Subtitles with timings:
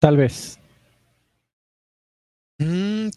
[0.00, 0.58] Tal vez.
[2.60, 3.10] Mm,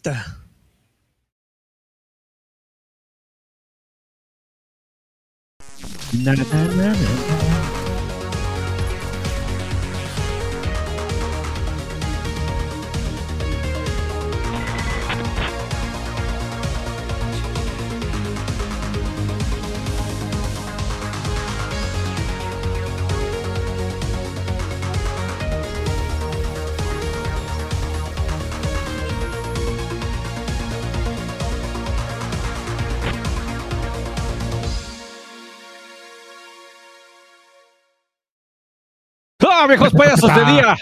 [39.62, 40.76] ¡Ah, viejos payasos de día!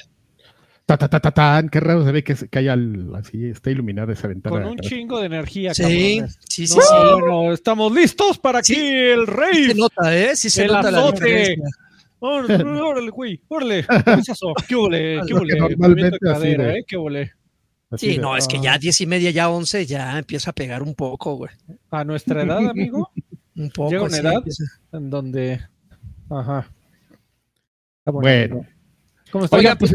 [0.87, 1.69] Ta, ta, ta, ta, tan.
[1.69, 4.57] Qué raro se ve que, que hay al- así, está iluminada esa ventana.
[4.57, 4.89] Con un atrás.
[4.91, 5.83] chingo de energía, Sí,
[6.19, 6.39] cabrones.
[6.49, 6.95] sí, sí, No, sí.
[7.21, 8.73] bueno, estamos listos para Sí.
[8.75, 9.65] aquí el Sí rey.
[9.69, 10.35] se nota, ¿eh?
[10.37, 11.25] Sí se El nota la azote.
[11.27, 11.65] diferencia.
[12.23, 13.87] Órale, órale, güey, órale.
[14.69, 15.21] ¿Qué ole?
[15.21, 15.59] ¿Qué que ole?
[15.59, 16.85] normalmente Movimiento de así cadera, de- ¿eh?
[16.87, 17.33] ¿Qué ole?
[17.93, 20.55] Así Sí, de- no, es que ya diez y media, ya once, ya empieza a
[20.55, 21.51] pegar un poco, güey.
[21.91, 23.11] A nuestra edad, amigo,
[23.57, 23.91] Un poco.
[23.91, 24.33] Llega una sí, edad.
[24.35, 24.65] empieza.
[24.93, 25.61] en donde.
[26.31, 26.67] Ajá.
[28.13, 28.67] Bueno.
[29.31, 29.57] ¿Cómo está?
[29.57, 29.93] Oiga, pues.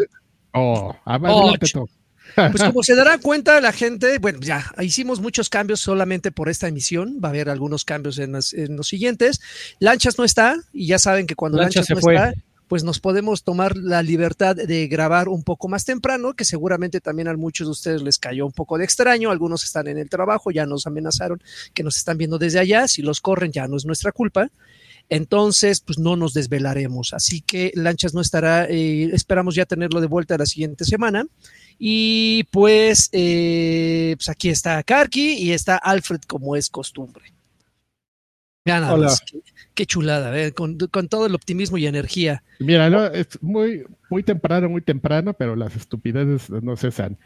[0.53, 1.87] Oh, adelante, Oh.
[2.35, 6.67] Pues como se darán cuenta la gente, bueno, ya hicimos muchos cambios solamente por esta
[6.67, 7.19] emisión.
[7.23, 9.41] Va a haber algunos cambios en, las- en los siguientes.
[9.79, 12.15] Lanchas no está, y ya saben que cuando Lanchas Lanchas, se no fue.
[12.15, 12.33] está,
[12.67, 17.27] pues nos podemos tomar la libertad de grabar un poco más temprano, que seguramente también
[17.27, 19.29] a muchos de ustedes les cayó un poco de extraño.
[19.29, 21.41] Algunos están en el trabajo, ya nos amenazaron
[21.75, 22.87] que nos están viendo desde allá.
[22.87, 24.49] Si los corren, ya no es nuestra culpa.
[25.09, 27.13] Entonces, pues no nos desvelaremos.
[27.13, 31.25] Así que Lanchas no estará, eh, esperamos ya tenerlo de vuelta la siguiente semana.
[31.77, 37.33] Y pues, eh, pues aquí está Karki y está Alfred como es costumbre.
[38.65, 39.07] Nada Hola.
[39.07, 39.41] más, qué,
[39.75, 40.51] qué chulada, ¿eh?
[40.51, 42.41] con, con todo el optimismo y energía.
[42.59, 47.19] Mira, no, es muy, muy temprano, muy temprano, pero las estupideces no cesan.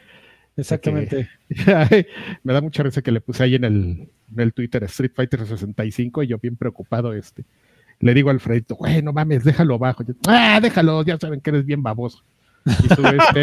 [0.58, 1.30] Exactamente.
[2.44, 5.46] Me da mucha risa que le puse ahí en el, en el Twitter Street Fighter
[5.46, 7.46] 65 y yo bien preocupado, este.
[8.00, 10.04] Le digo a Alfredito, güey, no mames, déjalo abajo.
[10.04, 12.24] Yo, ah, déjalo, ya saben que eres bien baboso.
[12.66, 13.42] Y sube este.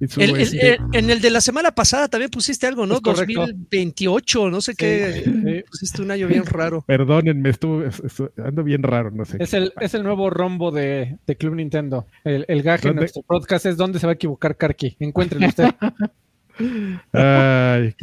[0.00, 2.86] y sube El- el- este- el- en el de la semana pasada también pusiste algo,
[2.86, 2.94] ¿no?
[2.96, 3.40] Es correcto.
[3.40, 5.22] 2028, no sé qué.
[5.24, 5.64] sí.
[5.70, 6.82] Pusiste un año bien raro.
[6.86, 9.36] Perdónenme, estuve, es- es- ando bien raro, no sé.
[9.40, 12.06] Es el, es el nuevo rombo de, de Club Nintendo.
[12.24, 14.96] El, el gag en nuestro podcast es dónde se va a equivocar Karki.
[15.00, 15.68] Encuéntrenlo usted.
[17.12, 17.94] Ay,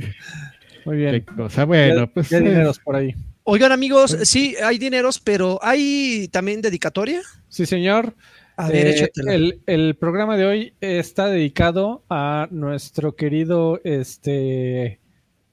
[0.86, 1.26] Muy qué bien.
[1.36, 1.66] cosa.
[1.66, 2.30] Bueno, Ya- pues.
[2.30, 3.14] ya eh, dineros por ahí.
[3.48, 7.22] Oigan, amigos, sí, hay dineros, pero ¿hay también dedicatoria?
[7.48, 8.16] Sí, señor.
[8.58, 15.00] A ver, Eh, el, el programa de hoy está dedicado a nuestro querido este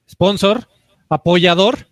[0.09, 0.67] sponsor,
[1.07, 1.85] apoyador,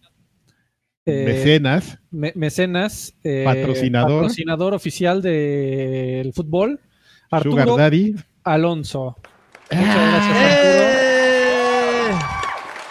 [1.05, 1.99] eh, mecenas.
[2.09, 4.21] me- mecenas, eh, Patrocinador.
[4.23, 6.79] patrocinador oficial del fútbol,
[7.29, 8.15] Arturo Sugar Daddy.
[8.43, 9.17] Alonso.
[9.69, 10.83] Muchas gracias, Arturo.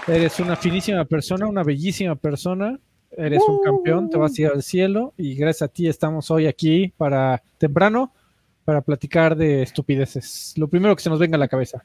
[0.06, 0.16] ¡Eh!
[0.16, 2.78] Eres una finísima persona, una bellísima persona.
[3.16, 6.46] Eres un campeón, te vas a ir al cielo y gracias a ti estamos hoy
[6.46, 8.12] aquí para temprano
[8.64, 10.54] para platicar de estupideces.
[10.56, 11.84] Lo primero que se nos venga a la cabeza.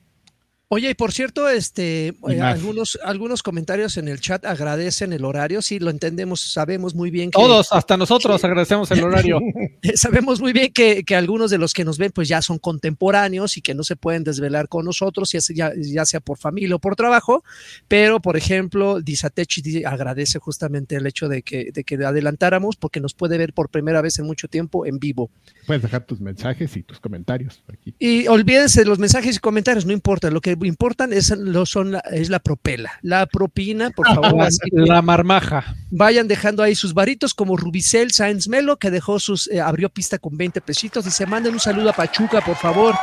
[0.67, 5.61] Oye, y por cierto, este, eh, algunos, algunos comentarios en el chat agradecen el horario.
[5.61, 9.39] Sí, lo entendemos, sabemos muy bien que Todos, hasta nosotros agradecemos el horario.
[9.95, 13.57] sabemos muy bien que, que algunos de los que nos ven pues ya son contemporáneos
[13.57, 16.79] y que no se pueden desvelar con nosotros, ya sea, ya, sea por familia o
[16.79, 17.43] por trabajo,
[17.87, 22.99] pero por ejemplo, Disatechi di- agradece justamente el hecho de que, de que adelantáramos porque
[22.99, 25.29] nos puede ver por primera vez en mucho tiempo en vivo.
[25.67, 27.93] Puedes dejar tus mensajes y tus comentarios aquí.
[27.99, 31.91] Y olvídense de los mensajes y comentarios, no importa, lo que importan es, lo son
[31.93, 34.47] la, es la propela, la propina, por favor.
[34.71, 35.75] La, marmaja.
[35.91, 40.17] vayan dejando ahí sus varitos como Rubicel Sáenz Melo, que dejó sus, eh, abrió pista
[40.19, 41.03] con 20 pesitos.
[41.05, 42.95] Dice, manden un saludo a Pachuca, por favor,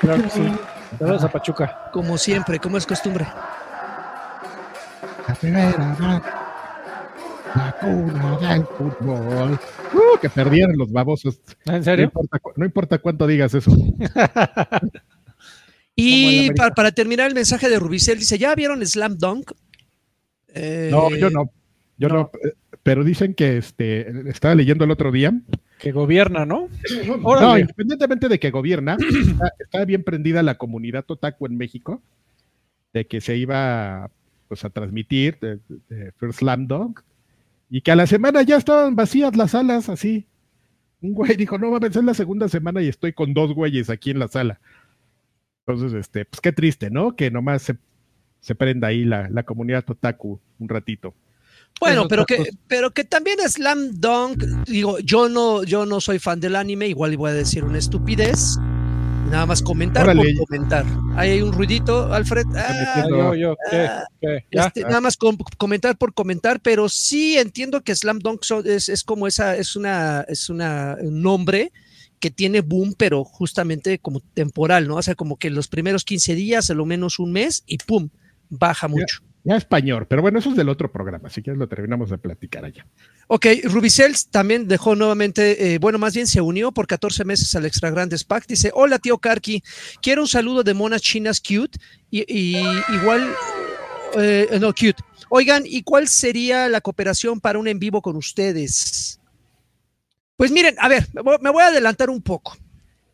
[0.00, 0.42] Claro que sí.
[0.98, 1.90] Saludos a Pachuca.
[1.92, 3.26] como siempre, como es costumbre.
[5.28, 6.22] La primera edad,
[7.54, 9.60] la cuna del fútbol.
[9.92, 11.40] Uh, que perdieron los babosos.
[11.66, 12.04] ¿En No serio?
[12.06, 13.70] importa, cu- no importa cuánto digas eso.
[15.96, 19.52] Y para, para terminar el mensaje de Rubicel, dice, ¿ya vieron Slam Dunk?
[20.54, 21.50] Eh, No, yo no.
[21.98, 22.30] Yo no.
[22.42, 22.52] eh,
[22.82, 25.32] Pero dicen que este estaba leyendo el otro día.
[25.78, 26.68] Que gobierna, ¿no?
[27.22, 32.02] No, independientemente de que gobierna, está, está bien prendida la comunidad otaku en México,
[32.92, 34.10] de que se iba
[34.48, 35.58] pues, a transmitir de,
[35.88, 37.00] de First Slam Dunk,
[37.70, 40.26] y que a la semana ya estaban vacías las salas, así.
[41.00, 44.10] Un güey dijo, no mames, es la segunda semana y estoy con dos güeyes aquí
[44.10, 44.60] en la sala.
[45.66, 47.14] Entonces, este, pues qué triste, ¿no?
[47.14, 47.76] Que nomás se,
[48.40, 51.14] se prenda ahí la, la comunidad otaku un ratito.
[51.80, 56.40] Bueno, pero que, pero que también Slam Dunk, digo, yo no, yo no soy fan
[56.40, 58.56] del anime, igual voy a decir una estupidez.
[59.30, 60.34] Nada más comentar Órale.
[60.34, 60.84] por comentar.
[61.14, 62.46] Ahí hay un ruidito, Alfred.
[62.56, 63.86] Ah, Ah, yo, yo, ¿qué?
[63.86, 64.04] Ah,
[64.50, 69.04] este, nada más com- comentar por comentar, pero sí entiendo que Slam Dunk es, es
[69.04, 71.70] como esa, es una, es una un nombre
[72.20, 74.96] que tiene boom, pero justamente como temporal, ¿no?
[74.96, 78.10] O sea, como que los primeros 15 días, a lo menos un mes, y pum,
[78.50, 79.22] baja mucho.
[79.42, 82.66] Ya español, pero bueno, eso es del otro programa, si quieres lo terminamos de platicar
[82.66, 82.86] allá.
[83.26, 87.64] Ok, Rubicel también dejó nuevamente, eh, bueno, más bien se unió por 14 meses al
[87.64, 88.46] Extra Grandes Pack.
[88.46, 89.62] Dice: Hola, tío Karki,
[90.02, 91.78] quiero un saludo de monas chinas cute.
[92.10, 92.58] Y, y
[92.92, 93.32] igual,
[94.18, 94.96] eh, no, cute.
[95.30, 99.09] Oigan, ¿y cuál sería la cooperación para un en vivo con ustedes?
[100.40, 101.06] Pues miren, a ver,
[101.42, 102.56] me voy- a adelantar un poco.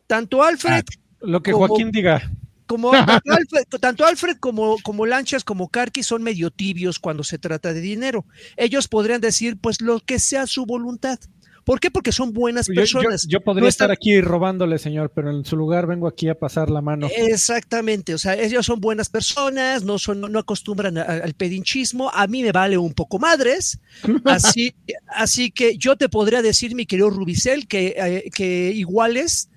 [0.07, 0.85] Tanto Alfred
[1.19, 2.31] Lo que Como- Joaquín diga.
[2.67, 2.91] como
[3.21, 7.73] tanto Alfred, tanto Alfred como, como Lanchas como Karki son medio tibios cuando se trata
[7.73, 8.23] de dinero.
[8.55, 11.19] Ellos podrían decir, pues lo que sea su voluntad.
[11.67, 11.91] ¿Por qué?
[11.91, 13.27] Porque son buenas Yo, yo- personas.
[13.27, 16.69] yo podría No estar aquí robándole, señor, pero en su lugar vengo aquí a pasar
[16.69, 17.09] la mano.
[17.13, 22.25] Exactamente, o sea, ellos son buenas personas, no son, no acostumbran a- al pedinchismo, a
[22.27, 23.79] mí me vale un poco madres,
[24.25, 24.73] así,
[25.07, 29.49] así que yo te podría decir, mi querido Rubicel, que, eh, que iguales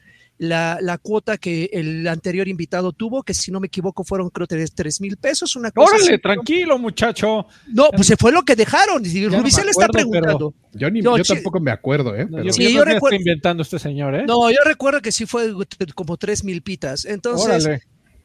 [0.42, 4.46] la, la cuota que el anterior invitado tuvo, que si no me equivoco fueron creo
[4.46, 6.19] que tres mil pesos, una cosa Órale, así.
[6.22, 7.46] tranquilo, muchacho.
[7.69, 10.54] No, pues se fue lo que dejaron, y Rubicel está acuerdo, preguntando.
[10.72, 12.25] Yo, ni, No, yo tampoco me acuerdo, ¿eh?
[12.25, 14.25] No, Pero- yo, Sí, yo yo creo que recuerdo- está inventando este señor, ¿eh?
[14.26, 15.52] No, yo recuerdo que sí fue
[15.94, 17.64] como tres mil pitas, entonces...
[17.66, 17.82] Órale.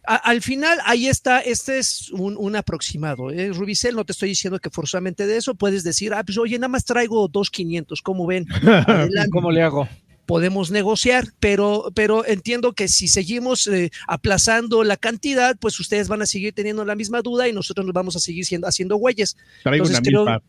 [0.08, 3.32] A- al final, ahí está, este es un, un aproximado.
[3.32, 3.50] ¿eh?
[3.52, 6.68] Rubicel, no te estoy diciendo que forzosamente de eso puedes decir, ah, pues oye, nada
[6.70, 8.46] más traigo dos 500, ¿cómo ven?
[9.32, 9.90] ¿Cómo le hago?
[10.26, 16.22] Podemos negociar, pero, pero entiendo que si seguimos eh, aplazando la cantidad, pues ustedes van
[16.22, 19.38] a seguir teniendo la misma duda y nosotros nos vamos a seguir siendo, haciendo güeyes.
[19.64, 20.42] Traigo Entonces, creo-.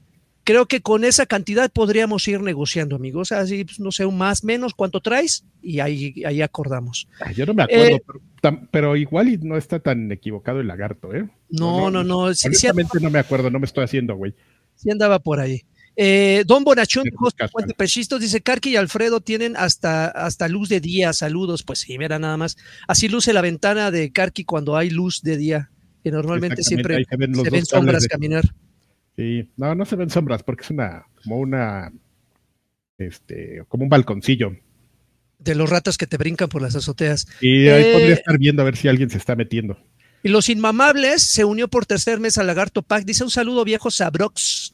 [0.44, 3.32] Creo que con esa cantidad podríamos ir negociando, amigos.
[3.32, 5.44] Así, pues, no sé, un más, menos, ¿cuánto traes?
[5.60, 7.08] Y ahí, ahí acordamos.
[7.20, 10.60] Ay, Yo no me acuerdo, Eh, pero, tam- pero igual y no está tan equivocado
[10.60, 11.28] el lagarto, ¿eh?
[11.50, 12.32] No, no, no.
[12.32, 14.36] sí Honestamente no me acuerdo, no me estoy haciendo, güey.
[14.76, 15.62] Sí andaba por ahí.
[15.96, 17.04] Eh, Don Bonachón.
[17.04, 21.96] 50 pesitos, dice Carqui y Alfredo tienen hasta, hasta luz de día, saludos, pues sí,
[21.98, 22.56] mira nada más.
[22.86, 25.70] Así luce la ventana de Carqui cuando hay luz de día,
[26.04, 28.44] que normalmente siempre se ven, se sombras de- caminar.
[29.16, 31.90] Sí, no, no se ven sombras porque es una, como una,
[32.98, 34.52] este, como un balconcillo.
[35.38, 37.26] De los ratos que te brincan por las azoteas.
[37.40, 39.78] Y ahí Eh, podría estar viendo a ver si alguien se está metiendo.
[40.22, 43.04] Y los inmamables se unió por tercer mes al Lagarto Pack.
[43.04, 44.72] Dice un saludo viejo Sabrox.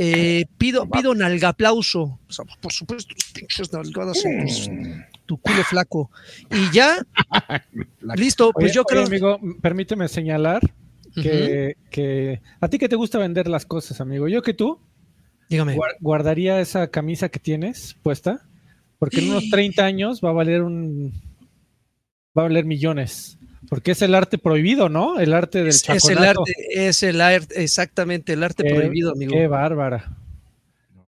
[0.00, 2.20] Eh, pido, pido nalgaplauso.
[2.28, 4.70] O sea, por supuesto, pinches nalgadas en tus-
[5.26, 6.10] tu culo flaco.
[6.50, 6.98] Y ya,
[8.16, 9.06] listo, pues Oye, yo oye, creo.
[9.06, 10.60] amigo, permíteme señalar
[11.20, 14.78] que, que a ti que te gusta vender las cosas, amigo, yo que tú
[15.48, 15.74] Dígame.
[15.76, 18.46] guar- guardaría esa camisa que tienes puesta,
[19.00, 21.12] porque en unos 30 años va a valer un
[22.38, 23.37] va a valer millones,
[23.68, 25.18] porque es el arte prohibido, ¿no?
[25.18, 29.12] El arte del Es, es el arte, es el arte, exactamente, el arte Qué- prohibido,
[29.12, 29.32] amigo.
[29.32, 30.16] Qué bárbara.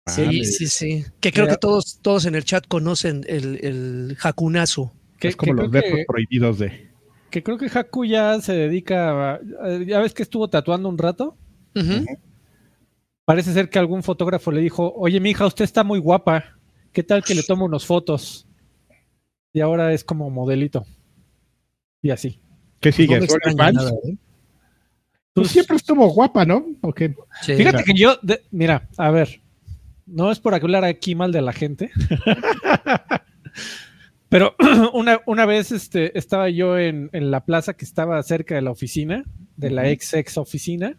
[0.07, 1.05] Sí, sí, sí.
[1.19, 1.55] Que creo Mira.
[1.55, 4.91] que todos, todos en el chat conocen el, el jacunazo.
[5.19, 6.89] Que, es como que los que- prohibidos de.
[7.29, 9.39] que creo que Haku ya se dedica a,
[9.85, 11.37] ya ves que estuvo tatuando un rato.
[13.25, 16.57] Parece ser que algún fotógrafo le dijo, oye, mi hija, usted está muy guapa.
[16.91, 18.47] ¿Qué tal que le tomo unas fotos?
[19.53, 20.85] Y ahora es como modelito.
[22.01, 22.39] Y así.
[22.79, 23.19] ¿Qué sigue?
[23.19, 24.17] No ¿eh?
[25.33, 26.65] Pues siempre estuvo guapa, ¿no?
[26.81, 27.13] ¿O qué?
[27.41, 27.55] Sí.
[27.55, 29.41] Fíjate que yo, de- mira, a ver,
[30.05, 31.91] no es por hablar aquí mal de la gente,
[34.29, 34.55] pero
[34.93, 38.71] una, una vez este, estaba yo en, en la plaza que estaba cerca de la
[38.71, 39.23] oficina,
[39.57, 40.95] de la ex ex oficina,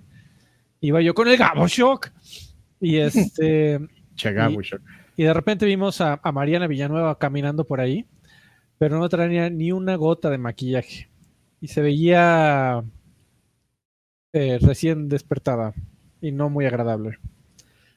[0.80, 2.10] iba yo con el Gabo Shock
[2.80, 3.78] y este
[4.16, 4.74] Chagabush.
[5.16, 8.06] y de repente vimos a, a Mariana Villanueva caminando por ahí,
[8.80, 11.10] pero no traía ni una gota de maquillaje
[11.60, 12.82] y se veía
[14.32, 15.74] eh, recién despertada
[16.22, 17.18] y no muy agradable.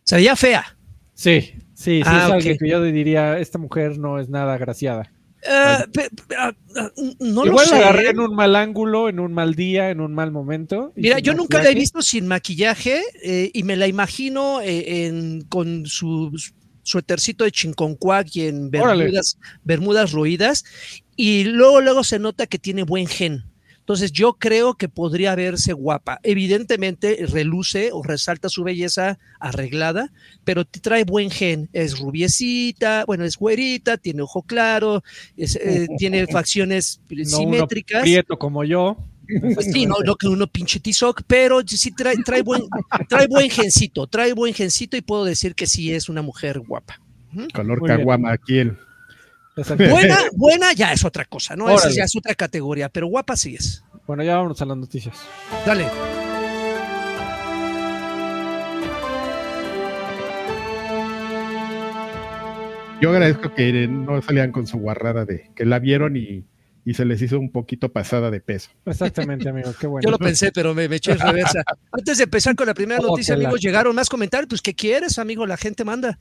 [0.04, 0.78] Se veía fea.
[1.14, 5.10] Sí, sí, sí, Ah, es alguien que yo diría, esta mujer no es nada agraciada.
[5.42, 7.84] Eh, pe- pe- ah, ah, no lo Igual la sé.
[7.84, 10.92] agarré en un mal ángulo, en un mal día, en un mal momento.
[10.98, 15.44] Mira, yo nunca la he visto sin maquillaje eh, y me la imagino eh, en,
[15.44, 16.32] con su
[16.84, 20.64] suétercito de chinconcuac y en bermudas, bermudas roídas
[21.16, 23.46] y luego luego se nota que tiene buen gen.
[23.84, 26.22] Entonces yo creo que podría verse guapa.
[26.24, 30.14] Evidentemente reluce o resalta su belleza arreglada,
[30.46, 31.70] pero te trae buen gen.
[31.74, 35.04] Es rubiecita, bueno, es güerita, tiene ojo claro,
[35.36, 38.04] es, eh, tiene facciones No uno simétricas.
[38.04, 38.98] prieto como yo.
[39.54, 42.64] Pues sí, no, no que uno pinche tizoc, pero sí trae, trae, buen,
[43.10, 47.00] trae buen gencito, trae buen gencito y puedo decir que sí es una mujer guapa.
[47.54, 47.98] Color Muy bien.
[48.00, 48.78] caguama aquí el.
[49.56, 51.70] Buena, buena ya es otra cosa, ¿no?
[51.70, 53.84] Esa ya es otra categoría, pero guapa sí es.
[54.08, 55.16] Bueno, ya vámonos a las noticias.
[55.66, 55.86] Dale.
[63.02, 66.46] Yo agradezco que no salían con su guarrada de que la vieron y,
[66.86, 68.70] y se les hizo un poquito pasada de peso.
[68.86, 70.04] Exactamente, amigo, qué bueno.
[70.06, 71.64] Yo lo pensé, pero me, me eché en reversa.
[71.92, 74.50] Antes de empezar con la primera Oh, noticia, amigos, llegaron más comentarios.
[74.50, 75.46] Pues, ¿qué quieres, amigo?
[75.46, 76.20] La gente manda.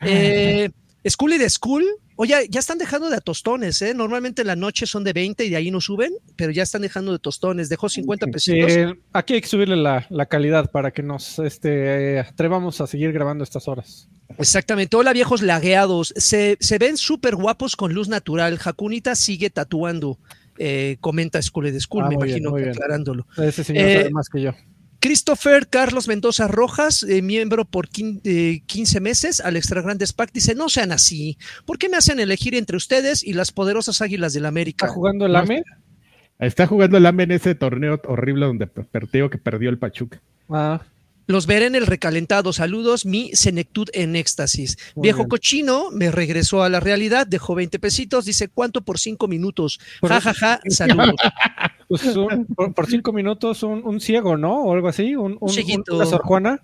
[0.00, 0.70] Eh,
[1.08, 1.84] School y de School.
[2.22, 3.94] Oye, ya están dejando de tostones, ¿eh?
[3.94, 6.82] Normalmente en la noche son de 20 y de ahí no suben, pero ya están
[6.82, 7.70] dejando de tostones.
[7.70, 8.70] Dejó 50 pesitos.
[8.70, 12.86] Eh, aquí hay que subirle la, la calidad para que nos este, eh, atrevamos a
[12.86, 14.10] seguir grabando estas horas.
[14.36, 14.96] Exactamente.
[14.98, 16.12] Hola, viejos lagueados.
[16.14, 18.58] Se, se ven súper guapos con luz natural.
[18.58, 20.18] Jacunita sigue tatuando.
[20.62, 22.74] eh, comenta School de School, Ah, me bien, imagino que bien.
[22.74, 23.26] aclarándolo.
[23.38, 24.52] Ese señor Eh, sabe más que yo.
[25.00, 30.30] Christopher Carlos Mendoza Rojas, eh, miembro por quin- eh, 15 meses al Extra Grandes Pack,
[30.32, 31.38] dice: No sean así.
[31.64, 34.88] ¿Por qué me hacen elegir entre ustedes y las poderosas águilas del ¿Está América?
[34.88, 35.62] jugando el AME?
[36.38, 40.20] Está jugando el AME en ese torneo horrible donde perdió que perdió el Pachuca.
[40.48, 40.80] Ah,
[41.26, 42.52] Los veré en el recalentado.
[42.52, 44.76] Saludos, mi senectud en éxtasis.
[44.96, 45.28] Muy Viejo bien.
[45.28, 49.78] cochino me regresó a la realidad, dejó 20 pesitos, dice: ¿Cuánto por 5 minutos?
[50.00, 51.14] Por- Ja, ja, ja, saludos.
[51.88, 54.64] pues un- por, por cinco minutos un, un ciego, ¿no?
[54.64, 55.94] O algo así, un, un, cieguito.
[55.96, 56.60] una Sor Juana.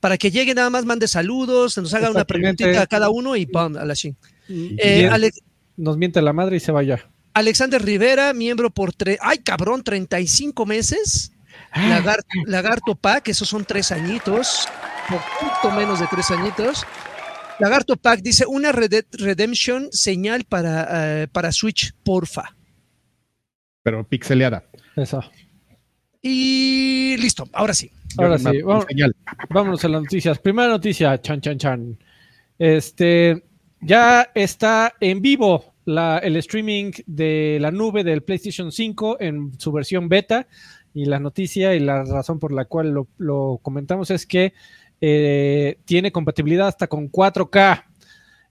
[0.00, 3.46] Para que llegue nada más, mande saludos, nos haga una preguntita a cada uno y
[3.46, 3.76] ¡pam!
[3.76, 4.14] a la ching.
[4.48, 5.42] Eh, Alex-
[5.76, 7.08] nos miente la madre y se vaya.
[7.34, 11.32] Alexander Rivera, miembro por tres, ay cabrón, 35 meses.
[11.74, 14.68] Lagar- Lagarto Pack, esos son tres añitos,
[15.08, 16.84] poquito menos de tres añitos.
[17.58, 22.54] Lagarto Pack dice una Red Redemption señal para, eh, para Switch, porfa.
[23.82, 24.64] Pero pixeleada.
[24.96, 25.22] Eso.
[26.22, 27.90] Y listo, ahora sí.
[28.16, 28.86] Ahora sí, vamos-.
[29.50, 30.38] Vámonos a las noticias.
[30.38, 31.98] Primera noticia, chan, chan, chan.
[32.58, 33.44] Este,
[33.80, 39.70] ya está en vivo la, el streaming de la nube del PlayStation 5 en su
[39.72, 40.46] versión beta.
[40.94, 44.52] Y la noticia y la razón por la cual lo, comentamos es que
[45.00, 47.84] eh, tiene compatibilidad hasta con 4K.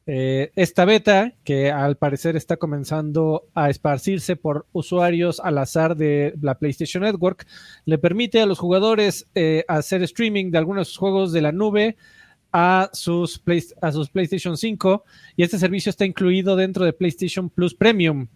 [0.10, 6.34] Eh, esta beta, que al parecer está comenzando a esparcirse por usuarios al azar de
[6.42, 7.46] la PlayStation Network,
[7.84, 11.98] le permite a los jugadores eh, hacer streaming de algunos juegos de la nube
[12.54, 13.44] a sus,
[13.82, 15.04] a sus PlayStation 5
[15.36, 18.30] y este servicio está incluido dentro de PlayStation Plus Premium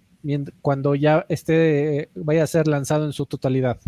[0.61, 3.79] cuando ya esté vaya a ser lanzado en su totalidad.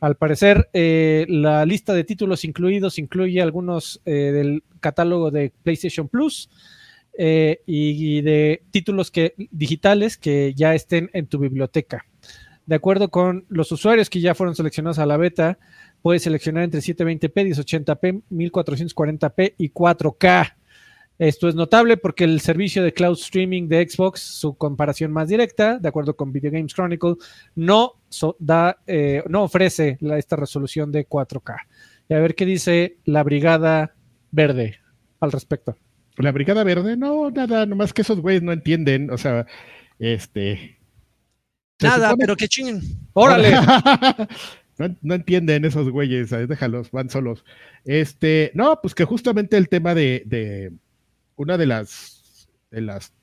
[0.00, 6.08] Al parecer, eh, la lista de títulos incluidos incluye algunos eh, del catálogo de PlayStation
[6.08, 6.48] Plus
[7.18, 12.06] eh, y, de títulos que, digitales que ya estén en tu biblioteca.
[12.64, 15.58] De acuerdo con los usuarios que ya fueron seleccionados a la beta,
[16.00, 20.54] puedes seleccionar entre 720p, 1080p, 1440p y 4K.
[21.20, 25.78] Esto es notable porque el servicio de cloud streaming de Xbox, su comparación más directa,
[25.78, 27.16] de acuerdo con Video Games Chronicle,
[27.54, 31.56] no, so- da, eh, no ofrece la- esta resolución de 4K.
[32.08, 33.94] Y a ver qué dice la Brigada
[34.30, 34.76] Verde
[35.20, 35.76] al respecto.
[36.16, 39.44] La Brigada Verde, no, nada, nomás que esos güeyes no entienden, o sea,
[39.98, 40.78] este...
[41.78, 42.80] se Nada, supone- pero que chinguen.
[43.12, 43.52] ¡Órale!
[44.78, 46.48] no, no entienden esos güeyes, ¿sabes?
[46.48, 47.44] déjalos, van solos.
[47.84, 50.72] Este, no, pues que justamente el tema de, de
[51.40, 53.14] una de las,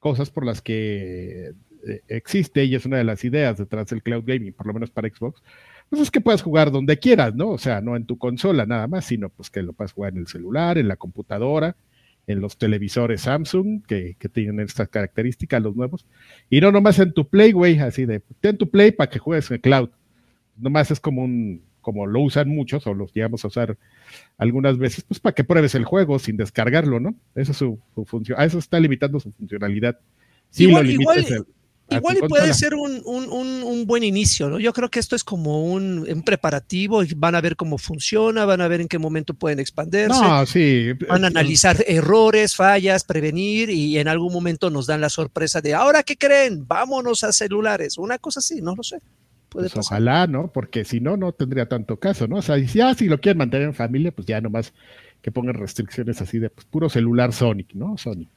[0.00, 1.52] cosas por las que
[1.86, 4.90] eh, existe y es una de las ideas detrás del cloud gaming, por lo menos
[4.90, 5.40] para Xbox,
[5.88, 7.50] pues es que puedas jugar donde quieras, ¿no?
[7.50, 10.18] O sea, no en tu consola nada más, sino pues que lo puedas jugar en
[10.18, 11.76] el celular, en la computadora,
[12.26, 16.04] en los televisores Samsung, que, que tienen estas características, los nuevos,
[16.50, 19.50] y no nomás en tu Play, güey, así de, ten tu Play para que juegues
[19.50, 19.90] en el cloud.
[20.56, 23.76] Nomás es como un, como lo usan muchos, o los llegamos a usar
[24.38, 27.14] algunas veces, pues para que pruebes el juego sin descargarlo, ¿no?
[27.34, 29.98] Eso es su, su función, a eso está limitando su funcionalidad.
[30.50, 31.18] Si Igual- lo igual-
[31.90, 34.58] a- a puede ser un, un- un- un buen inicio, ¿no?
[34.58, 38.46] Yo creo que esto es como un, un preparativo, y van a ver cómo funciona,
[38.46, 40.92] van a ver en qué momento pueden expandirse, No, sí.
[41.06, 45.74] van a analizar errores, fallas, prevenir y en algún momento nos dan la sorpresa de,
[45.74, 48.96] ahora qué creen, vámonos a celulares, una cosa así, no lo sé.
[49.52, 49.98] Puede Pues pasar.
[49.98, 50.50] ojalá, ¿no?
[50.52, 52.36] Porque si no, no tendría tanto caso, ¿no?
[52.36, 54.72] O sea, y si ya si lo quieren mantener en familia, pues ya nomás
[55.20, 57.96] que pongan restricciones así de pues, puro celular Sonic, ¿no?
[57.98, 58.28] Sonic.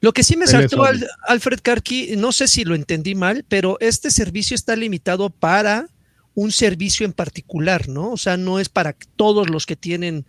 [0.00, 3.76] Lo que sí me saltó al- Alfred Karki, no sé si lo entendí mal, pero
[3.80, 5.88] este servicio está limitado para
[6.34, 8.12] un servicio en particular, ¿no?
[8.12, 10.24] O sea, no es para todos los que tienen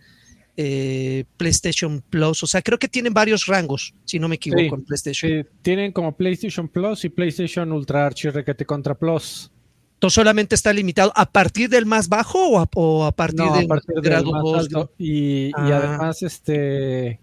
[0.56, 2.42] eh, PlayStation Plus.
[2.42, 5.30] O sea, creo que tienen varios rangos, si no me equivoco, Sí, en PlayStation.
[5.44, 9.52] Sí, tienen como PlayStation Plus y PlayStation Ultra Archirrequete contra Plus.
[10.00, 13.54] Entonces solamente está limitado a partir del más bajo o a, o a partir No,
[13.54, 14.58] del a partir del grado más 2.
[14.58, 14.94] alto.
[14.96, 15.76] Y, y Ah.
[15.76, 17.20] además, este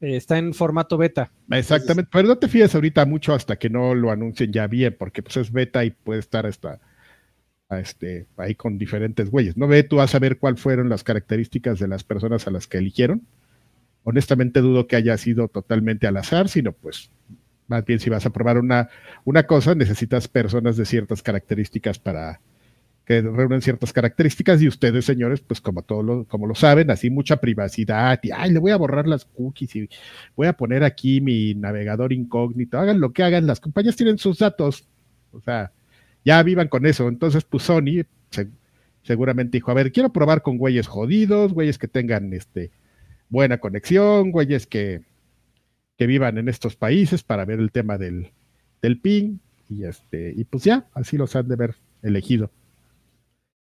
[0.00, 1.32] está en formato beta.
[1.50, 5.22] Exactamente, pero no te fíes ahorita mucho hasta que no lo anuncien ya bien, porque
[5.22, 6.78] pues es beta y puede estar hasta
[7.70, 9.56] este, ahí con diferentes güeyes.
[9.56, 12.76] No ve tú a saber cuáles fueron las características de las personas a las que
[12.76, 13.22] eligieron.
[14.02, 17.10] Honestamente dudo que haya sido totalmente al azar, sino pues
[17.66, 18.88] más bien si vas a probar una,
[19.24, 22.40] una cosa, necesitas personas de ciertas características para
[23.04, 27.10] que reúnen ciertas características y ustedes, señores, pues como todos lo, como lo saben, así
[27.10, 29.88] mucha privacidad y, ay, le voy a borrar las cookies y
[30.34, 34.38] voy a poner aquí mi navegador incógnito, hagan lo que hagan, las compañías tienen sus
[34.38, 34.88] datos,
[35.32, 35.72] o sea,
[36.24, 37.08] ya vivan con eso.
[37.08, 38.04] Entonces, pues Sony
[39.02, 42.70] seguramente dijo, a ver, quiero probar con güeyes jodidos, güeyes que tengan este,
[43.28, 45.02] buena conexión, güeyes que,
[45.96, 48.32] que vivan en estos países para ver el tema del,
[48.82, 49.38] del ping.
[49.68, 52.50] Y este, y pues ya, así los han de ver elegido.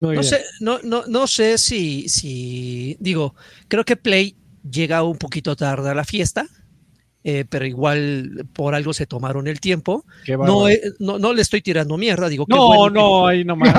[0.02, 3.36] no sé, no, no, no sé si, si, digo,
[3.68, 4.36] creo que Play
[4.70, 6.48] llega un poquito tarde a la fiesta.
[7.26, 10.06] Eh, pero igual por algo se tomaron el tiempo.
[10.28, 10.66] No,
[11.00, 12.46] no, no, le estoy tirando mierda, digo.
[12.50, 13.74] No, bueno no, ahí nomás.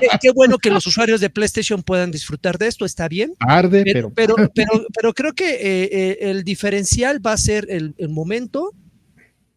[0.00, 3.34] Qué, qué, bueno que los usuarios de PlayStation puedan disfrutar de esto, está bien.
[3.38, 4.10] Arde, pero.
[4.14, 8.72] Pero, pero, pero, creo que eh, eh, el diferencial va a ser el, el momento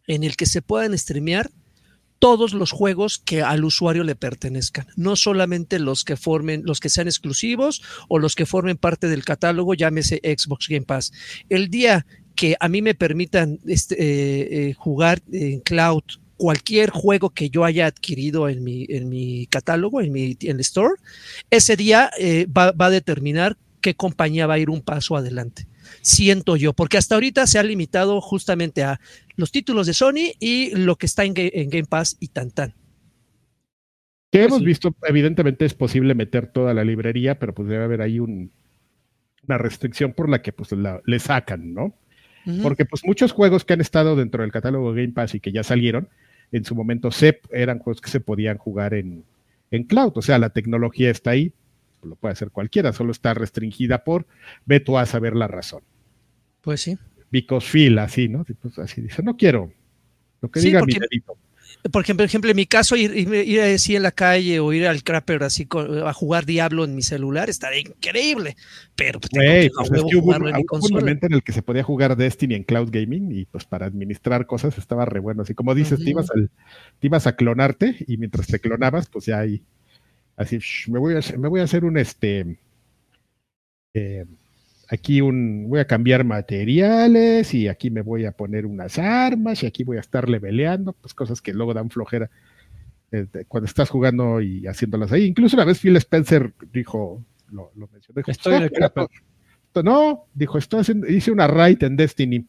[0.06, 1.50] en el que se puedan streamear
[2.18, 6.88] todos los juegos que al usuario le pertenezcan, no solamente los que formen, los que
[6.88, 11.12] sean exclusivos o los que formen parte del catálogo, llámese Xbox Game Pass.
[11.48, 12.06] El día
[12.36, 16.02] que a mí me permitan este, eh, eh, jugar en cloud
[16.36, 20.60] cualquier juego que yo haya adquirido en mi, en mi catálogo, en mi en el
[20.60, 20.94] store,
[21.50, 25.66] ese día eh, va, va, a determinar qué compañía va a ir un paso adelante.
[26.02, 29.00] Siento yo, porque hasta ahorita se ha limitado justamente a
[29.36, 32.74] los títulos de Sony y lo que está en, en Game Pass y tan tan.
[34.30, 38.18] Que hemos visto, evidentemente es posible meter toda la librería, pero pues debe haber ahí
[38.18, 38.52] un,
[39.48, 41.94] una restricción por la que pues la, le sacan, ¿no?
[42.62, 45.64] Porque pues muchos juegos que han estado dentro del catálogo Game Pass y que ya
[45.64, 46.08] salieron,
[46.52, 49.24] en su momento se, eran juegos que se podían jugar en,
[49.70, 50.12] en cloud.
[50.14, 51.52] O sea, la tecnología está ahí,
[52.02, 54.26] lo puede hacer cualquiera, solo está restringida por,
[54.64, 55.82] ve tú a saber la razón.
[56.60, 56.96] Pues sí.
[57.30, 58.44] Because feel, así, ¿no?
[58.62, 59.72] Pues así dice, no quiero.
[60.40, 61.36] Lo que sí, diga mi dedito
[61.90, 64.86] por ejemplo, ejemplo, en mi caso, ir, ir, ir, así en la calle o ir
[64.86, 65.66] al crapper así
[66.04, 68.56] a jugar Diablo en mi celular estaría increíble.
[68.94, 71.82] Pero pues, Wey, pues es que hubo, un, un momento en el que se podía
[71.82, 75.42] jugar Destiny en cloud gaming y pues para administrar cosas estaba re bueno.
[75.42, 76.04] Así como dices, uh -huh.
[76.04, 76.50] te, ibas al,
[76.98, 79.62] te, ibas a clonarte y mientras te clonabas, pues ya ahí,
[80.36, 82.58] así, shh, me, voy a, me voy a hacer un este.
[83.94, 84.24] Eh,
[84.88, 89.66] aquí un, voy a cambiar materiales y aquí me voy a poner unas armas y
[89.66, 92.30] aquí voy a estar leveleando, pues cosas que luego dan flojera
[93.12, 95.24] eh, cuando estás jugando y haciéndolas ahí.
[95.24, 98.70] Incluso una vez Phil Spencer dijo, lo, lo mencionó, dijo, estoy en el
[99.84, 102.46] no, dijo, estoy haciendo, hice una raid en Destiny,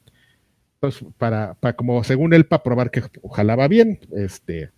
[0.79, 4.71] pues para, para como según él, para probar que ojalá va bien, este,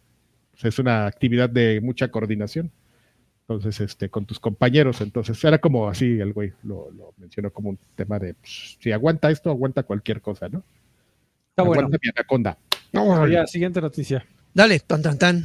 [0.52, 2.72] pues es una actividad de mucha coordinación
[3.50, 7.72] entonces, este, con tus compañeros, entonces era como así, el güey lo, lo mencionó como
[7.72, 10.64] un tema de, pues, si aguanta esto, aguanta cualquier cosa, ¿no?
[11.50, 11.98] Está aguanta bueno.
[12.00, 12.58] mi anaconda.
[12.94, 14.24] No, ya, siguiente noticia.
[14.54, 15.44] Dale, tan, tan, tan.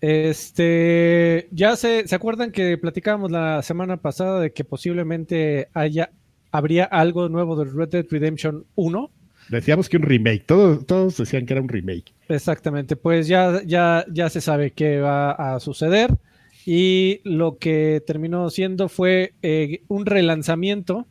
[0.00, 6.12] Este, ya se, ¿se acuerdan que platicábamos la semana pasada de que posiblemente haya,
[6.52, 9.10] habría algo nuevo de Red Dead Redemption 1?
[9.48, 12.14] Decíamos que un remake, todos, todos decían que era un remake.
[12.28, 16.16] Exactamente, pues ya, ya, ya se sabe qué va a suceder
[16.66, 21.06] y lo que terminó siendo fue eh, un relanzamiento,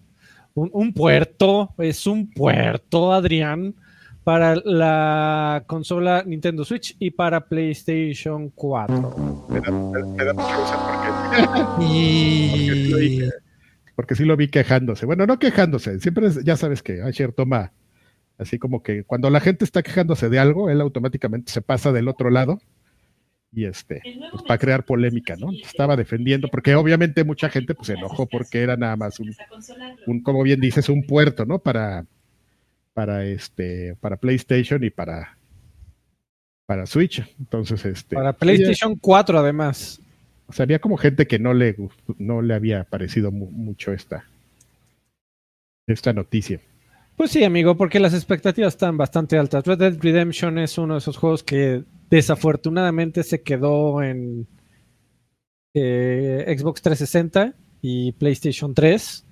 [0.54, 3.76] un, un, puerto, es un puerto, Adrián,
[4.24, 9.48] para la consola Nintendo Switch y para PlayStation 4.
[9.50, 12.90] Me da, me da porque, y...
[12.92, 13.30] porque, sí
[13.96, 15.06] porque, sí lo vi quejándose.
[15.06, 17.74] Bueno, no quejándose, siempre es, ya sabes que Asher toma
[18.38, 22.08] así como que cuando la gente está quejándose de algo, él automáticamente se pasa del
[22.08, 22.60] otro lado
[23.52, 25.52] y este, pues para crear polémica, ¿no?
[25.52, 29.36] Estaba defendiendo, porque obviamente mucha gente pues se enojó porque era nada más un,
[30.06, 31.60] un, como bien dices, un puerto, ¿no?
[31.60, 32.06] Para,
[32.94, 35.38] para este, para PlayStation y para,
[36.68, 37.24] para Switch.
[37.40, 38.16] Entonces, este.
[38.16, 40.00] Para PlayStation ella, 4 además.
[40.48, 41.76] O sea, había como gente que no le
[42.18, 44.26] no le había parecido mu mucho esta,
[45.88, 46.60] esta noticia.
[47.20, 49.66] Pues sí, amigo, porque las expectativas están bastante altas.
[49.66, 54.48] Red Dead Redemption es uno de esos juegos que desafortunadamente se quedó en
[55.74, 59.26] eh, Xbox 360 y PlayStation 3.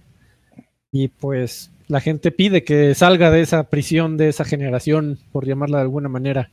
[0.91, 5.78] Y pues la gente pide que salga de esa prisión de esa generación, por llamarla
[5.78, 6.52] de alguna manera.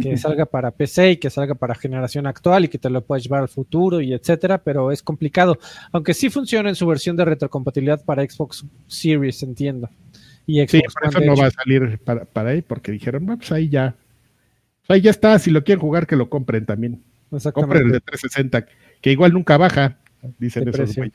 [0.00, 3.24] Que salga para PC y que salga para generación actual y que te lo puedas
[3.24, 5.58] llevar al futuro y etcétera, pero es complicado.
[5.90, 9.90] Aunque sí funciona en su versión de retrocompatibilidad para Xbox Series, entiendo.
[10.58, 11.42] Y Sí, por eso no hecho.
[11.42, 13.94] va a salir para, para ahí, porque dijeron, "Bueno, pues ahí ya.
[14.88, 17.02] ahí ya está, si lo quieren jugar, que lo compren también.
[17.52, 18.66] Compren el de 360,
[19.00, 19.98] que igual nunca baja,
[20.38, 21.14] dicen De esos güeyes.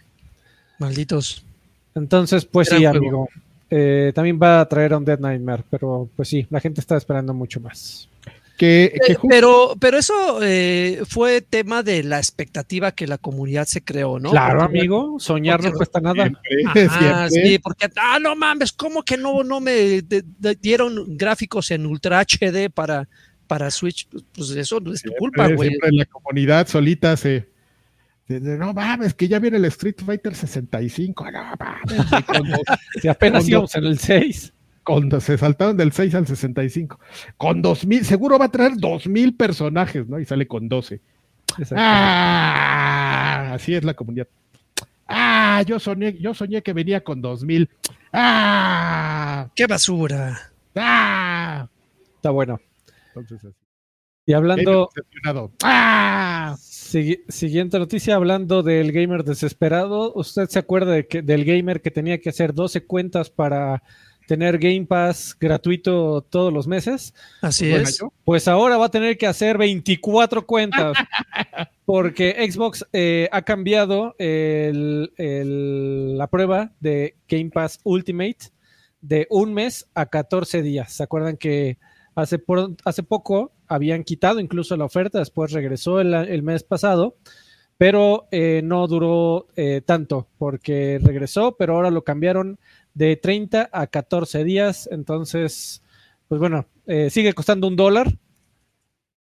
[0.79, 1.45] Malditos.
[1.93, 3.27] Entonces, pues sí, amigo.
[3.69, 6.95] Eh, también va a traer a un Dead Nightmare, pero pues sí, la gente está
[6.97, 8.07] esperando mucho más.
[8.57, 13.65] Que, que ju- pero, pero eso eh, fue tema de la expectativa que la comunidad
[13.65, 14.31] se creó, ¿no?
[14.31, 16.23] claro, Porque- amigo, soñar no cuesta nada.
[16.23, 17.49] siempre, Ajá, siempre.
[17.49, 21.85] sí, porque, ah, no mames, ¿cómo que no, no me de- de- dieron gráficos en
[21.85, 23.09] Ultra HD para,
[23.47, 24.07] para Switch?
[24.33, 25.69] Pues eso no es tu Siempre, culpa, güey.
[25.69, 27.49] siempre la comunidad solita se.
[28.29, 31.29] no mames, que ya viene el Street Fighter 65.
[31.29, 32.05] No mames.
[33.01, 34.53] Si apenas Cuando- íbamos en el 6.
[34.85, 36.99] Cuando se saltaron del 6 al 65.
[37.37, 40.19] Con 2000, seguro va a traer 2000 personajes, ¿no?
[40.19, 41.01] Y sale con 12.
[41.57, 41.75] Exacto.
[41.77, 44.27] Ah, así es la comunidad.
[45.07, 47.69] Ah, yo soñé, yo soñé que venía con 2000.
[48.13, 50.51] Ah, ¡Qué basura!
[50.75, 51.67] ah.
[52.15, 52.59] Está bueno.
[53.09, 53.55] Entonces, así.
[54.27, 54.89] Y hablando.
[55.63, 56.55] Ah.
[56.57, 60.11] Sigui- siguiente noticia, hablando del gamer desesperado.
[60.15, 63.83] ¿Usted se acuerda de que, del gamer que tenía que hacer 12 cuentas para
[64.27, 67.13] tener Game Pass gratuito todos los meses?
[67.41, 67.99] Así Bueno, es.
[68.23, 70.97] Pues ahora va a tener que hacer 24 cuentas.
[71.85, 78.37] Porque Xbox eh, ha cambiado el- el- la prueba de Game Pass Ultimate
[79.01, 80.91] de un mes a 14 días.
[80.93, 81.77] ¿Se acuerdan que
[82.15, 85.19] hace, por- hace poco habían quitado incluso la oferta?
[85.19, 87.17] Después regresó el, el mes pasado,
[87.77, 92.57] pero eh, no duró eh, tanto porque regresó, pero ahora lo cambiaron
[92.95, 94.89] de 30 a 14 días.
[94.91, 95.83] Entonces,
[96.27, 98.17] pues bueno, eh, sigue costando un dólar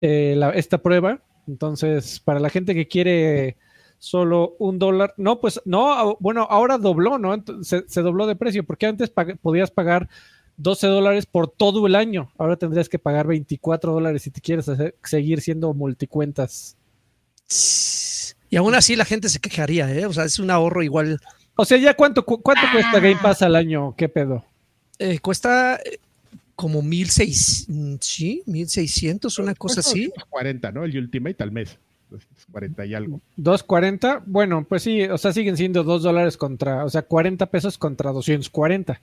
[0.01, 1.23] eh, esta prueba.
[1.47, 3.57] Entonces, para la gente que quiere
[3.99, 7.43] solo un dólar, no, pues no, a- bueno, ahora dobló, ¿no?
[7.63, 9.11] Se, dobló de precio, porque antes
[9.43, 10.09] podías pagar
[10.57, 12.31] 12 dólares por todo el año.
[12.39, 16.77] Ahora tendrías que pagar 24 dólares si te quieres hacer- seguir siendo multicuentas.
[18.49, 20.07] Y aún así la gente se quejaría, ¿eh?
[20.07, 21.21] O sea, es un ahorro igual.
[21.61, 23.95] O sea, ¿ya cuánto, cu- cuánto cuesta Game Pass al año?
[23.97, 24.45] ¿Qué pedo?
[24.99, 25.99] eh, cuesta eh,
[26.57, 30.07] como mil seis, mm, sí, mil seiscientos, una cosa así.
[30.07, 30.85] 240, ¿no?
[30.85, 31.77] El Ultimate al mes.
[32.51, 33.21] 40 y algo.
[33.37, 37.79] 240, bueno, pues sí, o sea, siguen siendo 2 dólares contra, o sea, 40 pesos
[37.79, 39.01] contra 240.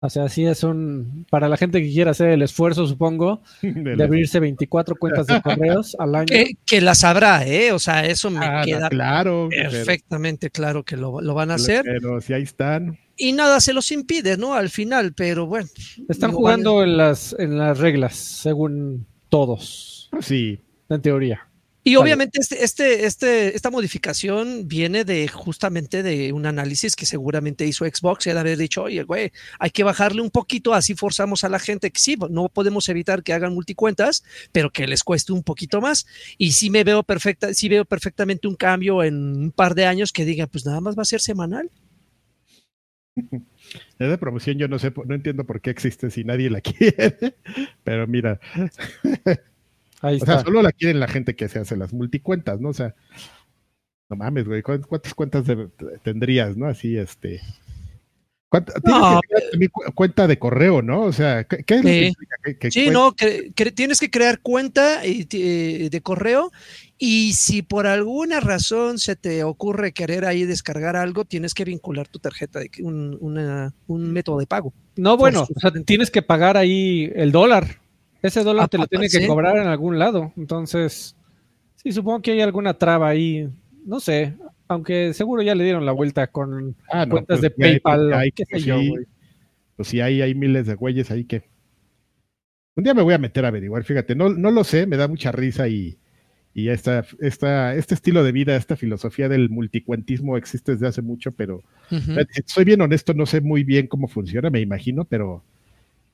[0.00, 4.02] O sea, sí es un, para la gente que quiera hacer el esfuerzo, supongo, De
[4.04, 6.26] abrirse 24 cuentas de correos al año.
[6.26, 7.72] Que, que las habrá, ¿eh?
[7.72, 9.48] O sea, eso me Ah, queda claro.
[9.50, 11.82] pero- perfectamente claro que lo, lo van a pero- hacer.
[11.84, 12.96] Pero si ahí están.
[13.16, 14.54] Y nada se los impide, ¿no?
[14.54, 15.68] Al final, pero bueno.
[16.08, 20.60] Están jugando en las, en las reglas, según todos, sí.
[20.88, 21.47] en teoría.
[21.88, 27.64] Y obviamente este, este, este, esta modificación viene de justamente de un análisis que seguramente
[27.64, 31.44] hizo Xbox y de haber dicho, oye, güey, hay que bajarle un poquito, así forzamos
[31.44, 34.22] a la gente que sí, no podemos evitar que hagan multicuentas,
[34.52, 36.06] pero que les cueste un poquito más.
[36.36, 40.12] Y sí me veo perfecta, sí veo perfectamente un cambio en un par de años
[40.12, 41.70] que diga, pues nada más va a ser semanal.
[43.98, 47.34] Es de promoción, yo no sé, no entiendo por qué existe si nadie la quiere.
[47.82, 48.40] Pero mira,
[50.00, 52.68] Ahí o sea, solo la quieren la gente que se hace las multicuentas, ¿no?
[52.68, 52.94] O sea,
[54.08, 55.68] no mames, güey, ¿cuántas, cuentas de-
[56.02, 56.66] tendrías, no?
[56.66, 57.40] Así, este.
[58.48, 59.20] ¿cuánta- tienes No.
[59.20, 61.02] que crear también cu- cuenta de correo, ¿no?
[61.02, 62.12] O sea, ¿qué, qué es lo que
[62.44, 66.50] que- que Sí, no, que, tienes que crear cuenta eh, de correo
[66.96, 72.08] y si por alguna razón se te ocurre querer ahí descargar algo, tienes que vincular
[72.08, 74.72] tu tarjeta, de, un, una- un método de pago.
[74.96, 77.80] No, bueno, o sea, tienes que pagar ahí el dólar.
[78.22, 80.32] Ese dólar Ah, te lo ah, tiene que cobrar en algún lado.
[80.36, 81.16] Entonces,
[81.76, 83.48] sí, supongo que hay alguna traba ahí.
[83.86, 84.34] No sé,
[84.66, 88.12] aunque seguro ya le dieron la vuelta con Ah, no, cuentas pues de hay- PayPal,
[88.12, 89.04] hay- qué sé pues yo, sí, güey.
[89.76, 91.44] Pues sí, hay, hay miles de güeyes ahí que.
[92.74, 95.08] Un día me voy a meter a averiguar, fíjate, no, no lo sé, me da
[95.08, 95.98] mucha risa y,
[96.54, 101.32] y esta, esta, este estilo de vida, esta filosofía del multicuentismo existe desde hace mucho,
[101.32, 101.62] pero
[102.46, 105.42] soy bien honesto, no sé muy bien cómo funciona, me imagino, pero,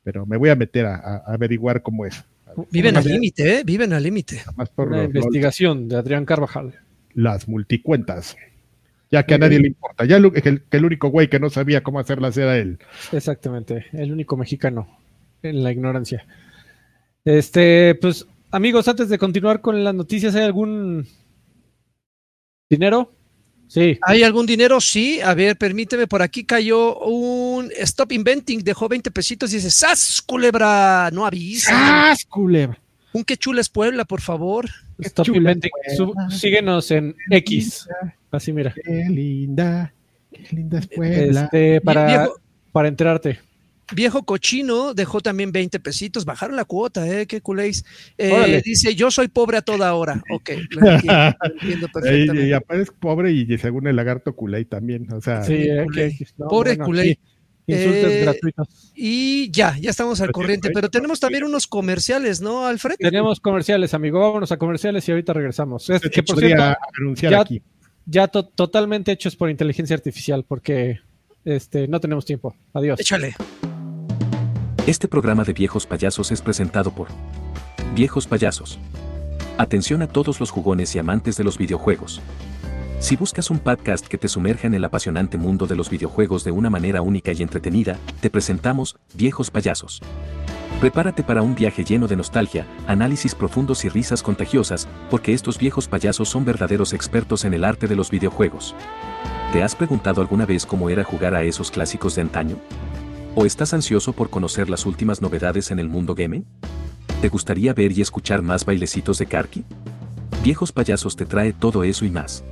[0.05, 2.23] pero me voy a meter a, averiguar cómo es.
[2.71, 3.63] Viven al límite, ¿eh?
[3.65, 4.43] Viven al límite.
[4.77, 6.75] Una los- investigación de Adrián Carvajal.
[7.15, 8.37] las multicuentas.
[9.11, 10.05] Ya que a nadie le importa.
[10.05, 12.79] Ya que el, que el único güey que no sabía cómo hacerlas era él.
[13.13, 14.89] Exactamente, el único mexicano
[15.43, 16.27] en la ignorancia.
[17.25, 21.07] Este, pues, amigos, antes de continuar con las noticias, ¿hay algún
[22.71, 23.13] dinero?
[23.75, 23.99] Sí.
[24.03, 24.81] ¿Hay algún dinero?
[24.81, 25.21] Sí.
[25.21, 30.23] A ver, permíteme, por aquí cayó un Stop Inventing, dejó 20 pesitos y dice, ¡Sas,
[30.23, 31.11] culebra!
[31.13, 31.73] No avisa.
[31.75, 32.79] ¡Ah, culebra!
[33.13, 34.71] Un que chules Puebla, por favor.
[35.01, 35.73] Stop chula Inventing.
[36.31, 37.89] Síguenos en X.
[38.31, 38.73] Así, mira.
[38.73, 39.93] Qué linda,
[40.33, 41.43] qué linda es Puebla.
[41.43, 43.41] Este, para, Viejo, para enterarte.
[43.93, 47.27] Viejo cochino dejó también 20 pesitos, bajaron la cuota, ¿eh?
[47.27, 47.85] Qué culéis.
[48.17, 50.23] Eh, dice, yo soy pobre a toda hora.
[50.35, 52.49] Ok, lo entiendo, entiendo perfectamente.
[52.49, 55.45] Y, aparece pobre y según el lagarto culé también, o sea.
[55.45, 55.69] Sí,
[56.37, 57.19] pobre culé.
[57.67, 58.93] Insultos eh, gratuitos.
[58.95, 62.97] Y ya, ya estamos al corriente, pero tenemos también unos comerciales, ¿no, Alfred?
[62.99, 64.21] Tenemos comerciales, amigo.
[64.21, 65.89] Vámonos a comerciales y ahorita regresamos.
[65.89, 66.77] Es que por cierto,
[67.15, 67.63] ya, aquí.
[68.05, 71.01] ya totalmente hechos por inteligencia artificial, porque
[71.45, 72.55] este, no tenemos tiempo.
[72.75, 73.01] Adiós.
[73.01, 73.35] Échale.
[74.87, 77.09] Este programa de viejos payasos es presentado por
[77.95, 78.79] Viejos Payasos.
[79.57, 82.21] Atención a todos los jugones y amantes de los videojuegos.
[82.99, 86.51] Si buscas un podcast que te sumerja en el apasionante mundo de los videojuegos de
[86.51, 90.03] una manera única y entretenida, te presentamos Viejos Payasos.
[90.81, 95.89] Prepárate para un viaje lleno de nostalgia, análisis profundos y risas contagiosas, porque estos viejos
[95.89, 98.75] payasos son verdaderos expertos en el arte de los videojuegos.
[99.51, 102.59] ¿Te has preguntado alguna vez cómo era jugar a esos clásicos de antaño?
[103.37, 106.47] ¿O estás ansioso por conocer las últimas novedades en el mundo gaming?
[107.21, 109.65] ¿Te gustaría ver y escuchar más bailecitos de Karki?
[110.45, 112.45] Viejos Payasos te trae todo eso y más.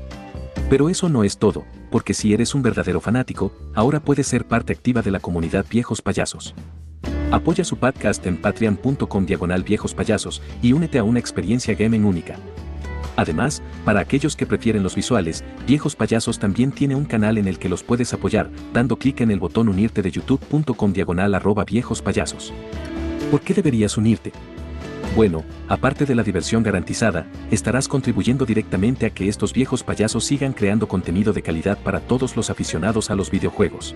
[0.68, 4.72] Pero eso no es todo, porque si eres un verdadero fanático, ahora puedes ser parte
[4.72, 6.52] activa de la comunidad Viejos Payasos.
[7.30, 12.36] Apoya su podcast en patreon.com diagonal viejos payasos y únete a una experiencia gaming única.
[13.16, 17.58] Además, para aquellos que prefieren los visuales, Viejos Payasos también tiene un canal en el
[17.58, 22.00] que los puedes apoyar, dando clic en el botón unirte de youtube.com diagonal arroba viejos
[22.00, 22.52] payasos.
[23.30, 24.32] ¿Por qué deberías unirte?
[25.14, 30.54] Bueno, aparte de la diversión garantizada, estarás contribuyendo directamente a que estos viejos payasos sigan
[30.54, 33.94] creando contenido de calidad para todos los aficionados a los videojuegos.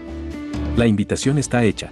[0.76, 1.90] La invitación está hecha.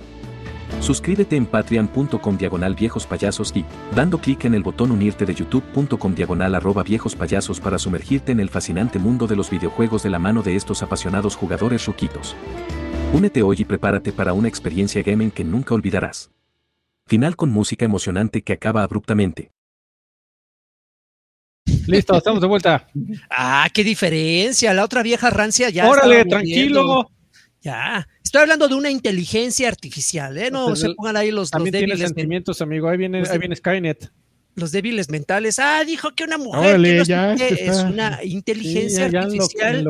[0.81, 6.15] Suscríbete en patreon.com diagonal viejos payasos y, dando clic en el botón unirte de youtube.com
[6.15, 10.19] diagonal arroba viejos payasos para sumergirte en el fascinante mundo de los videojuegos de la
[10.19, 12.37] mano de estos apasionados jugadores ruquitos.
[13.13, 16.31] Únete hoy y prepárate para una experiencia gaming que nunca olvidarás.
[17.07, 19.53] Final con música emocionante que acaba abruptamente.
[21.87, 22.89] Listo, estamos de vuelta.
[23.31, 24.73] Ah, qué diferencia.
[24.75, 25.89] La otra vieja rancia ya.
[25.89, 27.11] Órale, tranquilo.
[27.61, 30.51] Ya, estoy hablando de una inteligencia artificial, ¿eh?
[30.51, 32.88] No se pongan ahí los, también tiene sentimientos, amigo.
[32.88, 34.11] Ahí viene, ahí viene Skynet.
[34.57, 35.61] Los débiles mentales.
[35.61, 39.85] Ah, dijo que una mujer es una inteligencia artificial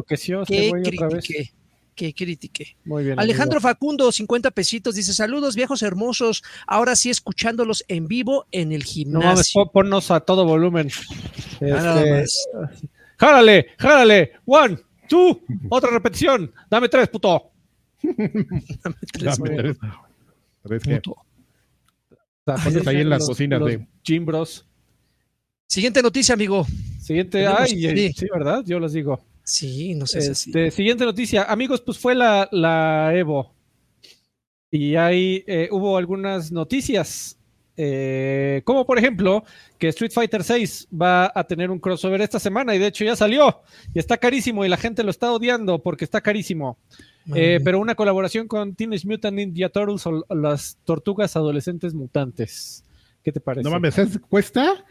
[0.47, 1.53] que critiqué.
[1.95, 2.77] Que critiqué.
[2.85, 3.19] Muy bien.
[3.19, 6.43] Alejandro Facundo, 50 pesitos, dice: Saludos, viejos hermosos.
[6.67, 9.63] Ahora sí, escuchándolos en vivo en el gimnasio.
[9.65, 10.89] No ponnos a todo volumen.
[11.61, 12.25] Este,
[13.17, 14.33] járale, járale.
[14.45, 14.79] One,
[15.09, 16.53] two, otra repetición.
[16.69, 17.54] Dame tres, puto.
[18.83, 19.41] Dame tres.
[22.87, 24.67] ahí en las cocinas de Jim Bros.
[25.67, 26.67] Siguiente noticia, amigo.
[27.01, 28.27] Siguiente, ay, sí.
[28.33, 28.63] ¿verdad?
[28.67, 29.25] Yo les digo.
[29.43, 31.45] Sí, no sé este, Siguiente noticia.
[31.45, 33.55] Amigos, pues fue la, la Evo.
[34.71, 37.39] Y ahí eh, hubo algunas noticias.
[37.77, 39.45] Eh, como por ejemplo,
[39.79, 43.17] que Street Fighter VI va a tener un crossover esta semana y de hecho ya
[43.17, 43.63] salió
[43.93, 46.79] y está carísimo y la gente lo está odiando porque está carísimo.
[47.35, 52.85] Eh, pero una colaboración con Teenage Mutant Ninja Turtles o las tortugas adolescentes mutantes.
[53.23, 53.65] ¿Qué te parece?
[53.65, 53.97] No mames,
[54.29, 54.85] ¿cuesta?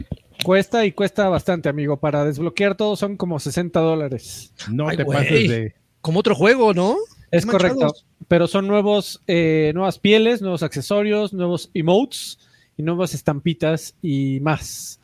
[0.43, 1.97] Cuesta y cuesta bastante, amigo.
[1.97, 4.51] Para desbloquear todo son como 60 dólares.
[4.71, 5.75] No te pases de.
[6.01, 6.97] Como otro juego, ¿no?
[7.31, 7.93] Es correcto.
[8.27, 12.39] Pero son nuevos, eh, nuevas pieles, nuevos accesorios, nuevos emotes
[12.77, 14.99] y nuevas estampitas y más.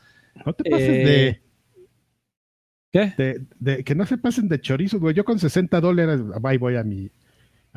[0.46, 1.42] No te pases de eh,
[2.92, 3.46] ¿Qué?
[3.60, 5.14] De, que no se pasen de chorizos, güey.
[5.14, 7.12] Yo con 60 dólares, ahí voy a mi,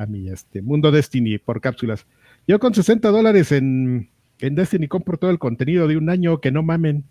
[0.03, 2.05] a mi este, Mundo Destiny por cápsulas.
[2.47, 6.51] Yo con 60 dólares en, en Destiny compro todo el contenido de un año, que
[6.51, 7.03] no mamen.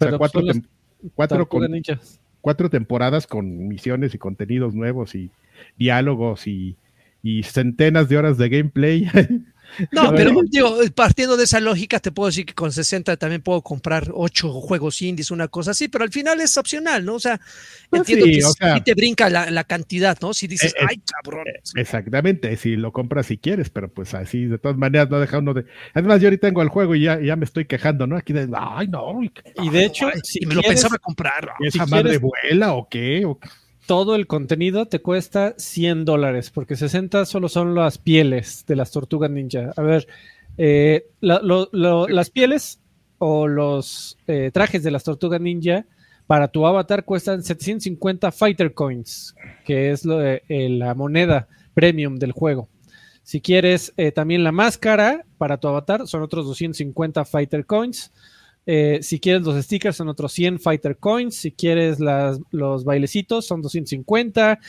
[0.00, 0.42] O sea, cuatro,
[1.14, 1.48] cuatro,
[2.40, 5.30] cuatro, temporadas con misiones y contenidos nuevos y
[5.76, 6.76] diálogos y,
[7.22, 9.08] y centenas de horas de gameplay.
[9.92, 13.62] No, pero digo, partiendo de esa lógica, te puedo decir que con 60 también puedo
[13.62, 17.14] comprar 8 juegos indies, una cosa así, pero al final es opcional, ¿no?
[17.14, 17.40] O sea,
[17.90, 20.34] pues entiendo que si te brinca la, cantidad, ¿no?
[20.34, 21.46] Si dices, eh, eh, ay, cabrón.
[21.46, 25.38] Eh, exactamente, si lo compras si quieres, pero pues así, de todas maneras, no deja
[25.38, 25.66] uno de.
[25.94, 28.16] Además, yo ahorita tengo el juego y ya, ya me estoy quejando, ¿no?
[28.16, 29.20] Aquí de, ay, no.
[29.62, 31.50] Y de hecho, si me lo pensaba comprar.
[31.60, 33.24] ¿Esa madre vuela o qué?
[33.24, 33.48] ¿O qué?
[33.88, 38.90] Todo el contenido te cuesta 100 dólares, porque 60 solo son las pieles de las
[38.90, 39.72] tortugas ninja.
[39.78, 40.06] A ver,
[40.58, 42.80] eh, las pieles
[43.16, 45.86] o los eh, trajes de las tortugas ninja
[46.26, 52.16] para tu avatar cuestan 750 fighter coins, que es lo de, eh, la moneda premium
[52.16, 52.68] del juego.
[53.22, 58.12] Si quieres también la máscara para tu avatar, son otros 250 fighter coins.
[58.70, 61.34] Eh, si quieres los stickers son otros 100 Fighter Coins.
[61.34, 61.98] Si quieres
[62.50, 64.60] los bailecitos son 250.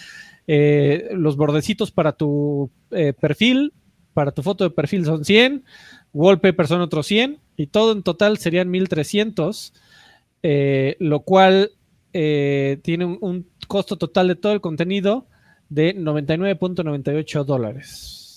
[0.48, 3.74] Eh, los bordecitos para tu eh, perfil
[4.14, 5.64] para tu foto de perfil son 100,
[6.12, 9.74] wallpaper son otros 100 y todo en total serían 1300,
[10.44, 11.72] eh, lo cual
[12.12, 15.28] tiene un costo total de todo el contenido
[15.70, 18.29] de 99.98 dólares.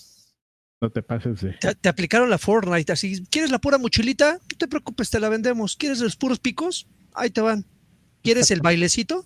[0.83, 1.53] No te pases de.
[1.53, 4.33] Te, te aplicaron la Fortnite, así, ¿quieres la pura mochilita?
[4.33, 5.77] No te preocupes, te la vendemos.
[5.77, 6.87] ¿Quieres los puros picos?
[7.13, 7.65] Ahí te van.
[8.21, 9.25] ¿Quieres el bailecito?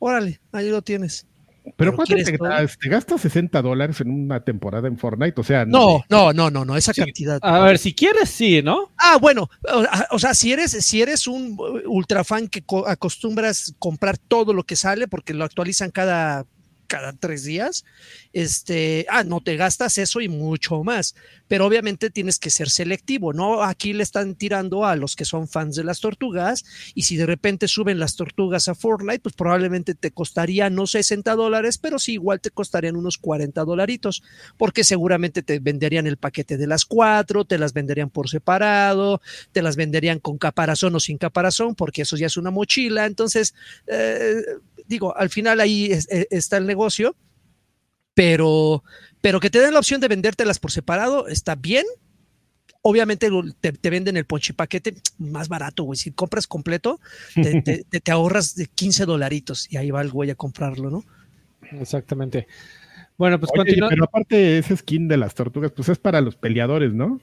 [0.00, 1.26] Órale, ahí lo tienes.
[1.62, 2.38] Pero ¿Pero ¿cuánto quieres te,
[2.80, 5.40] te gastas 60 dólares en una temporada en Fortnite?
[5.40, 7.02] O sea, No, no, no, no, no, esa Sí.
[7.02, 7.38] cantidad.
[7.42, 8.92] A ver, si quieres, sí, ¿no?
[8.98, 13.74] Ah, bueno, o, o sea, si eres, si eres un ultra fan que co- acostumbras
[13.78, 16.46] comprar todo lo que sale, porque lo actualizan cada,
[16.86, 17.84] cada tres días,
[18.32, 21.14] este, ah, no te gastas eso y mucho más.
[21.48, 23.62] Pero obviamente tienes que ser selectivo, ¿no?
[23.62, 27.26] Aquí le están tirando a los que son fans de las tortugas, y si de
[27.26, 32.14] repente suben las tortugas a Fortnite, pues probablemente te costaría no 60 dólares, pero sí
[32.14, 34.22] igual te costarían unos 40 dolaritos
[34.56, 39.20] porque seguramente te venderían el paquete de las cuatro, te las venderían por separado,
[39.52, 43.06] te las venderían con caparazón o sin caparazón, porque eso ya es una mochila.
[43.06, 43.54] Entonces,
[43.86, 44.42] eh,
[44.88, 47.16] digo, al final ahí es- es- está el negocio,
[48.14, 48.82] pero,
[49.20, 51.84] pero que te den la opción de vendértelas por separado está bien.
[52.82, 53.28] Obviamente
[53.60, 55.96] te, te venden el ponchipaquete más barato, güey.
[55.96, 57.00] Si compras completo,
[57.34, 60.88] te, te- te- te ahorras de 15 dolaritos y ahí va el güey a comprarlo,
[60.90, 61.04] ¿no?
[61.80, 62.46] Exactamente.
[63.18, 66.92] Bueno, pues Oye, pero aparte, ese skin de las tortugas, pues es para los peleadores,
[66.92, 67.20] ¿no?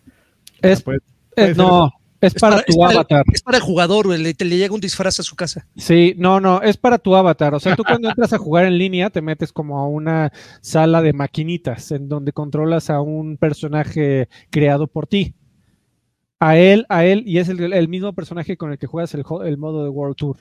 [0.62, 1.02] Es, Puede- eh,
[1.36, 1.91] puede no,
[2.28, 3.24] es para tu para el- avatar.
[3.34, 4.22] es para el jugador, güey.
[4.22, 5.68] Le, te le llega un disfraz a su casa.
[5.76, 7.54] Sí, no, no, es para tu avatar.
[7.54, 10.32] O sea, tú cuando entras a jugar en línea te metes como a una
[10.62, 15.36] sala de maquinitas en donde controlas a un personaje creado por ti.
[16.40, 19.24] A él, a él, y es el, el mismo personaje con el que juegas el,
[19.58, 20.38] modo de World Tour.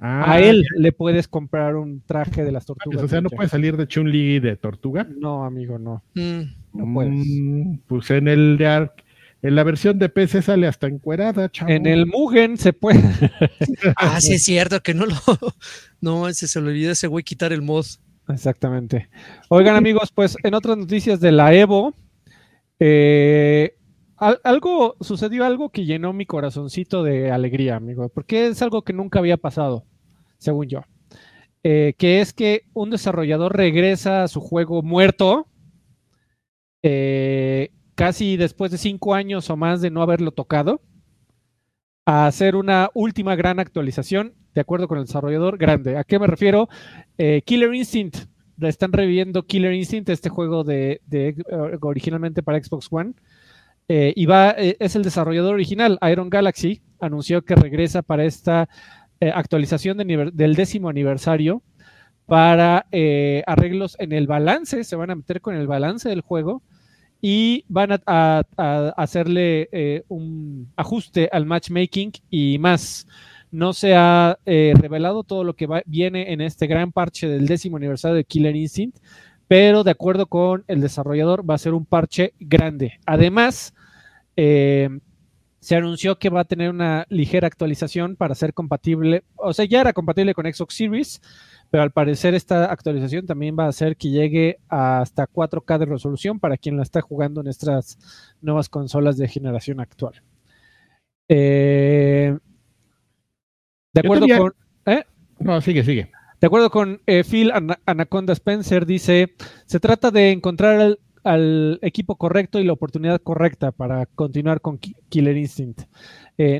[0.00, 3.00] Ah, a él le puedes comprar un traje de las tortugas.
[3.04, 3.36] o sea, no ninja.
[3.36, 5.06] puede salir de Chun-Li de tortuga.
[5.16, 6.02] No, amigo, no.
[6.14, 6.40] Mm.
[6.72, 7.12] No puedes.
[7.14, 9.03] Mm, pues en el de Ark-
[9.44, 11.70] en la versión de PC sale hasta encuerada, chavo.
[11.70, 13.00] En el Mugen se puede.
[13.96, 15.14] Ah, sí, es cierto que no lo.
[16.00, 17.84] No, ese se le olvidó ese güey quitar el mod.
[18.28, 19.08] Exactamente.
[19.50, 21.94] Oigan, amigos, pues en otras noticias de la Evo,
[22.80, 23.76] eh,
[24.16, 28.92] al- algo sucedió algo que llenó mi corazoncito de alegría, amigo, porque es algo que
[28.94, 29.84] nunca había pasado,
[30.38, 30.80] según yo.
[31.62, 35.46] Eh, que es que un desarrollador regresa a su juego muerto,
[36.82, 40.80] eh, casi después de cinco años o más de no haberlo tocado,
[42.06, 45.96] a hacer una última gran actualización, de acuerdo con el desarrollador, grande.
[45.96, 46.68] ¿A qué me refiero?
[47.18, 48.26] Eh, Killer Instinct.
[48.60, 51.34] Están reviviendo Killer Instinct, este juego de, eh,
[51.80, 53.14] originalmente para Xbox One.
[53.88, 58.68] Eh, y va, eh, es el desarrollador original, Iron Galaxy, anunció que regresa para esta
[59.20, 61.62] actualización del décimo aniversario
[62.26, 62.86] para
[63.46, 66.62] arreglos en el balance, se van a meter con el balance del juego
[67.26, 68.42] y van a,
[68.98, 73.06] hacerle eh, un ajuste al matchmaking y más.
[73.50, 77.46] No se ha eh, revelado todo lo que va- viene en este gran parche del
[77.46, 78.98] décimo aniversario de Killer Instinct,
[79.48, 83.00] pero de acuerdo con el desarrollador va a ser un parche grande.
[83.06, 83.72] Además,
[84.36, 84.90] eh,
[85.60, 89.80] se anunció que va a tener una ligera actualización para ser compatible, o sea, ya
[89.80, 91.22] era compatible con Xbox Series,
[91.74, 96.38] pero al parecer esta actualización también va a hacer que llegue hasta 4K de resolución
[96.38, 97.98] para quien la está jugando en estas
[98.40, 100.22] nuevas consolas de generación actual.
[101.28, 102.38] Eh,
[103.92, 104.52] de acuerdo tenía- con...
[104.86, 105.02] ¿eh?
[105.40, 106.12] No, sigue, sigue.
[106.40, 109.34] De acuerdo con eh, Phil Ana- Anaconda Spencer, dice,
[109.66, 114.78] se trata de encontrar al, al equipo correcto y la oportunidad correcta para continuar con
[114.78, 115.82] Ki- Killer Instinct.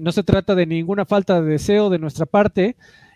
[0.02, 2.74] No se trata de ninguna falta de deseo de nuestra parte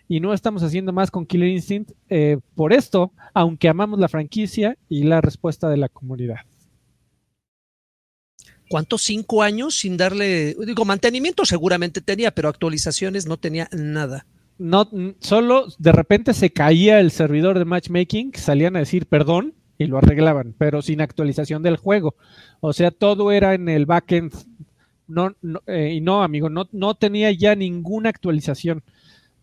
[0.09, 4.75] y no estamos haciendo más con Killer Instinct eh, por esto, aunque amamos la franquicia
[4.89, 6.37] y la respuesta de la comunidad.
[8.67, 9.03] ¿Cuántos?
[9.03, 10.55] Cinco años sin darle.
[10.65, 14.25] Digo, mantenimiento seguramente tenía, pero actualizaciones no tenía nada.
[14.57, 19.85] No, solo de repente se caía el servidor de matchmaking, salían a decir perdón y
[19.85, 22.15] lo arreglaban, pero sin actualización del juego.
[22.61, 24.33] O sea, todo era en el backend.
[25.07, 28.83] No, no, eh, y no, amigo, no, no tenía ya ninguna actualización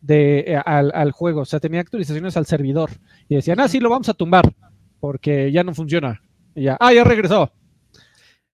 [0.06, 1.40] de, eh, al, al juego.
[1.42, 2.90] O sea, tenía actualizaciones al servidor.
[3.28, 4.54] Y decían, ah, sí, lo vamos a tumbar
[5.00, 6.20] porque ya no funciona.
[6.54, 7.52] Y ya, ah, ya regresó.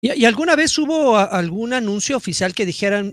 [0.01, 3.13] ¿Y, y alguna vez hubo a- algún anuncio oficial que dijeran,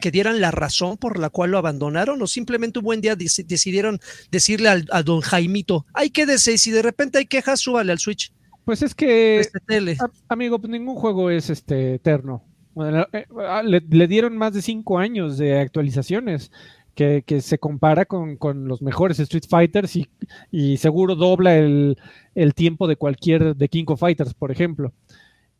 [0.00, 2.22] que dieran la razón por la cual lo abandonaron?
[2.22, 3.98] ¿O simplemente un buen día deci- decidieron
[4.30, 7.98] decirle al, a don Jaimito, ay, quédese, y si de repente hay quejas, súbale al
[7.98, 8.32] Switch,
[8.64, 9.96] Pues es que Restetele"?
[10.00, 12.44] A- amigo, pues ningún juego es este eterno.
[12.74, 16.52] Bueno, eh, ah, le, le dieron más de cinco años de actualizaciones
[16.94, 21.96] que, se compara con, con los mejores Street Fighters y, seguro dobla el,
[22.34, 24.92] el tiempo de cualquier de King of Fighters, por ejemplo.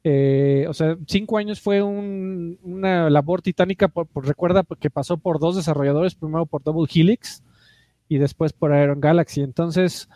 [0.03, 3.89] Eh, o sea, cinco años fue un- una labor titánica.
[3.89, 7.43] Por- recuerda que pasó por dos desarrolladores, primero por Double Helix
[8.09, 9.43] y después por Iron Galaxy.
[9.43, 10.09] Entonces,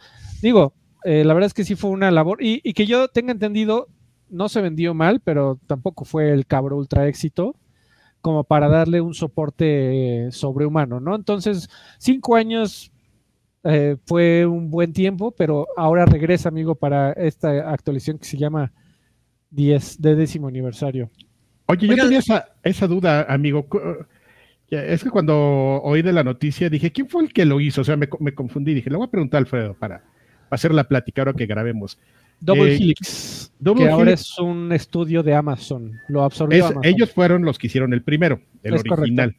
[0.43, 0.73] digo,
[1.05, 3.89] eh, la verdad es que sí fue una labor y, y que yo tenga entendido,
[4.31, 7.55] no se vendió mal, pero tampoco fue el cabro ultra éxito
[8.25, 11.15] como para darle un soporte eh, sobrehumano, ¿no?
[11.15, 11.69] Entonces,
[11.99, 12.91] cinco años
[13.65, 18.73] eh, fue un buen tiempo, pero ahora regresa, amigo, para esta actualización que se llama
[19.51, 21.11] 10 de décimo aniversario.
[21.67, 23.67] Oye, yo tenía esa, esa duda, amigo.
[24.71, 25.37] Es que cuando
[25.83, 27.83] oí de la noticia dije, ¿quién fue el que lo hizo?
[27.83, 28.73] O sea, me, me confundí.
[28.73, 30.05] Dije, le voy a preguntar a Alfredo para, para
[30.49, 31.99] hacer la plática ahora que grabemos.
[32.41, 36.85] Double Eh, Helix, Double que ahora es un estudio de Amazon, lo absorbió Es- Amazon.
[36.85, 39.37] ellos fueron los que hicieron el primero, el Es original.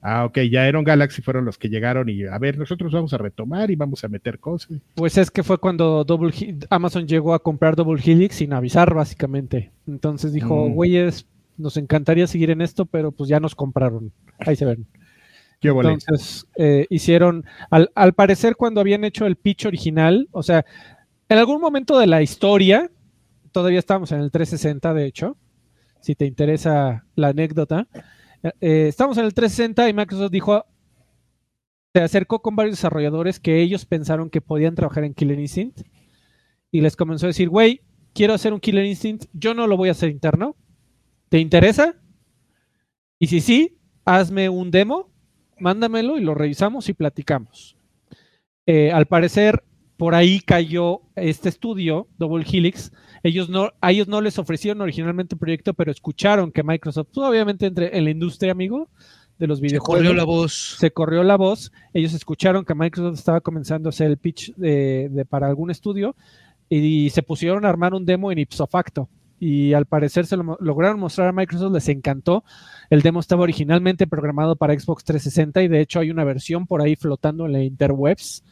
[0.00, 3.18] Ah, ok, ya Aeron Galaxy fueron los que llegaron y a ver, nosotros vamos a
[3.18, 4.78] retomar y vamos a meter cosas.
[4.94, 8.94] Pues es que fue cuando Double He- Amazon llegó a comprar Double Helix sin avisar,
[8.94, 9.72] básicamente.
[9.88, 10.72] Entonces dijo, Mm.
[10.74, 11.26] güeyes,
[11.58, 14.12] nos encantaría seguir en esto, pero pues ya nos compraron.
[14.38, 14.86] Ahí se ven.
[15.60, 15.94] ¿Qué volé?
[15.94, 20.64] Entonces eh, hicieron, al, al parecer cuando habían hecho el pitch original, o sea,
[21.28, 22.90] en algún momento de la historia,
[23.52, 25.36] todavía estamos en el 360 de hecho,
[26.00, 27.88] si te interesa la anécdota,
[28.42, 30.64] eh, eh, estamos en el 360 y Microsoft dijo,
[31.92, 35.80] se acercó con varios desarrolladores que ellos pensaron que podían trabajar en Killer Instinct
[36.70, 37.80] y les comenzó a decir, güey,
[38.12, 40.56] quiero hacer un Killer Instinct, yo no lo voy a hacer interno,
[41.28, 41.96] ¿te interesa?
[43.18, 45.10] Y si sí, hazme un demo
[45.58, 47.76] mándamelo y lo revisamos y platicamos.
[48.66, 49.64] Eh, al parecer,
[49.96, 52.92] por ahí cayó este estudio, Double Helix.
[53.22, 57.26] Ellos no, a ellos no les ofrecieron originalmente el proyecto, pero escucharon que Microsoft, pues,
[57.26, 58.88] obviamente entre en la industria, amigo,
[59.38, 60.76] de los Se videojuegos, corrió la voz.
[60.78, 61.72] se corrió la voz.
[61.94, 66.14] Ellos escucharon que Microsoft estaba comenzando a hacer el pitch de, de- para algún estudio
[66.68, 69.08] y, se pusieron a armar un demo en ipso facto.
[69.38, 72.42] Y al parecer se lo lograron mostrar a Microsoft, les encantó.
[72.88, 76.80] El demo estaba originalmente programado para Xbox 360 y de hecho hay una versión por
[76.80, 78.42] ahí flotando en la interwebs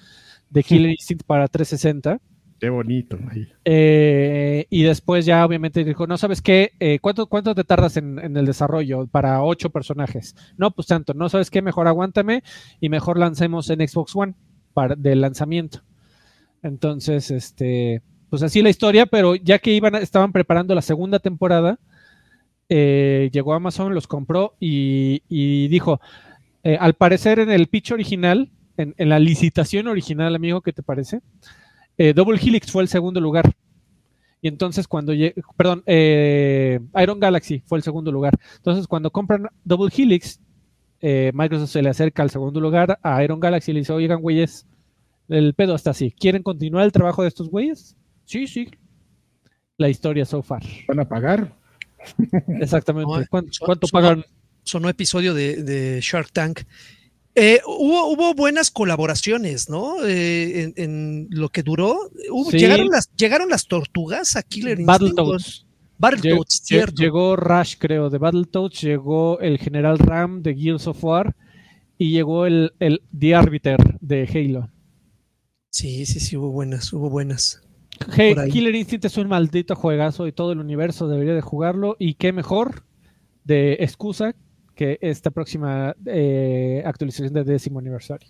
[0.54, 2.20] de Killer Instinct para 360.
[2.60, 3.18] Qué bonito.
[3.64, 8.20] Eh, y después ya obviamente dijo, no sabes qué, Eh, ¿cuánto, ¿cuánto te tardas en,
[8.20, 10.36] en el desarrollo para ocho personajes?
[10.56, 12.44] No, pues tanto, no sabes qué, mejor aguántame
[12.80, 14.34] y mejor lancemos en Xbox One
[14.72, 15.82] para, de lanzamiento.
[16.62, 18.00] Entonces, este,
[18.30, 21.80] pues así la historia, pero ya que iban, estaban preparando la segunda temporada,
[22.68, 26.00] eh, llegó Amazon, los compró y, y dijo,
[26.62, 30.82] eh, al parecer en el pitch original, en, en la licitación original, amigo, ¿qué te
[30.82, 31.20] parece?
[31.98, 33.54] Eh, Double Helix fue el segundo lugar.
[34.40, 38.34] Y entonces cuando lleg- perdón, eh, Iron Galaxy fue el segundo lugar.
[38.56, 40.40] Entonces cuando compran Double Helix,
[41.00, 44.20] eh, Microsoft se le acerca al segundo lugar a Iron Galaxy y le dice, oigan,
[44.20, 44.66] güeyes,
[45.28, 46.10] el pedo está así.
[46.10, 47.96] ¿Quieren continuar el trabajo de estos güeyes?
[48.26, 48.70] Sí, sí.
[49.78, 50.62] La historia so far.
[50.88, 51.54] ¿Van a pagar?
[52.60, 53.10] Exactamente.
[53.20, 54.24] No, ¿Cuánto, son- cuánto son- pagan?
[54.62, 56.60] sonó episodio de, de Shark Tank.
[57.36, 60.04] Eh, hubo, hubo buenas colaboraciones, ¿no?
[60.06, 61.96] Eh, en, en lo que duró.
[62.30, 62.58] Hubo- Sí.
[62.58, 64.86] llegaron, las, llegaron las tortugas a Killer Instinct.
[64.86, 65.66] Battletoads.
[65.98, 67.02] Battletoads, Lle- cierto.
[67.02, 71.34] Llegó Rush, creo, de Battletoads, llegó el General Ram de Gears of War
[71.98, 74.70] y llegó el, el The Arbiter de Halo.
[75.70, 77.60] Sí, sí, sí, hubo buenas, hubo buenas.
[78.12, 78.34] Hey.
[78.50, 81.96] Killer Instinct es un maldito juegazo y todo el universo debería de jugarlo.
[81.98, 82.84] Y qué mejor
[83.44, 84.34] de excusa
[84.74, 88.28] que esta próxima eh, actualización de décimo aniversario.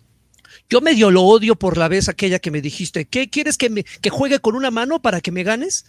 [0.69, 3.83] Yo medio lo odio por la vez aquella que me dijiste, ¿qué quieres que me
[3.83, 5.85] que juegue con una mano para que me ganes?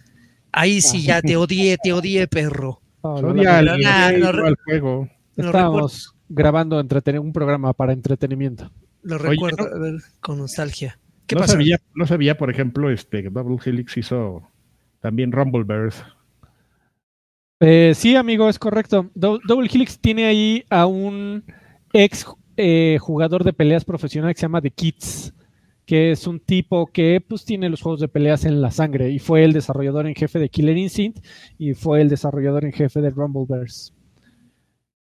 [0.53, 2.81] Ahí sí ya te odié, te odié, perro.
[3.03, 5.09] Ah, no, al juego.
[5.37, 6.83] Lo Estábamos grabando
[7.21, 8.71] un programa para entretenimiento.
[9.03, 9.77] Lo Oye, recuerdo ¿no?
[9.77, 10.99] a ver, con nostalgia.
[11.27, 11.53] ¿Qué no pasa?
[11.53, 14.49] sabía, no sabía, por ejemplo, este Double Helix hizo
[15.01, 16.03] también Rumbleverse.
[17.61, 19.11] Eh, sí, amigo, es correcto.
[19.15, 21.45] Dou- Double Helix tiene ahí a un
[21.93, 22.27] ex
[22.57, 25.33] eh, jugador de peleas profesional que se llama The Kids,
[25.87, 29.19] que es un tipo que pues tiene los juegos de peleas en la sangre y
[29.19, 31.25] fue el desarrollador en jefe de Killer Instinct
[31.59, 33.93] y fue el desarrollador en jefe de Rumbleverse.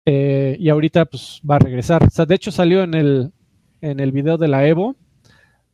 [0.04, 2.04] Eh, y ahorita pues va a regresar.
[2.04, 3.32] O sea, de hecho salió en el,
[3.80, 4.96] en el video de la Evo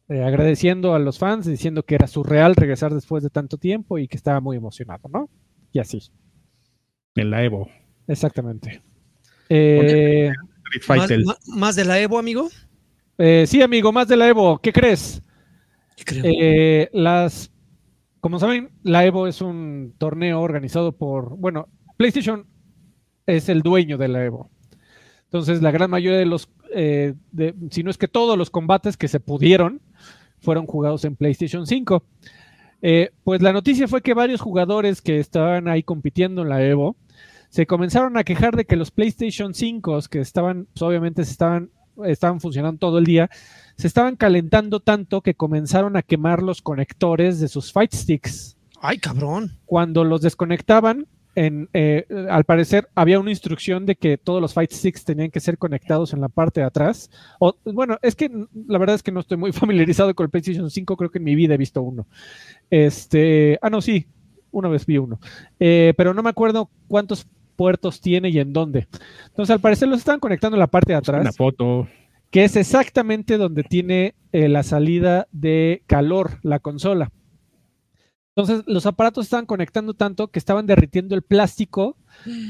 [0.08, 4.08] eh, agradeciendo a los fans, diciendo que era surreal regresar después de tanto tiempo y
[4.08, 5.30] que estaba muy emocionado, ¿no?
[5.72, 6.00] Y así.
[7.20, 7.68] En la Evo.
[8.06, 8.82] Exactamente.
[9.48, 10.30] Eh,
[10.64, 11.24] Street ¿Más, Fighter.
[11.24, 12.48] ma- más de la Evo, amigo?
[13.18, 14.58] eh, sí, amigo, más de la Evo.
[14.60, 15.22] ¿Qué crees?
[15.96, 16.22] ¿Qué creo?
[16.24, 17.50] Eh, las,
[18.20, 22.46] como saben, la Evo es un torneo organizado por, bueno, PlayStation
[23.26, 24.50] es el dueño de la Evo.
[25.24, 28.96] Entonces, la gran mayoría de los, eh, de- si no es que todos los combates
[28.96, 29.80] que se pudieron,
[30.40, 32.04] fueron jugados en PlayStation 5.
[32.80, 36.96] Eh, pues la noticia fue que varios jugadores que estaban ahí compitiendo en la Evo
[37.48, 41.70] se comenzaron a quejar de que los PlayStation 5 que estaban, pues obviamente se estaban,
[42.04, 43.30] estaban funcionando todo el día,
[43.76, 48.56] se estaban calentando tanto que comenzaron a quemar los conectores de sus Fight Sticks.
[48.80, 49.58] Ay, cabrón.
[49.64, 54.72] Cuando los desconectaban, en, eh, al parecer había una instrucción de que todos los Fight
[54.72, 57.10] Sticks tenían que ser conectados en la parte de atrás.
[57.38, 58.28] O, bueno, es que
[58.66, 61.24] la verdad es que no estoy muy familiarizado con el PlayStation 5, creo que en
[61.24, 62.06] mi vida he visto uno.
[62.70, 64.06] Este, ah, no, sí,
[64.50, 65.20] una vez vi uno.
[65.60, 67.26] Eh, pero no me acuerdo cuántos
[67.58, 68.86] puertos tiene y en dónde.
[69.26, 71.20] Entonces, al parecer los están conectando en la parte de atrás.
[71.20, 71.88] Una foto.
[72.30, 77.10] Que es exactamente donde tiene eh, la salida de calor la consola.
[78.38, 81.96] Entonces, los aparatos estaban conectando tanto que estaban derritiendo el plástico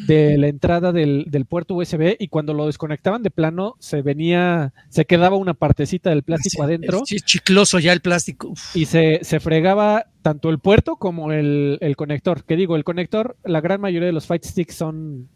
[0.06, 5.06] de la entrada del, puerto USB y cuando lo desconectaban de plano se venía, se
[5.06, 7.00] quedaba una partecita del plástico adentro.
[7.06, 8.52] Sí, chicloso ya el plástico.
[8.74, 12.44] Y se, fregaba tanto el puerto como el, conector.
[12.44, 15.30] Que digo, el conector, la gran mayoría de los Fight Sticks son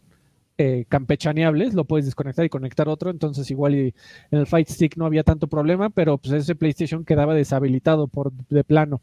[0.59, 3.93] eh, campechaneables, lo puedes desconectar y conectar otro, entonces igual en
[4.29, 8.63] el Fight Stick no había tanto problema, pero pues ese PlayStation quedaba deshabilitado por de
[8.63, 9.01] plano.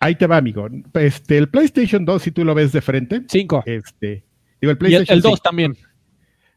[0.00, 0.66] Ahí te va, amigo.
[0.94, 3.22] Este, el PlayStation 2, si tú lo ves de frente.
[3.28, 3.64] 5.
[3.66, 4.24] Este,
[4.60, 5.76] digo, el PlayStation y el, 2 también.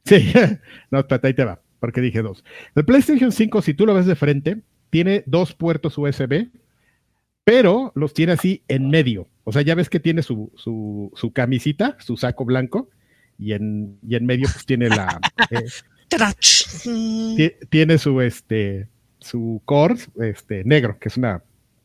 [0.06, 0.34] Sí,
[0.92, 2.44] no, espérate, ahí te va, porque dije 2.
[2.76, 6.50] El PlayStation 5, si tú lo ves de frente, tiene dos puertos USB,
[7.44, 9.28] pero los tiene así en medio.
[9.44, 12.90] O sea, ya ves que tiene su, su, su camisita, su saco blanco,
[13.38, 15.20] y en, y en medio pues tiene la...
[15.50, 15.66] Eh,
[17.70, 18.88] tiene su, este,
[19.20, 21.44] su core este, negro, que es una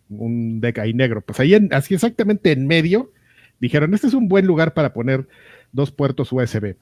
[0.08, 1.20] un deck ahí negro.
[1.20, 3.12] Pues ahí, en, así exactamente en medio,
[3.60, 5.28] dijeron, este es un buen lugar para poner
[5.72, 6.76] dos puertos USB.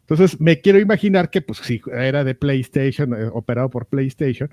[0.00, 4.50] Entonces me quiero imaginar que, pues si era de PlayStation, eh, operado por PlayStation,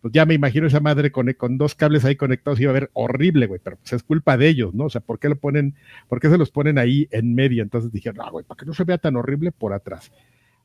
[0.00, 2.90] pues ya me imagino esa madre con, con dos cables ahí conectados iba a ver
[2.92, 4.84] horrible, güey, pero pues es culpa de ellos, ¿no?
[4.84, 5.74] O sea, ¿por qué lo ponen,
[6.08, 7.62] por qué se los ponen ahí en medio?
[7.62, 10.12] Entonces dijeron, no, güey, para que no se vea tan horrible por atrás.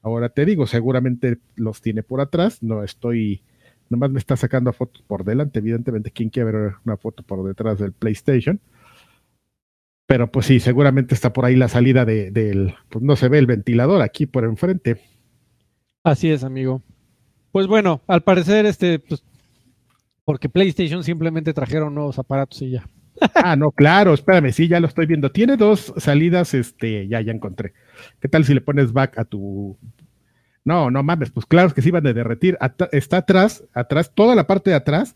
[0.02, 3.44] Ahora te digo, seguramente los tiene por atrás, no estoy
[3.92, 5.60] Nomás me está sacando fotos por delante.
[5.60, 8.62] Evidentemente, ¿quién quiere ver una foto por detrás del PlayStation?
[10.08, 12.74] Pero pues sí, seguramente está por ahí la salida del.
[12.90, 15.02] Pues no se ve el ventilador aquí por enfrente.
[16.04, 16.82] Así es, amigo.
[17.52, 19.24] Pues bueno, al parecer, este, pues,
[20.24, 22.88] porque PlayStation simplemente trajeron nuevos aparatos y ya.
[23.36, 25.32] ah, no, claro, espérame, sí, ya lo estoy viendo.
[25.32, 27.74] Tiene dos salidas, este, ya, ya encontré.
[28.22, 29.78] ¿Qué tal si le pones back a tu
[30.64, 32.58] no, no mames, pues claro que se iban a derretir.
[32.92, 35.16] está atrás, atrás, toda la parte de atrás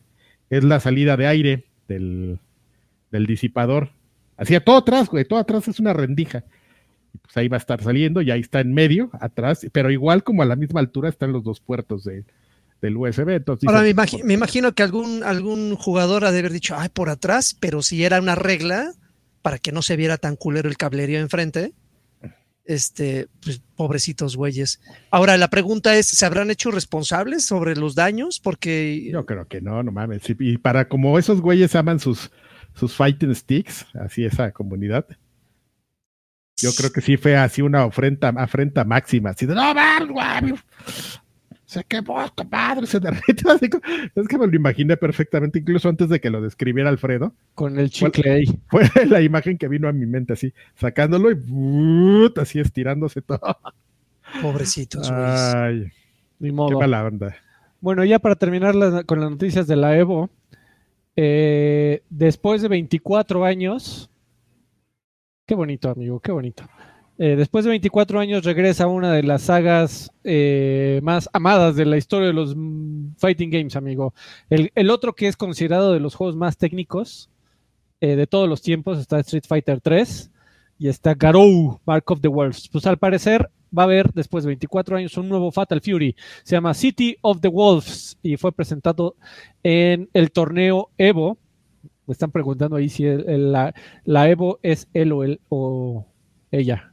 [0.50, 2.39] es la salida de aire del,
[3.12, 3.89] disipador.
[4.38, 6.43] Así, todo atrás, güey, todo atrás es una rendija.
[7.14, 10.24] Y pues ahí va a estar saliendo y ahí está en medio, atrás, pero igual
[10.24, 12.26] como a la misma altura están los dos puertos de,
[12.82, 13.30] del USB.
[13.30, 13.93] Entonces, Ahora, me,
[14.24, 18.04] me, imagino que algún, algún jugador ha de haber dicho, ay, por atrás, pero si
[18.04, 18.93] era una regla
[19.41, 21.74] para que no se viera tan culero el cablerío enfrente,
[22.66, 24.82] este, pues, pobrecitos güeyes.
[25.11, 28.39] Ahora, la pregunta es, ¿se habrán hecho responsables sobre los daños?
[28.39, 29.09] Porque...
[29.11, 30.24] Yo creo que no, no mames.
[30.39, 32.32] Y para como esos güeyes aman sus,
[32.74, 35.05] sus fighting sticks, así esa comunidad,
[36.57, 39.74] yo creo que sí fue así una ofrenda, afrenta máxima, así de, no,
[41.76, 43.43] se quemó, compadre, se derrite.
[44.15, 47.34] es que me lo imaginé perfectamente, incluso antes de que lo describiera Alfredo.
[47.53, 48.45] Con el chicle ahí.
[48.67, 53.39] Fue la imagen que vino a mi mente, así, sacándolo y así estirándose todo.
[54.41, 55.11] Pobrecitos.
[55.11, 55.91] Ay,
[56.39, 56.69] Ni modo.
[56.69, 57.36] qué mala onda.
[57.82, 58.73] Bueno, ya para terminar
[59.05, 60.30] con las noticias de la Evo,
[61.17, 64.09] eh, después de 24 años,
[65.45, 66.63] qué bonito, amigo, qué bonito.
[67.18, 71.95] Eh, después de 24 años regresa una de las sagas eh, más amadas de la
[71.95, 72.55] historia de los
[73.18, 74.13] fighting games, amigo.
[74.49, 77.30] El, otro que es considerado de los juegos más técnicos
[78.01, 80.30] eh, de todos los tiempos está Street Fighter 3
[80.78, 82.68] y está Garou, Mark of the Wolves.
[82.70, 86.18] Pues al parecer va a haber después de 24 años un nuevo Fatal Fury.
[86.43, 89.16] Se llama City of the Wolves y fue presentado
[89.63, 91.38] en el torneo Evo.
[92.07, 96.05] Me están preguntando ahí si la, la, Evo es él o, él, o
[96.51, 96.91] ella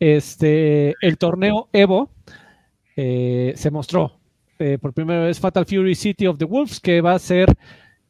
[0.00, 2.10] Este, el torneo Evo
[2.96, 4.18] eh, se mostró
[4.58, 7.56] eh, por primera vez Fatal Fury City of the Wolves, que va a ser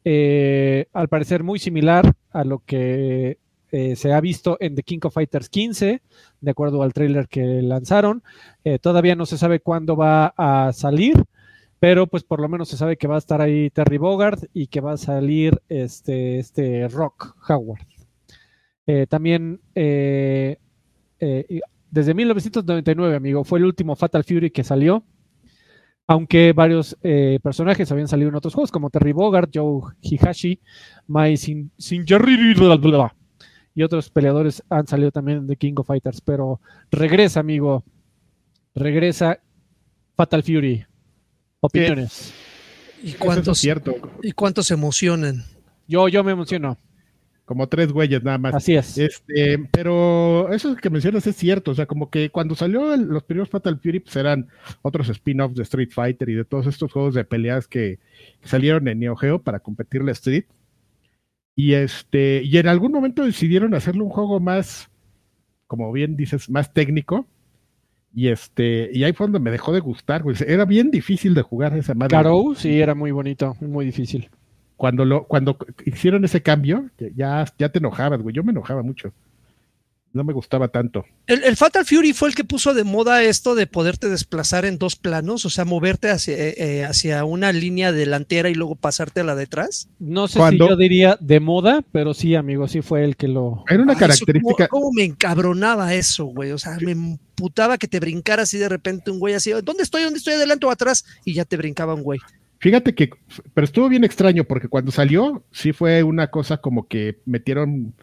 [0.03, 3.37] eh, al parecer muy similar a lo que
[3.71, 6.01] se ha visto en The King of Fighters 15,
[6.41, 8.23] de acuerdo al trailer que lanzaron.
[8.81, 11.23] todavía no se sabe cuándo va a salir,
[11.79, 14.65] pero pues por lo menos se sabe que va a estar ahí Terry Bogard y
[14.65, 17.85] que va a salir este, este Rock Howard.
[19.07, 19.61] también
[21.19, 21.61] eh,
[21.91, 25.03] desde 1999, amigo, fue el último Fatal Fury que salió.
[26.07, 30.59] aunque varios eh, personajes habían salido en otros juegos, como Terry Bogard, Joe Hihashi,
[31.05, 33.15] Mai Sin, Sinjarri, bla, bla, bla,
[33.75, 36.59] y otros peleadores han salido también de King of Fighters, pero
[36.89, 37.83] regresa, amigo,
[38.73, 39.39] regresa
[40.15, 40.85] Fatal Fury.
[41.61, 42.33] Opiniones.
[43.03, 43.95] ¿Y es cuántos, cierto.
[44.23, 45.45] ¿Y cuántos se emocionan?
[45.87, 46.77] Yo, yo me emociono.
[47.49, 48.53] Como tres güeyes nada más.
[48.53, 48.95] Así es.
[48.95, 53.23] Este, pero eso que mencionas es cierto, o sea, como que cuando salió el- los
[53.23, 54.49] primeros Fatal Fury, pues eran
[54.83, 57.97] otros spin-offs de Street Fighter y de todos estos juegos de peleas que,
[58.39, 60.43] que salieron en Neo Geo para competirle a Street.
[61.55, 64.91] Y este, y en algún momento decidieron hacerle un juego más,
[65.65, 67.25] como bien dices, más técnico.
[68.13, 70.35] Y este, y ahí fue donde me dejó de gustar, güey.
[70.45, 72.15] Era bien difícil de jugar esa madre.
[72.15, 74.29] Garou, sí, era muy bonito, muy difícil.
[74.79, 78.33] Cuando lo, cuando hicieron ese cambio, ya, ya te enojabas, güey.
[78.33, 79.11] Yo me enojaba mucho.
[80.13, 81.03] No me gustaba tanto.
[81.27, 84.77] El, el Fatal Fury fue el que puso de moda esto de poderte desplazar en
[84.77, 89.19] dos planos, o sea, moverte hacia, eh, eh, hacia una línea delantera y luego pasarte
[89.19, 89.89] a la detrás.
[89.99, 93.27] No sé Cuando- si yo diría de moda, pero sí, amigo, sí fue el que
[93.27, 93.65] lo.
[93.69, 94.69] Era una eso, característica.
[94.69, 96.53] ¿cómo, cómo me encabronaba eso, güey?
[96.53, 100.03] O sea, me emputaba que te brincara así de repente un güey así, ¿dónde estoy?
[100.03, 100.35] ¿Dónde estoy?
[100.35, 101.05] ¿Adelante o atrás?
[101.25, 102.19] Y ya te brincaba un güey.
[102.59, 103.09] Fíjate que,
[103.53, 107.93] pero estuvo bien extraño porque cuando salió, sí fue una cosa como que metieron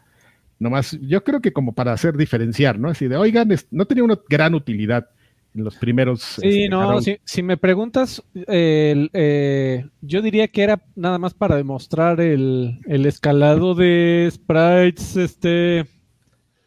[0.59, 2.89] nomás, yo creo que como para hacer diferenciar, ¿no?
[2.89, 5.09] Así de, oigan, no tenía una gran utilidad
[5.55, 6.23] en los primeros.
[6.23, 11.57] Sí, este, no, si, si me preguntas, eh, yo diría que era nada más para
[11.57, 15.87] demostrar el, el escalado de sprites, este,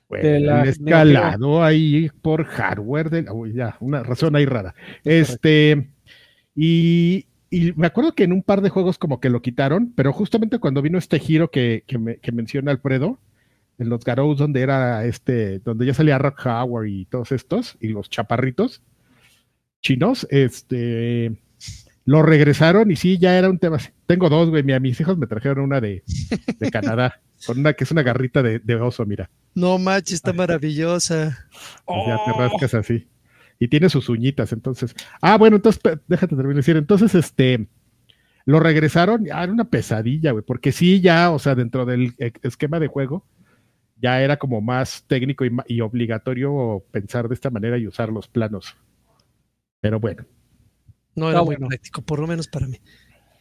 [0.07, 4.75] Bueno, de la el escalado ahí por hardware de, uy, ya, una razón ahí rara.
[5.03, 5.89] Este,
[6.55, 10.13] y, y me acuerdo que en un par de juegos como que lo quitaron, pero
[10.13, 13.19] justamente cuando vino este giro que, que, me- que menciona Alfredo,
[13.77, 17.87] en los Garous donde era este, donde ya salía Rock Howard y todos estos, y
[17.89, 18.81] los chaparritos
[19.81, 21.39] chinos, este,
[22.05, 23.77] lo regresaron y sí, ya era un tema.
[24.05, 26.03] Tengo dos, güey, mira, mis hijos me trajeron una de,
[26.59, 29.29] de Canadá, con una que es una garrita de, de oso, mira.
[29.55, 31.47] No manches, está maravillosa.
[31.87, 33.07] Sea, te rascas así.
[33.59, 34.95] Y tiene sus uñitas, entonces.
[35.21, 36.77] Ah, bueno, entonces, déjate terminar de decir.
[36.77, 37.67] Entonces, este,
[38.45, 42.31] lo regresaron, ya era una pesadilla, güey, porque sí, ya, o sea, dentro del e-
[42.41, 43.25] esquema de juego,
[44.01, 48.75] ya era como más técnico y, obligatorio pensar de esta manera y usar los planos.
[49.81, 50.25] Pero bueno,
[51.15, 51.67] No era Ah, muy bueno.
[51.67, 52.77] práctico, por lo menos para mí.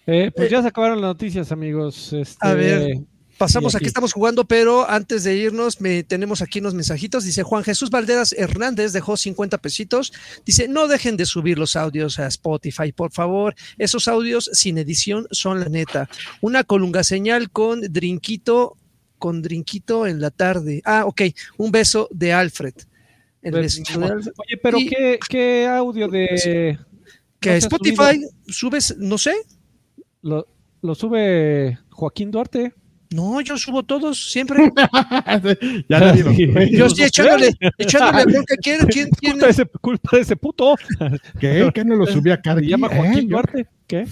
[0.07, 2.13] eh, pues Eh, ya se acabaron las noticias, amigos.
[2.13, 2.97] Este, A ver.
[3.39, 3.85] Pasamos aquí.
[3.85, 3.89] aquí.
[3.89, 7.25] estamos jugando, pero antes de irnos, me, tenemos aquí unos mensajitos.
[7.25, 10.13] Dice Juan Jesús Valderas Hernández, dejó 50 pesitos.
[10.45, 13.55] Dice, no dejen de subir los audios a Spotify, por favor.
[13.79, 16.09] Esos audios sin edición son la neta.
[16.41, 18.77] Una colunga señal con drinquito,
[19.19, 20.83] con drinquito en la tarde.
[20.85, 21.23] Ah, ok.
[21.59, 22.75] Un beso de Alfred.
[23.41, 24.33] El Pues, besito de Alfred.
[24.37, 26.79] Oye, pero Y- ¿qué, qué audio de...
[27.41, 29.33] Que no Spotify subes, no sé.
[30.23, 30.45] Lo,
[30.83, 32.75] lo sube Joaquín Duarte.
[33.11, 34.71] No, yo subo todos, siempre.
[35.89, 36.71] ya nadie lo sube.
[36.71, 38.55] Yo estoy echándole, echándole bronca.
[38.63, 39.33] ¿Quién, quién, quién?
[39.33, 40.75] Culpa de ese, culpa de ese puto.
[41.41, 41.71] ¿Qué?
[41.75, 42.67] ¿Qué no lo subí a Cardi?
[42.67, 42.97] llama ¿Eh?
[42.97, 43.67] Joaquín Duarte.
[43.87, 44.07] ¿Qué?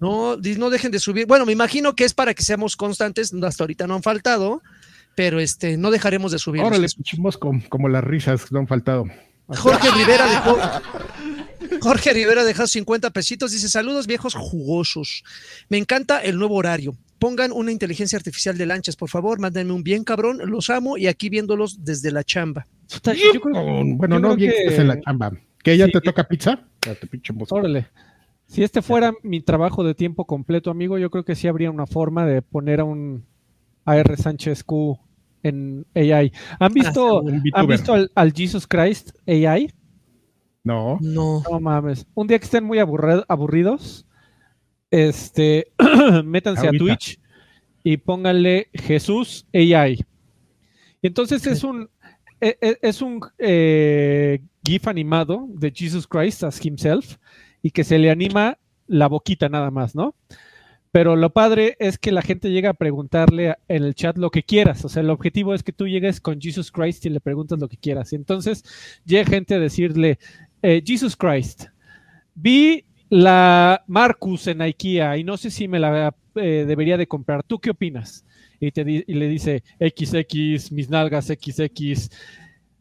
[0.00, 1.26] No, no dejen de subir.
[1.26, 3.32] Bueno, me imagino que es para que seamos constantes.
[3.34, 4.62] Hasta ahorita no han faltado,
[5.14, 6.62] pero este, no dejaremos de subir.
[6.62, 9.06] Órale, puchimos como, como las risas no han faltado.
[9.46, 10.58] Jorge Rivera dejó.
[11.84, 13.52] Jorge Rivera dejó 50 pesitos.
[13.52, 15.22] Dice: Saludos, viejos jugosos.
[15.68, 16.96] Me encanta el nuevo horario.
[17.18, 19.38] Pongan una inteligencia artificial de lanchas, por favor.
[19.38, 20.40] Mándenme un bien cabrón.
[20.46, 22.66] Los amo y aquí viéndolos desde la chamba.
[22.92, 23.54] Puta, yo creo-
[23.96, 25.32] bueno, yo no creo bien que estés en la chamba.
[25.62, 25.92] ¿Que ya Sí.
[25.92, 26.66] te toca pizza?
[26.84, 27.32] Ya te pinche.
[27.50, 27.86] Órale.
[28.46, 31.86] Si este fuera mi trabajo de tiempo completo, amigo, yo creo que sí habría una
[31.86, 33.24] forma de poner a un
[33.86, 34.98] AR Sánchez Q
[35.42, 36.32] en AI.
[36.58, 39.70] ¿Han visto, Un ¿han visto al, al Jesus Christ AI?
[40.64, 40.98] No.
[41.00, 41.42] No.
[41.48, 42.06] No mames.
[42.14, 44.06] Un día que estén muy aburridos,
[44.90, 45.72] este,
[46.24, 46.84] métanse Ahorita.
[46.84, 47.20] a Twitch
[47.82, 50.04] y pónganle Jesús AI.
[51.02, 51.88] Y entonces es un
[52.40, 57.16] e- e- es un eh, GIF animado de Jesus Christ as himself
[57.62, 60.14] y que se le anima la boquita nada más, ¿no?
[60.92, 64.44] Pero lo padre es que la gente llega a preguntarle en el chat lo que
[64.44, 64.84] quieras.
[64.84, 67.68] O sea, el objetivo es que tú llegues con Jesus Christ y le preguntas lo
[67.68, 68.12] que quieras.
[68.12, 68.62] Y entonces
[69.04, 70.20] llega gente a decirle,
[70.64, 71.66] eh, Jesus Christ,
[72.34, 77.42] vi la Marcus en IKEA y no sé si me la eh, debería de comprar.
[77.42, 78.24] ¿Tú qué opinas?
[78.58, 82.10] Y, te di- y le dice XX, mis nalgas XX.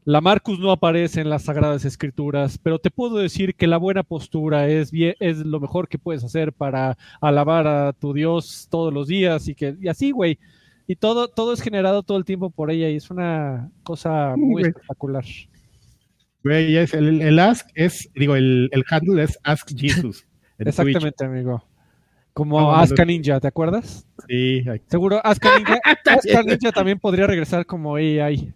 [0.05, 4.03] La Marcus no aparece en las Sagradas Escrituras, pero te puedo decir que la buena
[4.03, 8.93] postura es, bien, es lo mejor que puedes hacer para alabar a tu Dios todos
[8.93, 10.39] los días y que y así, güey.
[10.87, 14.63] Y todo, todo es generado todo el tiempo por ella y es una cosa muy
[14.63, 15.23] espectacular.
[16.43, 20.25] Güey, es el, el ask es, digo, el, el handle es Ask Jesus.
[20.57, 21.03] en Twitch.
[21.03, 21.63] Exactamente, amigo.
[22.33, 23.05] Como No, no.
[23.05, 24.07] Ninja, ¿te acuerdas?
[24.27, 28.53] Sí, ay, Seguro Asuka Ninja, Asuka Ninja también podría regresar como AI.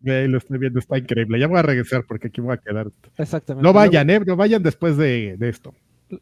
[0.00, 1.38] güey, lo estoy viendo, está increíble.
[1.40, 2.90] Ya voy a regresar porque aquí voy a quedar.
[3.16, 3.66] Exactamente.
[3.66, 5.74] No vayan, eh, no vayan después de, de esto.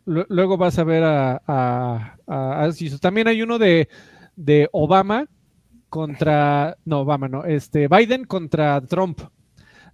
[0.07, 2.71] Luego, luego vas a ver a, a, a-.
[3.01, 3.89] También hay uno de,
[4.37, 5.27] de Obama
[5.91, 6.77] contra.
[6.85, 7.45] No, Obama no.
[7.45, 9.21] Este, Biden contra Trump.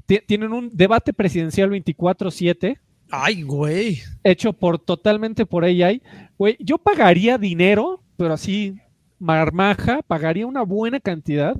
[0.08, 2.78] Ti- Tienen un debate presidencial 24-7
[3.10, 4.00] Ay, güey.
[4.24, 6.02] hecho por totalmente por AI.
[6.38, 8.74] Güey, yo pagaría dinero, pero así
[9.18, 11.54] marmaja, pagaría una buena cantidad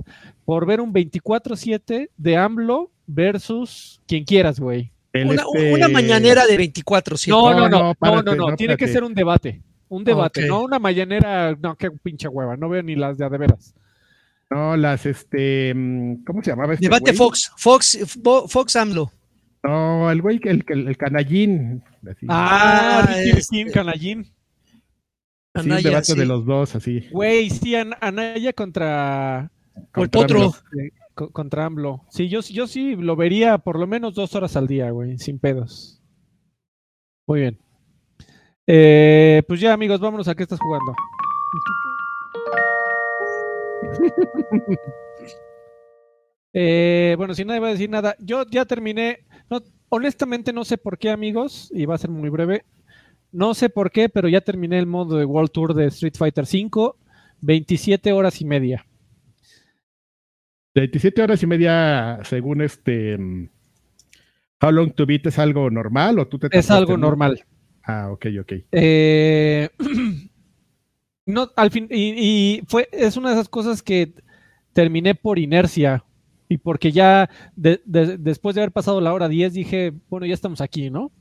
[0.45, 4.91] por ver un 24-7 de AMLO versus quien quieras, güey.
[5.13, 8.35] Una, este- una mañanera de 24 7 No, No, no, no, no, no, párate, no,
[8.35, 9.61] no, no, tiene que ser un debate.
[9.89, 13.29] Un debate, no una mañanera, no, qué pinche hueva, no veo ni las de a
[13.29, 13.75] de veras.
[14.51, 17.17] No, las, este, mm, ¿cómo se llamaba este Debate güey?
[17.17, 17.51] Fox.
[17.57, 19.11] Fox, Fo- Fox AMLO.
[19.63, 21.83] No, el güey, que- el, el, el canallín.
[22.09, 22.25] así.
[22.29, 24.23] Ah, Ah, Ricky este- Canallín.
[24.23, 24.31] Sí,
[25.65, 26.17] un Anaya, debate sí.
[26.19, 27.07] de los dos, así.
[27.11, 30.37] Güey, sí, An- Anaya contra, O el Contra potro.
[30.43, 30.53] AMLO.
[31.15, 32.05] co- contra AMLO.
[32.09, 35.37] Sí, yo, yo sí lo vería por lo menos dos horas al día, güey, sin
[35.39, 36.01] pedos.
[37.27, 37.59] Muy bien.
[38.67, 40.93] Eh, pues ya, amigos, vámonos a qué estás jugando.
[46.53, 49.19] Eh, bueno, si nadie va a decir nada, yo ya terminé.
[49.49, 52.63] No, honestamente no sé por qué, amigos, y va a ser muy breve.
[53.31, 56.45] No sé por qué, pero ya terminé el modo de World Tour de Street Fighter
[56.45, 56.93] V,
[57.41, 58.85] 27 horas y media.
[60.73, 63.17] 27 horas y media, según este.
[63.17, 63.49] mm,
[64.61, 67.07] How long to beat es algo normal o tú te Es algo no?
[67.07, 67.45] normal.
[67.83, 68.53] Ah, ok, ok.
[68.71, 69.69] Eh,
[71.29, 72.13] no, al fin, y,
[72.59, 74.13] y fue, es una de esas cosas que
[74.73, 76.03] terminé por inercia
[76.47, 80.33] y porque ya de- de- después de haber pasado la hora 10 dije, bueno, ya
[80.33, 81.11] estamos aquí, ¿no?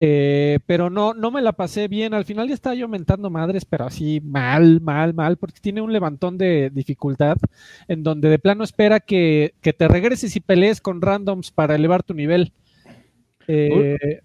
[0.00, 2.14] Eh, pero no, no me la pasé bien.
[2.14, 5.92] Al final ya estaba yo mentando madres, pero así mal, mal, mal, porque tiene un
[5.92, 7.36] levantón de dificultad
[7.88, 12.04] en donde de plano espera que, que te regreses y pelees con randoms para elevar
[12.04, 12.52] tu nivel.
[13.48, 14.20] Eh,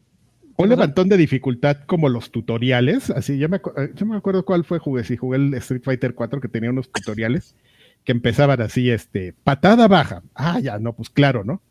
[0.58, 4.64] ¿Qué levantón de dificultad como los tutoriales, así, yo me, eh, yo me acuerdo cuál
[4.64, 7.56] fue, jugué, si jugué el Street Fighter 4 que tenía unos tutoriales
[8.04, 11.62] que empezaban así, este, patada baja, ah, ya, no, pues claro, ¿no?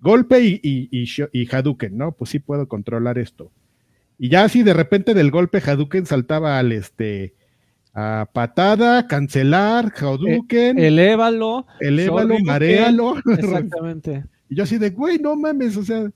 [0.00, 2.12] Golpe y, y, y, y Hadouken, ¿no?
[2.12, 3.50] Pues sí puedo controlar esto.
[4.18, 7.34] Y ya así de repente del golpe Hadouken saltaba al, este,
[7.94, 11.66] a patada, cancelar, Hadouken, elévalo.
[11.80, 12.46] elévalo, Shoryuken.
[12.46, 13.14] maréalo.
[13.38, 14.24] Exactamente.
[14.48, 16.10] y yo así de, güey, no mames, o sea,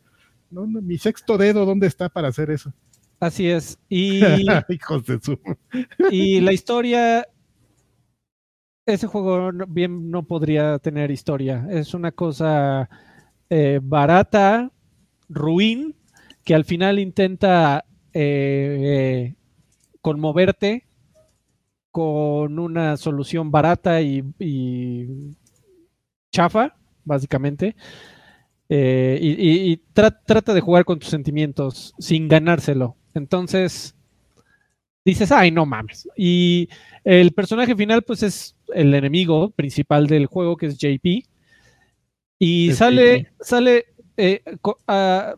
[0.51, 2.72] no, no, mi sexto dedo, ¿dónde está para hacer eso?
[3.20, 3.78] Así es.
[3.88, 4.20] Y,
[4.68, 5.38] Hijos de su.
[6.11, 7.26] y la historia.
[8.86, 11.66] Ese juego bien no podría tener historia.
[11.70, 12.90] Es una cosa
[13.49, 14.70] eh, barata,
[15.28, 15.97] ruin,
[16.45, 19.34] que al final intenta eh, eh,
[20.03, 20.86] conmoverte
[21.90, 25.34] con una solución barata y, y
[26.30, 27.76] chafa, básicamente.
[28.69, 32.97] Eh, y y- y tra- trata de jugar con tus sentimientos sin ganárselo.
[33.15, 33.95] Entonces,
[35.05, 36.09] dices, ay, no mames.
[36.17, 36.69] Y
[37.05, 41.25] el personaje final, pues es el enemigo principal del juego, que es JP.
[42.39, 43.31] Y Es sale, JP.
[43.41, 43.85] sale,
[44.17, 44.43] eh,
[44.89, 45.35] ah,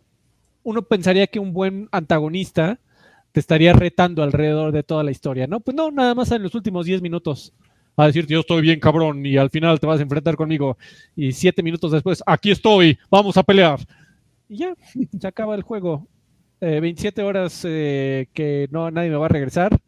[0.62, 2.78] uno pensaría que un buen antagonista
[3.32, 5.60] te estaría retando alrededor de toda la historia, ¿no?
[5.60, 7.52] Pues no, nada más en los últimos 10 minutos.
[7.96, 10.76] A decirte, yo estoy bien cabrón y al final te vas a enfrentar conmigo.
[11.14, 13.80] Y siete minutos después, aquí estoy, vamos a pelear.
[14.48, 14.74] Y ya,
[15.20, 16.06] se acaba el juego.
[16.60, 19.78] Eh, 27 horas eh, que no nadie me va a regresar.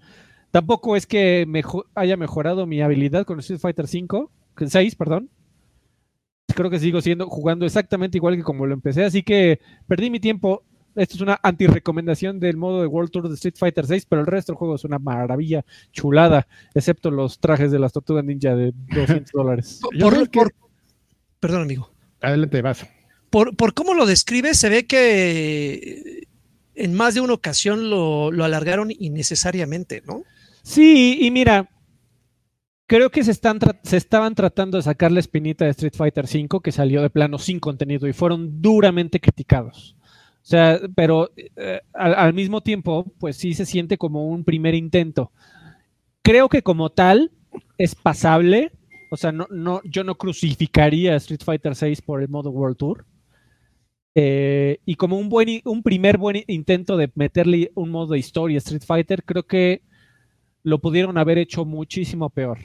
[0.51, 1.47] Tampoco es que
[1.95, 4.31] haya mejorado mi habilidad con Street Fighter 5,
[4.67, 5.31] 6, perdón.
[6.55, 10.19] Creo que sigo siendo jugando exactamente igual que como lo empecé, así que perdí mi
[10.19, 10.65] tiempo.
[10.99, 14.27] Esto es una anti-recomendación del modo de World Tour de Street Fighter 6, pero el
[14.27, 18.73] resto del juego es una maravilla, chulada, excepto los trajes de las tortugas ninja de
[18.95, 19.81] 200 dólares.
[20.01, 20.55] Por, por-
[21.41, 21.91] perdón, amigo.
[22.21, 22.87] Adelante, vas.
[23.31, 26.25] Por, por cómo lo describe, se ve que
[26.75, 30.25] en más de una ocasión lo, lo alargaron innecesariamente, ¿no?
[30.63, 31.71] Sí, y mira,
[32.87, 36.61] creo que se, están se estaban tratando de sacar la espinita de Street Fighter V,
[36.63, 39.95] que salió de plano sin contenido y fueron duramente criticados.
[40.49, 44.75] O sea, pero eh, al, al mismo tiempo, pues sí se siente como un primer
[44.75, 45.31] intento.
[46.23, 47.33] Creo que como tal
[47.77, 48.73] es pasable.
[49.11, 52.79] O sea, no, no, yo no crucificaría a Street Fighter VI por el modo World
[52.79, 53.05] Tour.
[54.15, 58.57] Eh, y como un, buen, un primer buen intento de meterle un modo de historia
[58.57, 59.83] a Street Fighter, creo que
[60.63, 62.59] lo pudieron haber hecho muchísimo peor.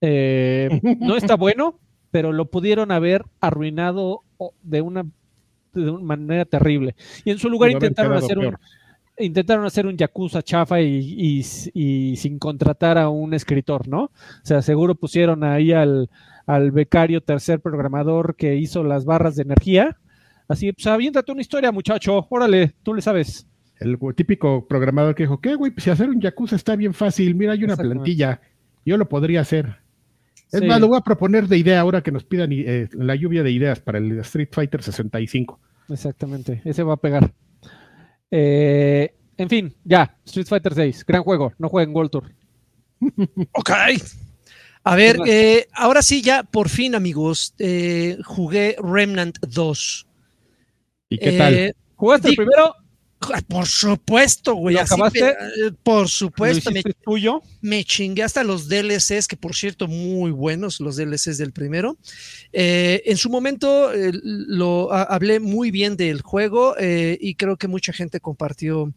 [0.00, 1.78] Eh, no está bueno,
[2.10, 4.24] pero lo pudieron haber arruinado
[4.62, 5.06] de una
[5.84, 6.94] de una manera terrible.
[7.24, 8.56] Y en su lugar intentaron hacer un,
[9.18, 14.04] intentaron hacer un Yakuza chafa y, y- y sin contratar a un escritor, ¿no?
[14.04, 14.10] O
[14.42, 16.08] sea, seguro pusieron ahí al,
[16.46, 19.96] al becario tercer programador que hizo las barras de energía.
[20.46, 22.26] Así, pues aviéntate una historia, muchacho.
[22.30, 23.46] Órale, tú le sabes.
[23.80, 25.72] El típico programador que dijo, ¿qué, güey?
[25.76, 28.40] Si hacer un Yakuza está bien fácil, mira, hay una plantilla,
[28.84, 29.76] yo lo podría hacer.
[30.50, 30.66] Es Sí.
[30.66, 33.50] más, lo voy a proponer de idea ahora que nos pidan eh, la lluvia de
[33.50, 35.60] ideas para el Street Fighter 65.
[35.88, 37.32] Exactamente, ese va a pegar.
[38.30, 42.32] Eh, en fin, ya, Street Fighter 6, gran juego, no jueguen World Tour.
[43.52, 43.70] Ok.
[44.84, 50.06] A ver, eh, ahora sí, ya por fin, amigos, eh, jugué Remnant 2.
[51.10, 51.76] ¿Y qué Eh, tal?
[51.96, 52.74] ¿Jugaste el primero?
[53.48, 54.74] Por supuesto, güey.
[54.76, 55.30] ¿Lo así acabaste?
[55.30, 57.42] eh, por ¿Lo supuesto, me, tuyo?
[57.60, 61.96] me chingué hasta los DLCs, que por cierto, muy buenos los DLCs del primero.
[62.52, 67.56] Eh, en su momento eh, lo ha- hablé muy bien del juego eh, y creo
[67.56, 68.92] que mucha gente compartió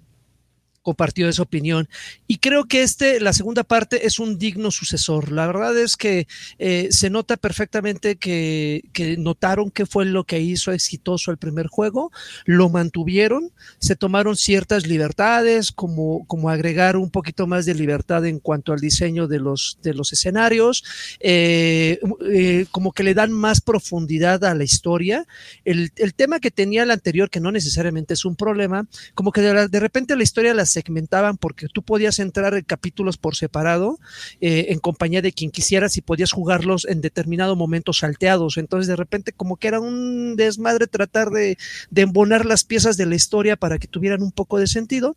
[0.82, 1.88] compartió esa opinión.
[2.28, 5.32] Y creo que este la segunda parte es un digno sucesor.
[5.32, 6.28] La verdad es que
[6.60, 11.68] eh, se nota perfectamente que, que notaron qué fue lo que hizo exitoso el primer
[11.68, 12.12] juego
[12.46, 18.40] lo mantuvieron se tomaron ciertas libertades como, como agregar un poquito más de libertad en
[18.40, 20.84] cuanto al diseño de los, de los escenarios
[21.20, 25.26] eh, eh, como que le dan más profundidad a la historia.
[25.66, 29.42] El, el tema que tenía el anterior que no necesariamente es un problema como que
[29.42, 34.00] de, repente la historia la segmentaban porque tú podías entrar en capítulos por separado
[34.40, 38.58] eh, en compañía de quien quisieras y podías jugarlos en determinado momento salteados.
[38.58, 41.58] Entonces de repente como que era un desmadre tratar de,
[41.90, 45.16] de embonar las piezas de la historia para que tuvieran un poco de sentido.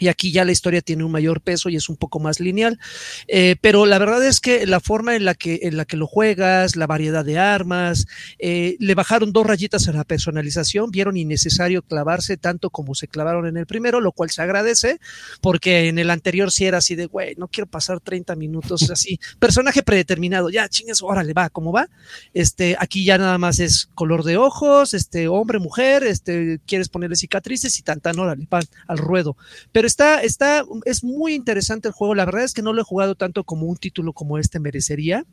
[0.00, 2.80] Y aquí ya la historia tiene un mayor peso y es un poco más lineal.
[3.28, 6.06] Eh, pero la verdad es que la forma en la que, en la que lo
[6.08, 8.06] juegas, la variedad de armas,
[8.38, 13.46] eh, le bajaron dos rayitas a la personalización, vieron innecesario clavarse tanto como se clavaron
[13.46, 14.98] en el primero, lo cual se agradece,
[15.40, 19.20] porque en el anterior sí era así de, güey, no quiero pasar 30 minutos así,
[19.38, 21.88] personaje predeterminado, ya chingues, órale, va, ¿cómo va?
[22.32, 27.16] Este, aquí ya nada más es color de ojos, este, hombre, mujer, este, quieres ponerle
[27.16, 28.48] cicatrices y tan, tan, órale,
[28.86, 29.36] al ruedo.
[29.72, 32.84] Pero está, está, es muy interesante el juego, la verdad es que no lo he
[32.84, 35.26] jugado tanto como un título como este merecería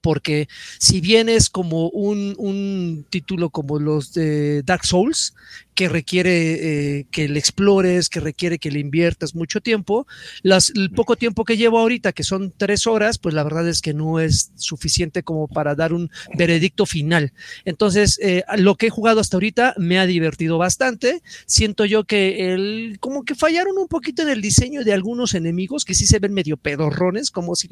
[0.00, 5.34] porque si bien es como un, un, título como los de Dark Souls,
[5.74, 10.06] que requiere eh, que le explores, que requiere que le inviertas mucho tiempo,
[10.42, 13.82] las, el poco tiempo que llevo ahorita, que son tres horas, pues la verdad es
[13.82, 17.32] que no es suficiente como para dar un veredicto final.
[17.64, 21.22] Entonces, eh, lo que he jugado hasta ahorita me ha divertido bastante.
[21.46, 25.84] Siento yo que el, como que fallaron un poquito en el diseño de algunos enemigos
[25.84, 27.68] que sí se ven medio pedorrones, como si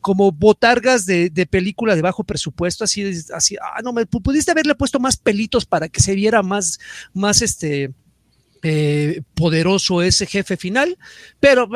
[0.00, 4.74] como, botargas de, de, película de bajo presupuesto, así, así, ah, no, me pudiste haberle
[4.74, 6.78] puesto más pelitos para que se viera más,
[7.12, 7.92] más este,
[8.62, 10.98] eh, poderoso ese jefe final,
[11.38, 11.68] pero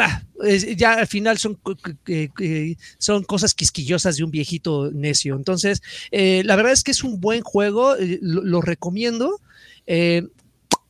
[0.76, 1.58] ya al final son,
[2.06, 5.36] eh, son cosas quisquillosas de un viejito necio.
[5.36, 9.40] Entonces, eh, la verdad es que es un buen juego, eh, lo, lo, recomiendo.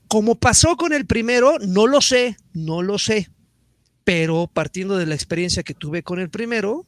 [0.09, 3.31] Como pasó con el primero, no lo sé, no lo sé,
[4.05, 6.87] pero partiendo de la experiencia que tuve con el primero,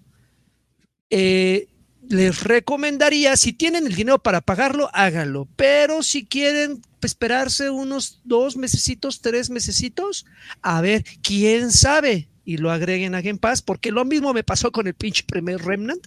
[1.10, 1.68] eh,
[2.08, 8.56] les recomendaría, si tienen el dinero para pagarlo, háganlo, pero si quieren esperarse unos dos
[8.56, 10.26] mesecitos, tres mesecitos,
[10.62, 14.70] a ver, quién sabe, y lo agreguen a Game Pass, porque lo mismo me pasó
[14.72, 16.06] con el pinche primer Remnant.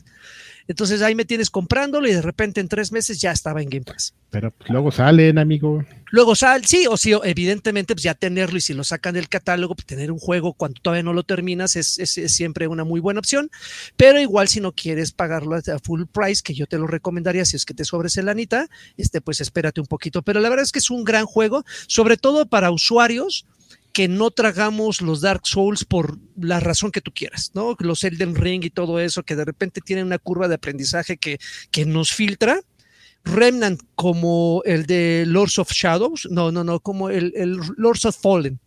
[0.68, 3.86] Entonces ahí me tienes comprándolo y de repente en tres meses ya estaba en Game
[3.86, 4.14] Pass.
[4.30, 5.86] Pero pues, luego salen, amigo.
[6.12, 9.76] Luego sal, sí, o sí, evidentemente, pues ya tenerlo y si lo sacan del catálogo,
[9.76, 13.00] pues tener un juego cuando todavía no lo terminas es, es, es, siempre una muy
[13.00, 13.50] buena opción.
[13.96, 17.56] Pero igual si no quieres pagarlo a full price, que yo te lo recomendaría si
[17.56, 20.22] es que te sobres el anita, este, pues espérate un poquito.
[20.22, 23.46] Pero la verdad es que es un gran juego, sobre todo para usuarios
[23.98, 27.76] que no tragamos los Dark Souls por la razón que tú quieras, ¿no?
[27.80, 31.40] Los Elden Ring y todo eso, que de repente tienen una curva de aprendizaje que,
[31.72, 32.62] que nos filtra.
[33.24, 37.34] Remnant como el de Lords of Shadows, no, no, no, como el,
[37.76, 38.60] Lords of Fallen,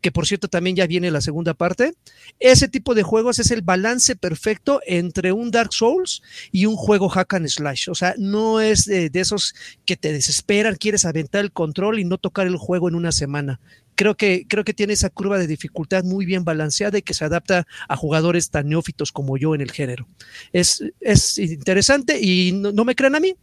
[0.00, 1.94] que por cierto también ya viene la segunda parte.
[2.38, 6.22] Ese tipo de juegos es el balance perfecto entre un Dark Souls
[6.52, 7.88] y un juego hack and slash.
[7.90, 9.52] O sea, no es de esos
[9.84, 13.58] que te desesperan, quieres aventar el control y no tocar el juego en una semana
[13.96, 17.24] creo que, creo que tiene esa curva de dificultad muy bien balanceada y que se
[17.24, 20.06] adapta a jugadores tan neófitos como yo en el género.
[20.52, 23.34] Es, es interesante y no, no me crean a mí.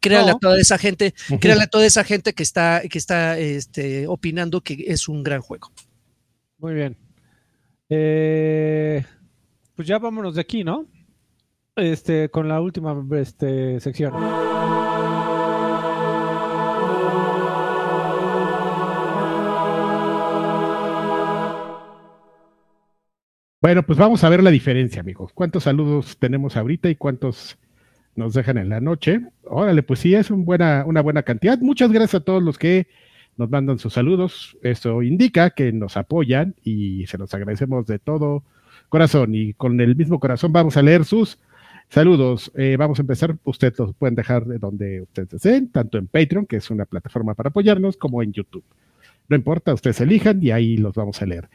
[0.00, 0.36] Créanle no.
[0.36, 1.40] a toda esa gente, uh -huh.
[1.40, 5.40] créanle a toda esa gente que está, que está este, opinando que es un gran
[5.40, 5.72] juego.
[6.58, 6.96] Muy bien.
[7.88, 9.04] Eh,
[9.74, 10.86] pues ya vámonos de aquí, ¿no?
[11.76, 14.12] Este, con la última este, sección.
[23.62, 25.32] Bueno, pues vamos a ver la diferencia, amigos.
[25.32, 27.58] ¿Cuántos saludos tenemos ahorita y cuántos
[28.14, 29.20] nos dejan en la noche?
[29.44, 31.58] Órale, pues sí, es una buena cantidad.
[31.58, 32.86] Muchas gracias a todos los que
[33.38, 34.58] nos mandan sus saludos.
[34.62, 38.44] Eso indica que nos apoyan y se los agradecemos de todo
[38.90, 39.34] corazón.
[39.34, 41.38] Y con el mismo corazón vamos a leer sus
[41.88, 42.52] saludos.
[42.56, 43.36] Eh, vamos a empezar.
[43.44, 47.34] Ustedes los pueden dejar de donde ustedes deseen, tanto en Patreon, que es una plataforma
[47.34, 48.64] para apoyarnos, como en YouTube.
[49.28, 51.48] No importa, ustedes elijan y ahí los vamos a leer.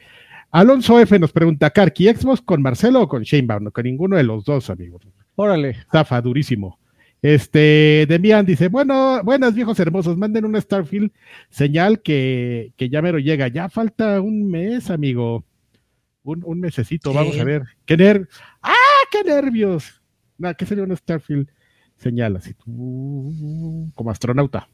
[0.52, 3.70] Alonso F nos pregunta, Karki, ¿Xbox con Marcelo o con Shanebaum?
[3.70, 5.02] Con ninguno de los dos, amigos.
[5.34, 5.78] Órale.
[5.90, 6.78] Zafa, durísimo.
[7.22, 11.10] Este, Demian dice, bueno, buenas viejos hermosos, manden una Starfield
[11.48, 13.48] señal que, que ya mero llega.
[13.48, 15.42] Ya falta un mes, amigo.
[16.22, 17.62] Un, un mesecito, vamos a ver.
[17.86, 18.28] ¿Qué ner
[18.60, 18.74] ¡Ah,
[19.10, 20.02] qué nervios!
[20.58, 21.48] ¿Qué sería una Starfield
[21.96, 22.36] señal?
[22.36, 24.68] Así, tú, como astronauta.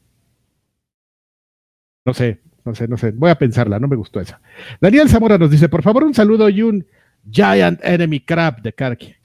[2.05, 3.11] No sé, no sé, no sé.
[3.11, 4.41] Voy a pensarla, no me gustó esa.
[4.81, 6.85] Daniel Zamora nos dice, por favor, un saludo y un
[7.29, 9.15] Giant Enemy Crab de Karki.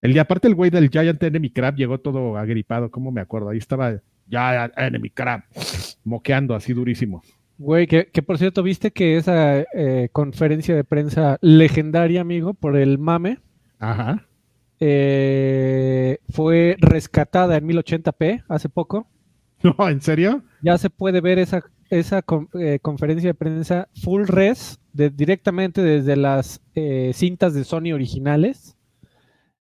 [0.00, 3.50] El día aparte el güey del Giant Enemy Crab llegó todo agripado, ¿cómo me acuerdo?
[3.50, 5.42] Ahí estaba Giant Enemy Crab
[6.04, 7.22] moqueando así durísimo.
[7.58, 12.76] Güey, que, que por cierto, viste que esa eh, conferencia de prensa legendaria, amigo, por
[12.76, 13.38] el mame,
[13.78, 14.26] Ajá.
[14.80, 19.06] eh, fue rescatada en 1080p hace poco.
[19.78, 20.42] No, ¿en serio?
[20.62, 22.22] Ya se puede ver esa, esa
[22.60, 28.76] eh, conferencia de prensa full res de- directamente desde las eh, cintas de Sony originales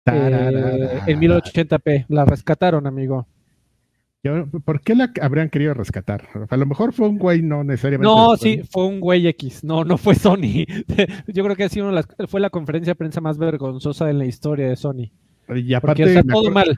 [0.06, 2.06] eh, en 1080p.
[2.10, 3.28] La rescataron, amigo.
[4.24, 6.28] Yo- ¿Por qué la habrían querido rescatar?
[6.50, 8.14] A lo mejor fue un güey no necesariamente.
[8.14, 9.64] No, sí, fue un güey X.
[9.64, 10.66] No, no fue Sony.
[11.28, 14.10] Yo creo que ha sido una de las- fue la conferencia de prensa más vergonzosa
[14.10, 15.12] en la historia de Sony.
[15.56, 16.78] Y aparte, Porque está todo mal.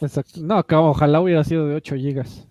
[0.00, 0.40] Exacto.
[0.40, 2.46] No, ojalá hubiera sido de 8 gigas.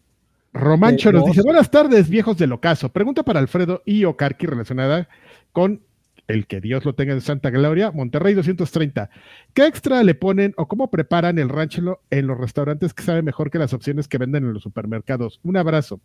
[0.54, 2.90] Romancho Eh, nos dice, buenas tardes, viejos del ocaso.
[2.90, 5.10] Pregunta para Alfredo y Ocarqui relacionada
[5.52, 5.82] con
[6.28, 9.10] el que Dios lo tenga en Santa Gloria, Monterrey 230.
[9.54, 13.52] ¿Qué extra le ponen o cómo preparan el rancho en los restaurantes que sabe mejor
[13.52, 15.40] que las opciones que venden en los supermercados?
[15.44, 16.00] Un abrazo.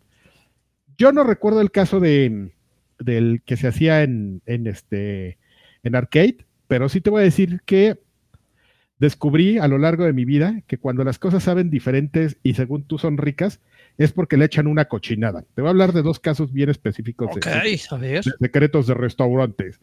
[0.97, 2.51] Yo no recuerdo el caso de
[2.99, 5.39] del que se hacía en, en este
[5.81, 7.97] en arcade, pero sí te voy a decir que
[9.01, 12.83] descubrí a lo largo de mi vida que cuando las cosas saben diferentes y según
[12.83, 13.59] tú son ricas,
[13.97, 15.43] es porque le echan una cochinada.
[15.55, 17.41] Te voy a hablar de dos casos bien específicos de,
[17.91, 18.23] a ver.
[18.23, 19.79] de secretos de restaurantes.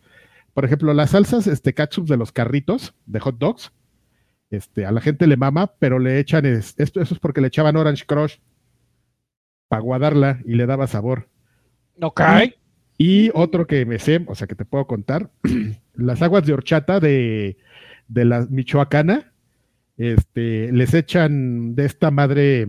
[0.55, 3.73] Por ejemplo, las salsas este, ketchup de los carritos de hot dogs,
[4.51, 7.49] este, a la gente le mama, pero le echan, es- esto, eso es porque le
[7.49, 8.37] echaban Orange Crush
[9.67, 11.29] para guardarla y le daba sabor.
[12.01, 12.21] Ok.
[12.97, 15.31] Y otro que me sé, o sea, que te puedo contar,
[15.95, 17.57] las aguas de horchata de,
[18.09, 19.33] de la Michoacana,
[19.97, 22.67] este, les echan de esta madre,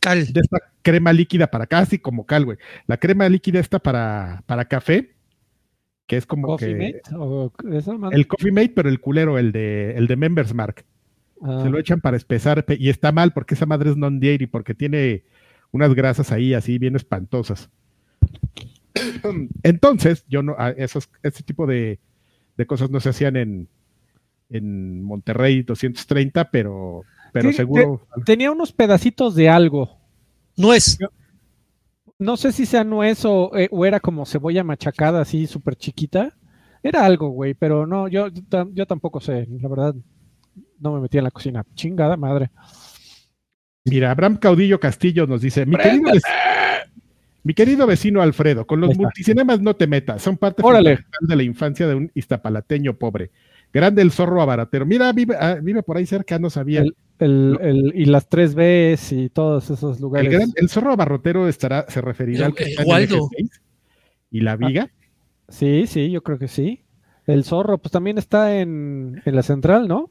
[0.00, 0.26] Cal.
[0.32, 2.58] de esta crema líquida para casi como cal, güey.
[2.86, 5.14] La crema líquida esta para, para café,
[6.06, 8.16] que es como Coffee que Mate, o esa madre?
[8.16, 10.84] el Coffee Mate, pero el culero, el de, el de Members Mark.
[11.40, 14.46] Ah, Se lo echan para espesar pe- y está mal porque esa madre es non-dairy,
[14.46, 15.24] porque tiene
[15.72, 17.70] unas grasas ahí así bien espantosas.
[19.62, 21.98] Entonces, yo no, a esos, ese tipo de,
[22.56, 23.68] de cosas no se hacían en,
[24.56, 27.02] en Monterrey 230, pero,
[27.32, 28.06] pero Sí, seguro.
[28.24, 29.98] Tenía unos pedacitos de algo.
[30.56, 30.98] Nuez.
[32.18, 36.36] No sé si sea nuez o, eh, o era como cebolla machacada así súper chiquita.
[36.82, 38.28] Era algo, güey, pero no, yo,
[38.72, 39.94] yo tampoco sé, la verdad.
[40.78, 41.64] No me metí en la cocina.
[41.74, 42.50] Chingada madre.
[43.84, 46.22] Mira, Abraham Caudillo Castillo nos dice: mi querido, vec-
[47.42, 50.96] mi querido vecino Alfredo, con los multicinemas no te metas, son parte Órale.
[50.96, 53.30] fundamental de la infancia de un iztapalateño pobre.
[53.74, 54.86] Grande el zorro abaratero.
[54.86, 56.80] Mira, vive, ah, vive por ahí cerca, no sabía.
[56.82, 60.30] El, el- el- y las tres Bs y todos esos El, lugares.
[60.32, 63.16] gran- el zorro abarrotero estará, se referirá El- al que el en Waldo.
[63.16, 63.60] Eje 6
[64.30, 64.90] y la viga.
[65.48, 66.80] Sí, sí, yo creo que sí.
[67.26, 70.08] El zorro, pues también está en, en la central, ¿no?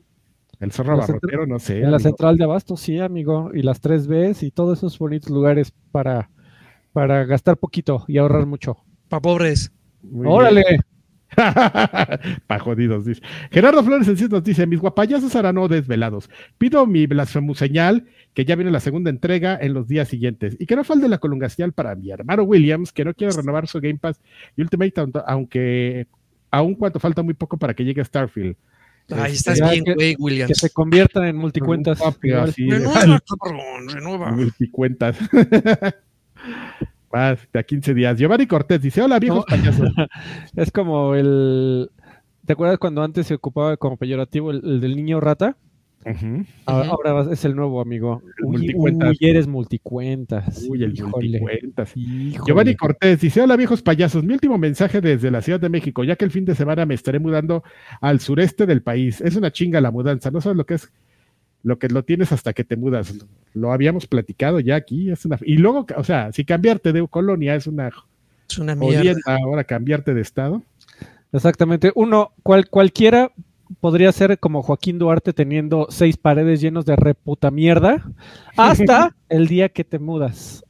[0.60, 1.80] El zorro abarrotero, no sé.
[1.80, 3.52] en la central de Abasto, sí, amigo.
[3.54, 6.30] Y las tres Bs y todos esos bonitos lugares para,
[6.94, 8.78] para gastar poquito y ahorrar mucho.
[9.10, 9.72] Pa' pobres.
[10.02, 10.64] Muy ¡Órale!
[10.70, 10.82] bien.
[12.48, 13.22] Pa' jodidos, dice.
[13.52, 16.30] Gerardo Flores Enciso nos dice: Mis guapayazos harán no desvelados.
[16.58, 20.56] Pido mi blasfemo señal, que ya viene la segunda entrega en los días siguientes.
[20.60, 23.68] Y que no falte la colunga señal para mi hermano Williams, que no quiere renovar
[23.68, 24.20] su Game Pass
[24.56, 24.94] y Ultimate,
[25.28, 26.08] aunque
[26.52, 28.56] aun cuando falta muy poco para que llegue Starfield.
[29.12, 30.58] Ay, estás Ya bien, que- güey, Que Williams.
[30.58, 32.00] se conviertan en multicuentas.
[32.22, 34.32] Renueva, cabrón, renueva.
[34.32, 35.18] multicuentas.
[37.14, 38.18] Más de a 15 días.
[38.18, 39.56] Giovanni Cortés dice: Hola, viejos No.
[39.56, 39.90] payasos.
[40.56, 41.90] Es como el.
[42.46, 45.56] ¿Te acuerdas cuando antes se ocupaba como peyorativo el, el del niño rata?
[46.66, 48.22] Ahora, ahora es el nuevo amigo.
[48.40, 49.10] El Uy, multicuentas.
[49.12, 50.66] uy, eres multicuentas.
[50.70, 51.92] Uy, el Híjole, multicuentas.
[51.96, 52.46] híjole.
[52.46, 54.24] Giovanni Cortés dice: Hola, viejos payasos.
[54.24, 56.94] Mi último mensaje desde la Ciudad de México, ya que el fin de semana me
[56.96, 57.64] estaré mudando
[58.02, 59.22] al sureste del país.
[59.22, 60.30] Es una chinga la mudanza.
[60.32, 60.92] No sabes lo que es.
[61.64, 63.14] Lo que lo tienes hasta que te mudas.
[63.54, 65.10] Lo habíamos platicado ya aquí.
[65.10, 67.90] Es una, y luego, o sea, si cambiarte de colonia es una
[68.50, 69.20] Es una mierda.
[69.26, 70.62] ahora cambiarte de estado.
[71.32, 71.92] Exactamente.
[71.96, 73.32] Uno, cual, cualquiera
[73.80, 78.04] podría ser como Joaquín Duarte teniendo seis paredes llenos de reputa mierda
[78.58, 80.64] hasta el día que te mudas.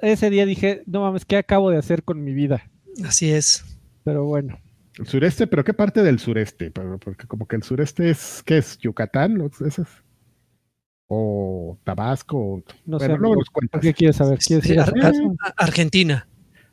[0.00, 2.70] Ese día dije, no mames, ¿qué acabo de hacer con mi vida?
[3.04, 3.78] Así es.
[4.04, 4.58] Pero bueno,
[4.98, 6.70] El sureste, pero ¿qué parte del sureste?
[6.70, 8.78] Porque como que el sureste es, ¿qué es?
[8.78, 9.34] ¿Yucatán?
[9.34, 9.50] ¿No?
[11.08, 12.62] ¿O Tabasco?
[12.86, 13.20] no bueno, sé.
[13.20, 13.70] luego ¿por- nos cuentas.
[13.72, 14.38] ¿Por qué quieres saber?
[14.38, 14.90] ¿Quieres ir a
[15.56, 16.26] Argentina.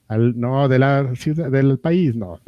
[0.08, 2.40] Al- no, de la ciudad, del país, no.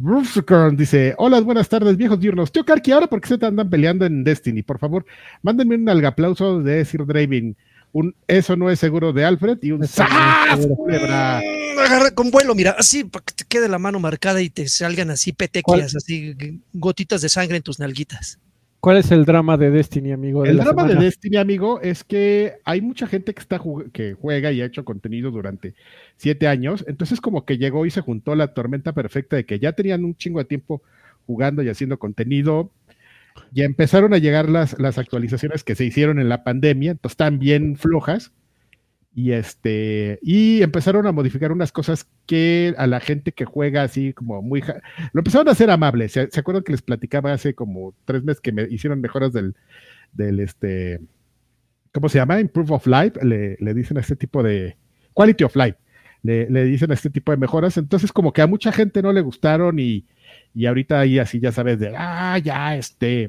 [0.00, 2.52] Rufscorn dice, hola, buenas tardes, viejos diurnos.
[2.52, 4.62] Tío Karki, ahora por qué se te andan peleando en Destiny?
[4.62, 5.04] Por favor,
[5.42, 7.56] mándenme un algaplauso de Sir Draven.
[7.90, 10.66] Un eso no es seguro de Alfred y un ¡Sas!
[10.76, 11.38] culebra!
[11.38, 15.10] Agarra con vuelo, mira, así para que te quede la mano marcada y te salgan
[15.10, 16.36] así petequias, así
[16.74, 18.38] gotitas de sangre en tus nalguitas.
[18.80, 20.44] ¿Cuál es el drama de Destiny, amigo?
[20.44, 20.94] de El drama de?
[20.94, 23.60] Destiny, amigo, es que hay mucha gente que está
[23.92, 25.74] que juega y ha hecho contenido durante
[26.16, 26.84] siete años.
[26.86, 30.16] Entonces, como que llegó y se juntó la tormenta perfecta de que ya tenían un
[30.16, 30.82] chingo de tiempo
[31.26, 32.70] jugando y haciendo contenido.
[33.52, 37.38] Ya empezaron a llegar las, las actualizaciones que se hicieron en la pandemia, entonces están
[37.38, 38.32] bien flojas.
[39.18, 44.12] Y este, y empezaron a modificar unas cosas que a la gente que juega así
[44.12, 44.62] como muy
[45.12, 46.08] lo empezaron a hacer amable.
[46.08, 49.56] ¿Se, se acuerdan que les platicaba hace como tres meses que me hicieron mejoras del,
[50.12, 51.00] del este,
[51.92, 52.38] ¿cómo se llama?
[52.38, 54.76] Improve of Life, le, le dicen a este tipo de
[55.14, 55.78] Quality of Life,
[56.22, 57.76] le, le dicen a este tipo de mejoras.
[57.76, 60.06] Entonces, como que a mucha gente no le gustaron y,
[60.54, 63.28] y ahorita ahí así ya sabes de, ah, ya este,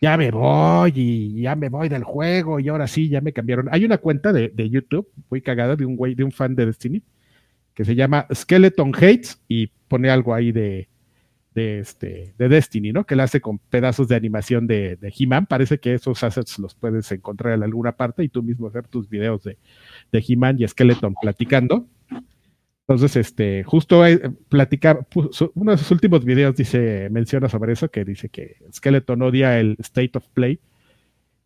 [0.00, 3.68] ya me voy y ya me voy del juego y ahora sí, ya me cambiaron.
[3.70, 6.66] Hay una cuenta de, de YouTube muy cagada de un güey, de un fan de
[6.66, 7.02] Destiny,
[7.74, 10.88] que se llama Skeleton Hates y pone algo ahí de,
[11.54, 13.04] de, este, de Destiny, ¿no?
[13.04, 15.46] Que la hace con pedazos de animación de, de He-Man.
[15.46, 19.08] Parece que esos assets los puedes encontrar en alguna parte y tú mismo hacer tus
[19.08, 19.58] videos de,
[20.12, 21.86] de He-Man y Skeleton platicando.
[22.90, 25.06] Entonces, este, justo eh, platicar,
[25.54, 29.76] uno de sus últimos videos dice, menciona sobre eso, que dice que Skeleton odia el
[29.78, 30.58] state of play.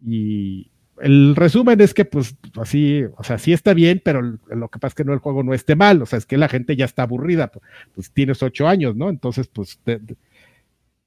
[0.05, 0.71] Y
[1.01, 4.89] el resumen es que, pues, así, o sea, sí está bien, pero lo que pasa
[4.93, 6.85] es que no el juego no esté mal, o sea, es que la gente ya
[6.87, 7.53] está aburrida,
[7.95, 9.11] pues tienes ocho años, ¿no?
[9.11, 10.01] Entonces, pues, de-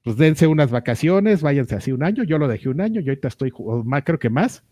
[0.02, 3.28] pues dense unas vacaciones, váyanse así un año, yo lo dejé un año, yo ahorita
[3.28, 4.62] estoy, o más, creo que más,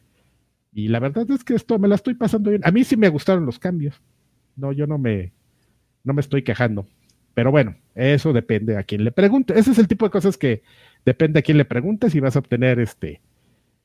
[0.73, 2.63] y la verdad es que esto me la estoy pasando bien.
[2.65, 4.01] A mí sí me gustaron los cambios,
[4.57, 5.33] no, yo no me,
[6.07, 6.87] no me estoy quejando,
[7.35, 10.63] pero bueno, eso depende a quien le pregunte, ese es el tipo de cosas que
[11.05, 13.21] depende a quien le preguntes y vas a obtener, este,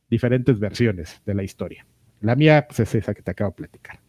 [0.09, 1.85] diferentes versiones de la historia.
[2.21, 3.99] La mía, pues es esa que te acabo de platicar.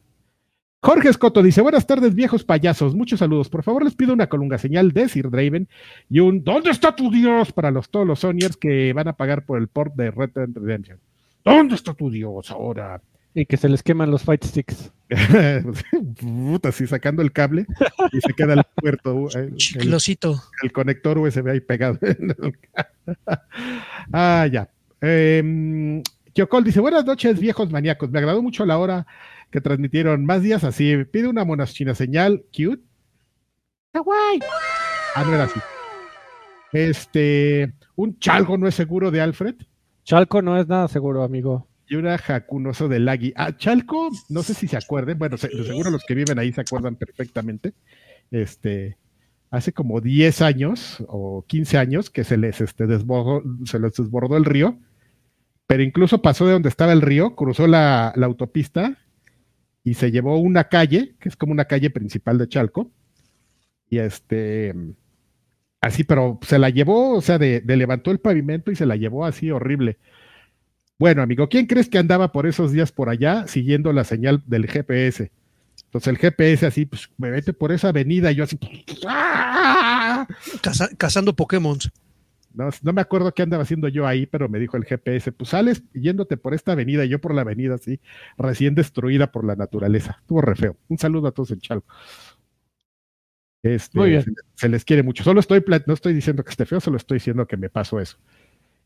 [0.85, 3.49] Jorge Escoto dice, buenas tardes viejos payasos, muchos saludos.
[3.49, 5.69] Por favor les pido una colunga señal de Sir Draven
[6.11, 7.53] y un ¿Dónde está tu Dios?
[7.53, 10.49] para los, todos los Sonyers que van a pagar por el port de Red Dead
[10.53, 10.99] Redemption.
[11.45, 13.01] ¿Dónde está tu Dios ahora?
[13.35, 14.93] Y que se les queman los fight sticks.
[16.21, 17.67] Puta, así sacando el cable
[18.13, 20.43] y se queda el puerto, el, el- Chiclosito.
[20.63, 21.99] el conector USB ahí pegado.
[24.13, 24.69] ah, ya.
[25.01, 26.03] Eh,
[26.35, 28.11] Kyokol dice, buenas noches, viejos maníacos.
[28.11, 29.07] Me agradó mucho la hora
[29.51, 30.25] que transmitieron.
[30.25, 31.05] Más días así.
[31.11, 32.83] Pide una monachina señal cute.
[33.93, 34.41] Kawaii.
[35.15, 35.61] Ah, no era así.
[36.73, 39.57] Este, un chalgo no es seguro de Alfred
[40.05, 41.69] Chalco no es nada seguro, amigo.
[41.93, 43.35] Y una jacunoso de Lagui.
[43.37, 46.97] Ah, Chalco, no sé si se acuerden, bueno, seguro los que viven ahí se acuerdan
[46.97, 47.75] perfectamente.
[48.31, 48.97] Este,
[49.51, 54.39] hace como 10 años o 15 años que se les este, desbordó, se les desbordó
[54.39, 54.79] el río,
[55.67, 58.97] pero incluso pasó de donde estaba el río, cruzó la, la autopista
[59.85, 62.91] y se llevó una calle, que es como una calle principal de Chalco,
[63.91, 64.75] y este,
[65.83, 69.27] así, pero se la llevó, o sea, de levantó el pavimento y se la llevó
[69.27, 69.99] así horrible.
[70.99, 74.67] Bueno, amigo, ¿quién crees que andaba por esos días por allá siguiendo la señal del
[74.69, 75.33] GPS?
[75.85, 78.59] Entonces el GPS así, pues me vete por esa avenida y yo así,
[79.07, 80.27] ¡ah!
[80.63, 81.79] Caza- cazando Pokémon.
[82.55, 85.51] no, no me acuerdo qué andaba haciendo yo ahí, pero me dijo el GPS, pues
[85.51, 88.01] sales yéndote por esta avenida y yo por la avenida así,
[88.39, 90.19] recién destruida por la naturaleza.
[90.21, 90.77] Estuvo re feo.
[90.89, 91.93] Un saludo a todos en Chalco.
[93.65, 94.23] Este, Muy bien.
[94.23, 95.23] Se, se les quiere mucho.
[95.25, 98.19] Solo estoy, no estoy diciendo que esté feo, solo estoy diciendo que me pasó eso.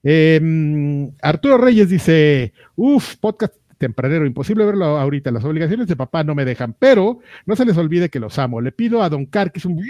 [0.02, 6.34] Em, Arturo Reyes dice, uff, podcast tempranero, imposible verlo ahorita, las obligaciones de papá no
[6.34, 8.60] me dejan, pero no se les olvide que los amo.
[8.60, 9.82] Le pido a Don Car, que es un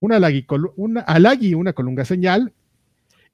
[0.00, 0.46] una Alagui,
[0.76, 2.52] una, Alagui, una colunga señal,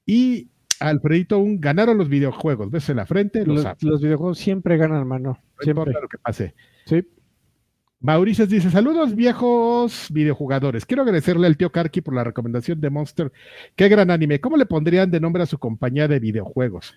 [0.06, 0.48] y
[0.80, 5.06] Alfredito un ganaron los videojuegos, ves en la frente, los Los, los videojuegos siempre ganan,
[5.06, 5.30] mano.
[5.30, 5.82] No Siempre.
[5.82, 6.54] importa lo que pase.
[6.86, 7.04] Sí.
[8.00, 10.86] Mauricio dice: Saludos, viejos videojugadores.
[10.86, 13.32] Quiero agradecerle al tío Karki por la recomendación de Monster.
[13.74, 14.40] Qué gran anime.
[14.40, 16.94] ¿Cómo le pondrían de nombre a su compañía de videojuegos?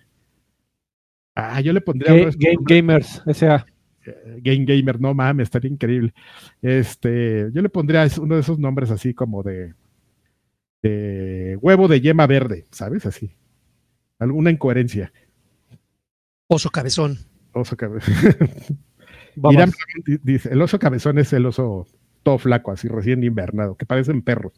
[1.34, 3.66] Ah, yo le pondría Game nombres, Gamers, S.A.
[4.06, 6.12] eh, Game Gamer, no mames, estaría increíble.
[6.60, 9.74] Este, yo le pondría uno de esos nombres así como de,
[10.82, 13.06] de huevo de yema verde, ¿sabes?
[13.06, 13.34] Así.
[14.18, 15.12] Alguna incoherencia.
[16.48, 17.18] Oso cabezón.
[17.52, 18.00] Oso cabe-
[19.36, 19.54] Vamos.
[19.54, 21.86] Irán Ramón di- dice, el oso cabezón es el oso
[22.22, 24.52] todo flaco, así recién invernado, que parecen perros.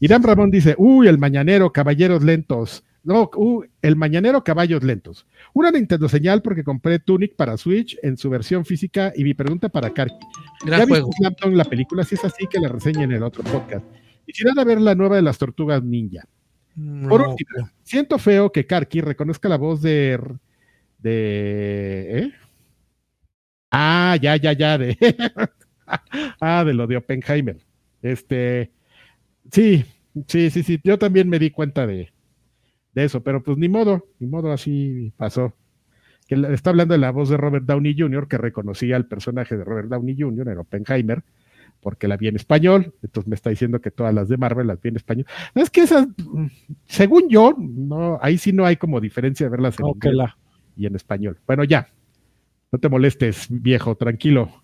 [0.00, 2.84] Irán Ramón dice, uy, el mañanero, caballeros lentos.
[3.04, 5.26] No, uh, el mañanero, caballos lentos.
[5.54, 9.68] Una Nintendo señal porque compré Tunic para Switch en su versión física y mi pregunta
[9.68, 10.26] para Karki.
[10.66, 11.10] Gran ¿Ya juego.
[11.50, 12.04] La película?
[12.04, 13.84] Si es así, que la reseña en el otro podcast.
[14.26, 16.26] Quisiera ver la nueva de las tortugas ninja.
[17.08, 20.18] Por último, siento feo que Karki reconozca la voz de.
[20.98, 22.32] de ¿eh?
[23.70, 24.78] Ah, ya, ya, ya.
[24.78, 24.96] De,
[26.40, 27.58] ah, de lo de Oppenheimer.
[28.02, 28.70] Este.
[29.50, 29.84] Sí,
[30.26, 30.80] sí, sí, sí.
[30.84, 32.12] Yo también me di cuenta de,
[32.94, 35.54] de eso, pero pues ni modo, ni modo, así pasó.
[36.26, 39.64] Que está hablando de la voz de Robert Downey Jr., que reconocía al personaje de
[39.64, 40.48] Robert Downey Jr.
[40.48, 41.22] en Oppenheimer,
[41.80, 42.92] porque la vi en español.
[43.02, 45.26] Entonces me está diciendo que todas las de Marvel las vi en español.
[45.54, 46.06] Es que esas,
[46.84, 50.30] según yo, no, ahí sí no hay como diferencia de verlas en inglés
[50.76, 51.38] y en español.
[51.46, 51.88] Bueno, ya.
[52.70, 54.62] No te molestes, viejo, tranquilo.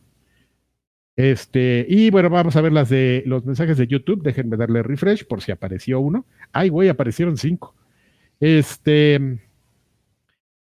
[1.17, 4.23] Este, y bueno, vamos a ver las de los mensajes de YouTube.
[4.23, 6.27] Déjenme darle refresh por si apareció uno.
[6.53, 7.75] Ay, güey, aparecieron cinco.
[8.41, 9.41] Este.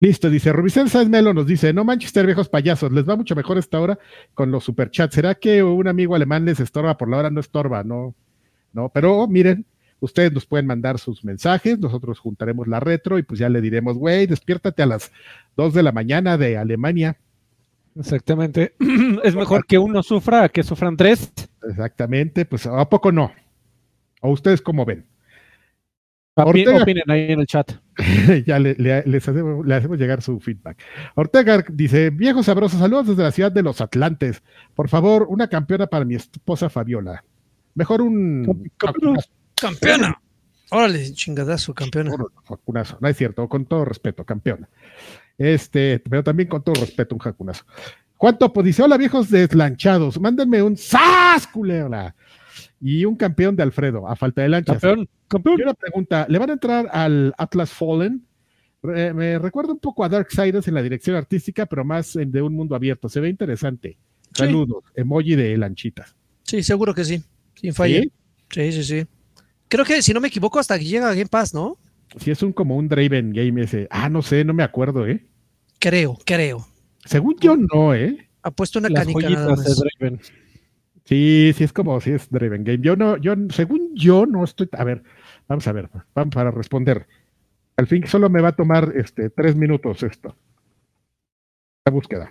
[0.00, 3.56] Listo, dice Rubicel Sáenz Melo nos dice, no Manchester, viejos payasos, les va mucho mejor
[3.56, 3.98] esta hora
[4.34, 5.14] con los superchats.
[5.14, 7.30] ¿Será que un amigo alemán les estorba por la hora?
[7.30, 8.14] No estorba, no,
[8.74, 9.64] no, pero miren,
[10.00, 13.96] ustedes nos pueden mandar sus mensajes, nosotros juntaremos la retro y pues ya le diremos,
[13.96, 15.10] güey, despiértate a las
[15.56, 17.16] 2 de la mañana de Alemania.
[17.96, 18.74] Exactamente.
[19.22, 21.32] es mejor que uno sufra a que sufran tres.
[21.68, 23.32] Exactamente, pues ¿a poco no?
[24.20, 25.06] ¿O ustedes cómo ven?
[26.36, 26.82] Ortega.
[26.82, 27.70] opinen ahí en el chat.
[28.46, 30.78] ya le, le- les hacemos, le hacemos llegar su feedback.
[31.14, 34.42] Ortega dice, viejo sabroso, saludos desde la ciudad de los Atlantes.
[34.74, 37.22] Por favor, una campeona para mi esposa Fabiola.
[37.74, 39.20] Mejor un Campeona.
[39.54, 40.20] Campeona.
[40.70, 42.12] Órale, chingadazo, campeona.
[43.00, 44.68] No es cierto, con todo respeto, campeona.
[45.36, 47.64] Este, pero también con todo respeto, un jacunazo.
[48.16, 52.14] Juan Topo dice: Hola, viejos deslanchados, mándenme un ¡Sas, culebra!
[52.80, 54.80] Y un campeón de Alfredo, a falta de lanchas.
[54.80, 55.58] Campeón, campeón.
[55.58, 58.24] Y una pregunta: ¿le van a entrar al Atlas Fallen?
[58.82, 62.54] Me recuerda un poco a Darksiders en la dirección artística, pero más en de un
[62.54, 63.08] mundo abierto.
[63.08, 63.96] Se ve interesante.
[64.34, 64.44] Sí.
[64.44, 66.14] Saludos, emoji de lanchitas.
[66.42, 67.22] Sí, seguro que sí.
[67.54, 68.02] Sin falla.
[68.02, 68.12] ¿Sí?
[68.50, 69.06] Sí, sí, sí.
[69.68, 71.78] Creo que, si no me equivoco, hasta que llega Game Pass, ¿no?
[72.18, 73.88] Si es un como un Draven game ese.
[73.90, 75.26] Ah, no sé, no me acuerdo, ¿eh?
[75.78, 76.66] Creo, creo.
[77.04, 78.28] Según yo, no, ¿eh?
[78.42, 79.74] Ha puesto una Las canica nada de.
[79.98, 80.20] Draven.
[81.04, 82.80] Sí, sí es como si es Draven Game.
[82.80, 84.68] Yo no, yo, según yo, no estoy.
[84.72, 85.02] A ver,
[85.48, 87.06] vamos a ver, vamos para responder.
[87.76, 90.36] Al fin solo me va a tomar este tres minutos esto.
[91.84, 92.30] La búsqueda.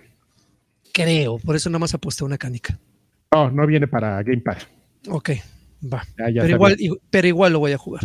[0.92, 2.78] Creo, por eso nada más aposté una canica.
[3.32, 4.68] No, no viene para Game Pass.
[5.08, 5.30] Ok,
[5.92, 6.02] va.
[6.18, 6.94] Ya, ya Pero igual, bien.
[7.10, 8.02] pero igual lo voy a jugar.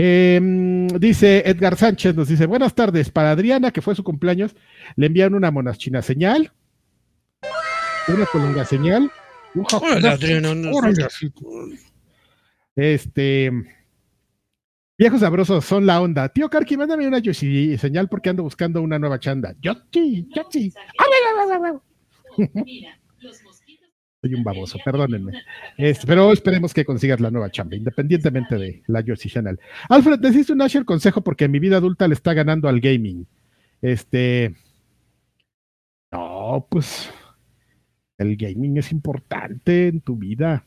[0.00, 4.54] Em, dice Edgar Sánchez, nos dice, buenas tardes, para Adriana, que fue su cumpleaños,
[4.94, 6.52] le envían una monachina señal,
[8.06, 9.10] una colunga señal,
[9.56, 9.66] un
[10.06, 10.70] Adriana, no-.
[12.76, 13.50] Este.
[14.96, 16.28] Viejos sabrosos son la onda.
[16.28, 19.56] Tío Karki, mándame una Yoshi señal porque ando buscando una nueva chanda.
[19.60, 20.72] Yoshi, Yoshi.
[24.20, 25.32] Soy un baboso, perdónenme.
[25.76, 29.58] Este, pero esperemos que consigas la nueva chamba, independientemente de la Yoshi Channel.
[29.88, 33.26] Alfred, necesito un Asher consejo porque mi vida adulta le está ganando al gaming.
[33.80, 34.54] Este.
[36.10, 37.10] No, pues.
[38.16, 40.64] El gaming es importante en tu vida.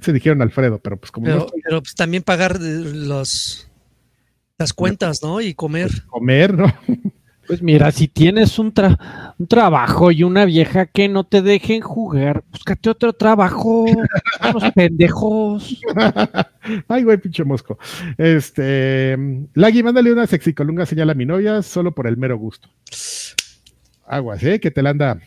[0.00, 3.68] Se dijeron Alfredo, pero pues como no Pero, estoy pero, pues, también pagar eh, los,
[4.58, 5.40] las cuentas, ¿no?
[5.40, 5.90] Y comer.
[6.06, 6.66] a comer, ¿no?
[7.50, 11.80] Pues mira, si tienes un, tra- un trabajo y una vieja que no te dejen
[11.80, 13.86] jugar, búscate otro trabajo.
[14.54, 15.80] Unos pendejos.
[16.88, 17.76] Ay, güey, pinche mosco.
[18.16, 19.18] Este.
[19.54, 22.68] Lagui, mándale una sexicolunga señal a mi novia solo por el mero gusto.
[24.06, 24.60] Aguas, ¿eh?
[24.60, 25.18] Que te la anda.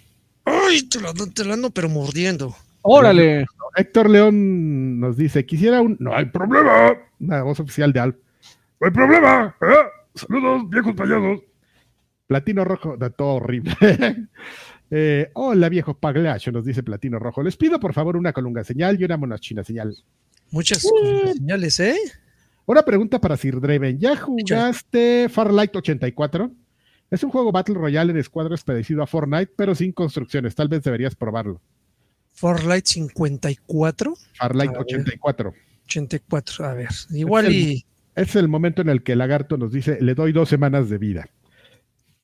[0.45, 0.84] ¡Ay!
[0.88, 2.56] Te la, te la ando, pero mordiendo.
[2.84, 3.45] ¡Órale!
[3.76, 5.98] Héctor León nos dice, quisiera un...
[6.00, 6.94] No hay problema.
[7.20, 8.16] Una voz oficial de Alf.
[8.80, 9.54] No hay problema.
[9.62, 9.76] ¿eh?
[10.16, 11.41] Saludos, viejos payasos.
[12.34, 13.76] Platino Rojo, de todo horrible.
[14.95, 17.41] Eh, hola, viejos paglacho, nos dice Platino Rojo.
[17.41, 19.95] Les pido, por favor, una colunga señal y una monachina señal.
[20.51, 20.85] Muchas
[21.34, 21.97] señales, ¿eh?
[22.68, 23.97] Una pregunta para Sir Draven.
[23.97, 26.51] ¿Ya jugaste Farlight 84?
[27.10, 30.53] Es un juego Battle Royale en escuadras parecido a Fortnite, pero sin construcciones.
[30.53, 31.60] Tal vez deberías probarlo.
[32.34, 34.14] Farlight 54.
[34.35, 35.53] Farlight 84.
[35.85, 36.89] 84, a ver.
[37.10, 37.85] Igual y.
[38.15, 40.99] Es el momento en el que el lagarto nos dice, le doy dos semanas de
[40.99, 41.30] vida.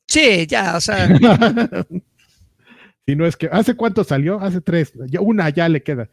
[0.10, 1.08] Sí, ya, o sea.
[3.06, 4.40] si no es que, ¿hace cuánto salió?
[4.42, 6.10] Hace tres, una ya le queda.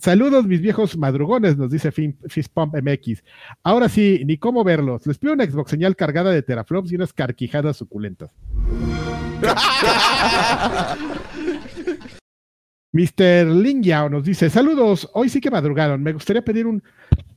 [0.00, 3.22] Saludos, mis viejos madrugones, nos dice Fistpump MX.
[3.62, 5.06] Ahora sí, ni cómo verlos.
[5.06, 8.30] Les pido una Xbox señal cargada de teraflops y unas carquijadas suculentas.
[12.92, 13.46] Mr.
[13.48, 16.02] Ling Yao nos dice: Saludos, hoy sí que madrugaron.
[16.02, 16.82] Me gustaría pedir un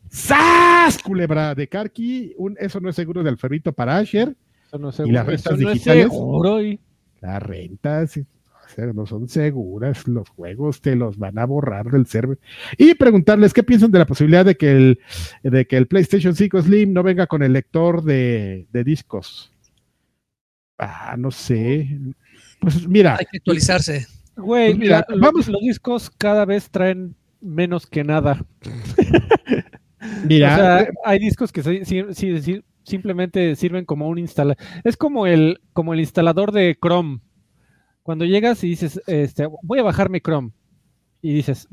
[0.10, 0.98] ¡Sas!
[0.98, 2.34] Culebra de Karki.
[2.38, 4.34] Un, eso no es seguro de Alferrito para Asher.
[4.72, 5.12] Eso no es seguro.
[5.12, 6.80] Y las rentas Eso no es seguro y-
[7.22, 12.06] Las rentas o sea, no son seguras, los juegos te los van a borrar del
[12.06, 12.40] server.
[12.78, 15.00] Y preguntarles qué piensan de la posibilidad de que el,
[15.44, 19.52] de que el PlayStation 5 Slim no venga con el lector de, de discos.
[20.78, 22.00] Ah, no sé.
[22.62, 24.08] Pues mira, Hay que actualizarse.
[24.38, 28.46] Güey, Pues mira, vamos- los discos cada vez traen menos que nada.
[30.26, 34.18] mira, o sea, eh, hay discos que sí- sí- sí- sí- simplemente sirven como un
[34.18, 34.58] instalador.
[34.84, 37.20] Es como el, como el instalador de Chrome.
[38.04, 40.52] Cuando llegas y dices, este, voy a bajarme Chrome.
[41.22, 41.68] Y dices,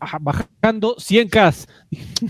[0.00, 1.66] "Ah, bajando 100K.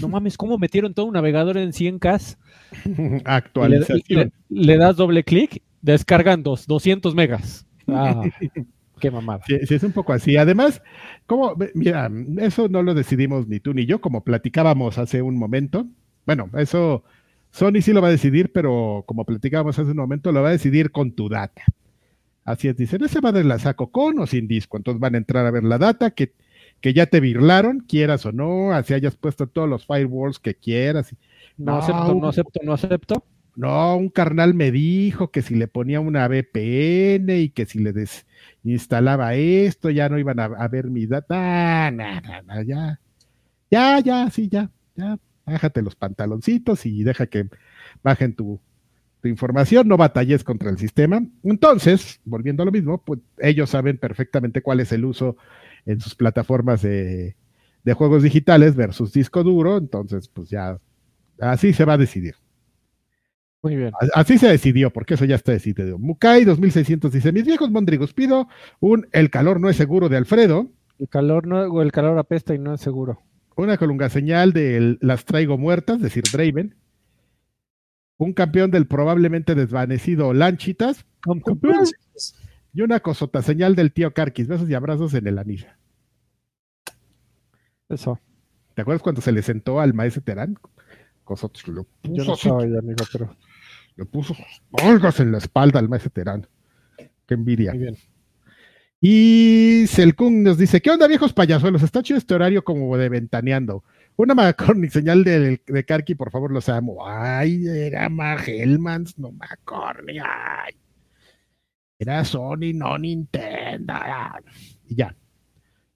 [0.01, 2.37] No mames, ¿cómo metieron todo un navegador en 100K?
[2.87, 4.33] Y le, actualización.
[4.49, 7.67] le- le das doble clic, descargan dos, 200 megas.
[7.89, 8.23] Ah,
[9.01, 9.41] qué mamada.
[9.47, 10.37] Sí, sí, es un poco así.
[10.37, 10.81] Además,
[11.27, 12.09] como, mira,
[12.39, 15.87] eso no lo decidimos ni tú ni yo, como platicábamos hace un momento.
[16.25, 17.03] Bueno, eso
[17.53, 20.53] Sony sí lo va a decidir, pero como platicábamos hace un momento, lo va a
[20.53, 21.63] decidir con tu data.
[22.45, 24.77] Así es, dicen, ese madre la saco con o sin disco.
[24.79, 26.33] Entonces van a entrar a ver la data que,
[26.81, 31.15] que ya te virlaron, quieras o no, así hayas puesto todos los firewalls que quieras.
[31.57, 33.25] No No, acepto, no acepto, no acepto.
[33.55, 37.93] No, un carnal me dijo que si le ponía una VPN y que si le
[37.93, 41.91] desinstalaba esto, ya no iban a, a ver mi data.
[41.91, 42.99] Nah, nah, nah, ya.
[43.71, 45.19] Ya, ya, sí, ya, ya.
[45.47, 47.49] Bájate los pantaloncitos y deja que
[48.03, 48.61] bajen tu,
[49.21, 51.23] tu información, no batalles contra el sistema.
[51.43, 55.37] Entonces, volviendo a lo mismo, pues ellos saben perfectamente cuál es el uso
[55.87, 57.37] en sus plataformas de,
[57.85, 60.79] de juegos digitales versus disco duro, entonces, pues ya,
[61.39, 62.35] así se va a decidir.
[63.63, 63.93] Muy bien.
[64.15, 65.97] Así se decidió, porque eso ya está decidido.
[65.99, 68.49] Mukai 2600 dice: Mis viejos mondrigos, pido
[68.81, 72.55] un El calor no es seguro de Alfredo, El calor no, o el calor apesta
[72.55, 73.21] y no es seguro.
[73.57, 76.75] Una colunga señal de Las traigo muertas, decir Draven,
[78.17, 81.05] un campeón del probablemente desvanecido Lanchitas
[82.73, 84.49] y una cosota señal del tío Carquis.
[84.49, 85.69] Besos y abrazos en el anillo.
[87.89, 88.19] Eso.
[88.75, 90.57] ¿Te acuerdas cuando se le sentó al maestro Terán?
[91.25, 93.37] Cosotes, le Yo puso, no estaba ahí, amigo, pero
[93.97, 94.35] le puso
[94.83, 96.47] olgas en la espalda al maestro Terán.
[97.27, 97.73] Qué envidia.
[97.73, 97.97] muy bien.
[99.05, 101.83] Y Selkung nos dice, ¿qué onda viejos payasuelos?
[101.83, 103.83] Está chido este horario como de ventaneando.
[104.15, 107.05] Una McCormick señal de, de Karki, por favor, los amo.
[107.05, 110.23] Ay, era Magelmans, no McCormick.
[110.25, 110.77] Ay.
[111.99, 113.93] Era Sony, no Nintendo.
[113.93, 114.45] ay.
[114.87, 115.17] Y ya.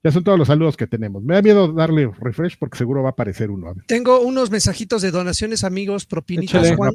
[0.03, 1.23] Ya son todos los saludos que tenemos.
[1.23, 3.73] Me da miedo darle refresh porque seguro va a aparecer uno.
[3.87, 6.71] Tengo unos mensajitos de donaciones, amigos, propinitas.
[6.71, 6.93] No Juan.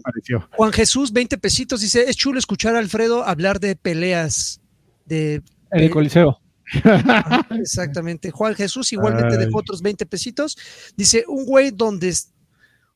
[0.51, 4.61] Juan Jesús, 20 pesitos, dice, es chulo escuchar a Alfredo hablar de peleas.
[5.07, 5.43] De,
[5.73, 6.39] En el Eh, Coliseo.
[7.51, 8.31] exactamente.
[8.31, 9.45] Juan Jesús igualmente Ay.
[9.47, 10.57] dejó otros 20 pesitos.
[10.97, 12.15] Dice, un güey donde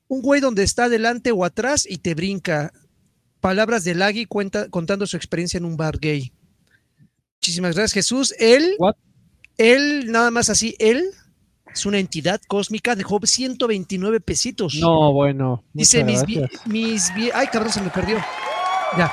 [0.08, 2.72] un güey donde está adelante o atrás y te brinca.
[3.40, 6.32] Palabras de Lagui cuenta, contando su experiencia en un bar gay.
[7.40, 8.34] Muchísimas gracias, Jesús.
[8.38, 8.94] Él, What?
[9.58, 11.04] él, nada más así, él
[11.72, 14.76] es una entidad cósmica, dejó 129 pesitos.
[14.80, 15.64] No, bueno.
[15.74, 16.22] Dice mis,
[16.66, 18.16] mis ay cabrón, se me perdió.
[18.96, 19.12] Ya.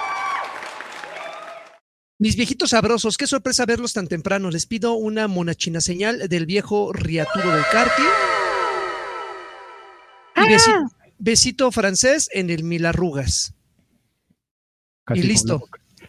[2.19, 4.49] Mis viejitos sabrosos, qué sorpresa verlos tan temprano.
[4.51, 8.03] Les pido una monachina señal del viejo riatudo del Carti.
[10.35, 10.77] Y besito,
[11.17, 13.53] besito francés en el Milarrugas.
[15.05, 15.63] Casi y listo.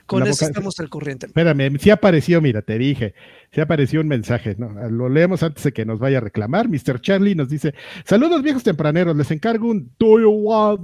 [0.06, 1.26] Con eso boca- estamos al corriente.
[1.26, 3.14] Espérame, sí apareció, mira, te dije,
[3.52, 4.68] sí apareció un mensaje, ¿no?
[4.90, 6.68] Lo leemos antes de que nos vaya a reclamar.
[6.68, 7.00] Mr.
[7.00, 7.74] Charlie nos dice,
[8.04, 10.80] saludos viejos tempraneros, les encargo un Do you want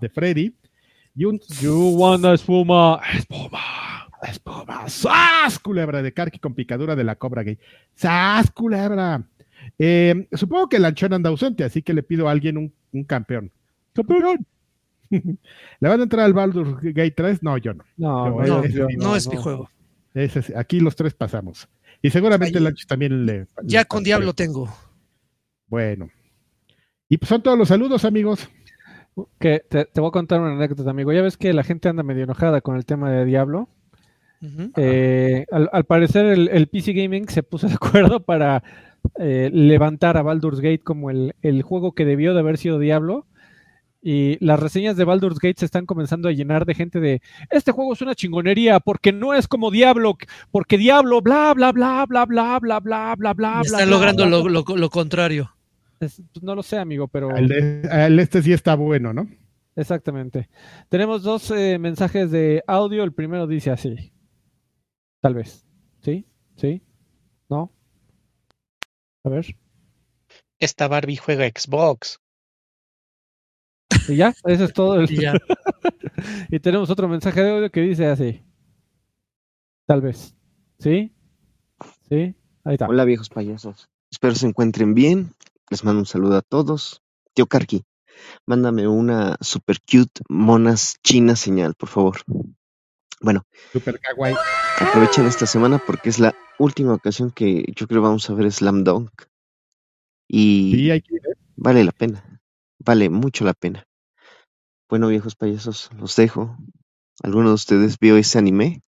[0.00, 0.56] de Freddy
[1.14, 3.00] y un You wanna espuma.
[3.14, 3.58] Espuma.
[4.22, 5.58] espuma, ¡sas!
[5.58, 7.58] Culebra de Karki con picadura de la cobra gay.
[7.94, 8.50] ¡Sas!
[8.50, 9.22] Culebra.
[9.78, 13.04] Eh, supongo que el Lanchón anda ausente, así que le pido a alguien un, un
[13.04, 13.50] campeón.
[13.94, 14.46] ¡Campeón!
[15.10, 17.42] ¿Le van a entrar al Baldur's Gate 3?
[17.42, 17.84] No, yo no.
[17.96, 19.70] No, Yo- No, ese sí, no es mi juego.
[20.56, 21.68] Aquí los tres pasamos.
[22.02, 23.46] Y seguramente Ahí- el Lanchos también le.
[23.64, 24.68] Ya le- con Diablo tengo.
[25.66, 26.10] Bueno.
[27.08, 28.48] Y pues son todos los saludos, amigos.
[29.38, 31.12] Que te, te voy a contar una anécdota, amigo.
[31.12, 33.68] Ya ves que la gente anda medio enojada con el tema de Diablo.
[34.76, 38.62] Eh, al, al parecer el, el PC Gaming se puso de acuerdo para
[39.18, 43.26] eh, levantar a Baldur's Gate como el, el juego que debió de haber sido Diablo.
[44.02, 47.20] Y las reseñas de Baldur's Gate se están comenzando a llenar de gente de
[47.50, 50.16] este juego es una chingonería porque no es como Diablo,
[50.50, 53.60] porque Diablo, bla, bla, bla, bla, bla, bla, bla, bla, bla, bla.
[53.66, 55.50] Están logrando bla, lo, lo- lo contrario.
[56.00, 59.28] Es- pues, no lo sé, amigo, pero El, de- el este sí está bueno, ¿no?
[59.76, 60.48] exactamente.
[60.88, 63.02] Tenemos dos eh, mensajes de audio.
[63.04, 64.12] El primero dice así.
[65.22, 65.66] Tal vez.
[66.02, 66.26] ¿Sí?
[66.56, 66.82] ¿Sí?
[67.48, 67.72] ¿No?
[69.24, 69.56] A ver.
[70.58, 72.20] Esta Barbie juega Xbox.
[74.08, 75.00] Y ya, eso es todo.
[75.00, 75.32] el- Y ya.
[76.50, 78.42] y tenemos otro mensaje de audio que dice así.
[79.86, 80.34] Tal vez.
[80.78, 81.12] ¿Sí?
[82.08, 82.34] ¿Sí?
[82.64, 82.86] Ahí está.
[82.88, 83.88] Hola viejos payasos.
[84.10, 85.32] Espero se encuentren bien.
[85.70, 87.02] Les mando un saludo a todos.
[87.34, 87.84] Tío Karki,
[88.46, 92.20] mándame una super cute monas china señal, por favor.
[93.20, 94.34] Bueno, Super kawaii.
[94.80, 98.82] aprovechen esta semana porque es la última ocasión que yo creo vamos a ver Slam
[98.82, 99.10] Dunk.
[100.26, 101.34] Y Sí, hay que ir, ¿eh?
[101.56, 102.40] vale la pena.
[102.78, 103.86] Vale mucho la pena.
[104.88, 106.56] Bueno, viejos payasos, los dejo.
[107.22, 108.82] ¿Alguno de ustedes vio ese anime?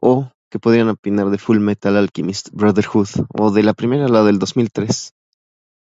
[0.00, 3.08] ¿O qué podrían opinar de Full Metal Alchemist Brotherhood?
[3.28, 5.14] ¿O de la primera, la del 2003?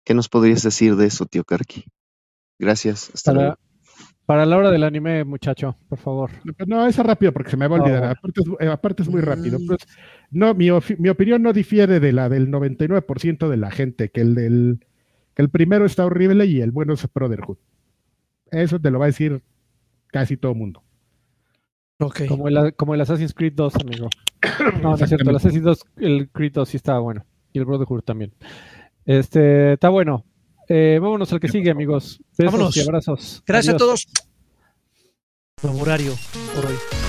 [0.04, 1.84] ¿Qué nos podrías decir de eso, tío Karki?
[2.58, 3.10] Gracias.
[3.14, 3.54] Hasta luego.
[3.54, 3.58] Para,
[4.26, 6.30] para la hora del anime, muchacho, por favor.
[6.66, 8.00] No, esa rápido porque se me va a olvidar.
[8.00, 8.12] Bueno.
[8.12, 9.58] aparte, es, eh, aparte es muy rápido.
[9.66, 9.80] Pues,
[10.30, 10.68] no, mi,
[10.98, 14.80] mi opinión no difiere de la del 99% de la gente, que el del
[15.34, 17.58] que el primero está horrible y el bueno es Brotherhood.
[18.50, 19.42] Eso te lo va a decir
[20.08, 20.82] casi todo el mundo.
[22.28, 24.08] Como el, como el Assassin's Creed 2, amigo.
[24.82, 25.30] No, no es cierto.
[25.30, 27.24] El Assassin's 2, el Creed 2 sí estaba bueno.
[27.52, 28.32] Y el Brotherhood también.
[29.04, 30.24] Este, está bueno.
[30.68, 32.20] Eh, vámonos al que sigue, amigos.
[32.36, 32.76] Besos Vámonos.
[32.76, 33.42] y abrazos.
[33.46, 33.82] Gracias Adiós.
[33.82, 33.84] a
[35.62, 35.80] todos.
[35.80, 36.12] Horario
[36.54, 37.03] por hoy.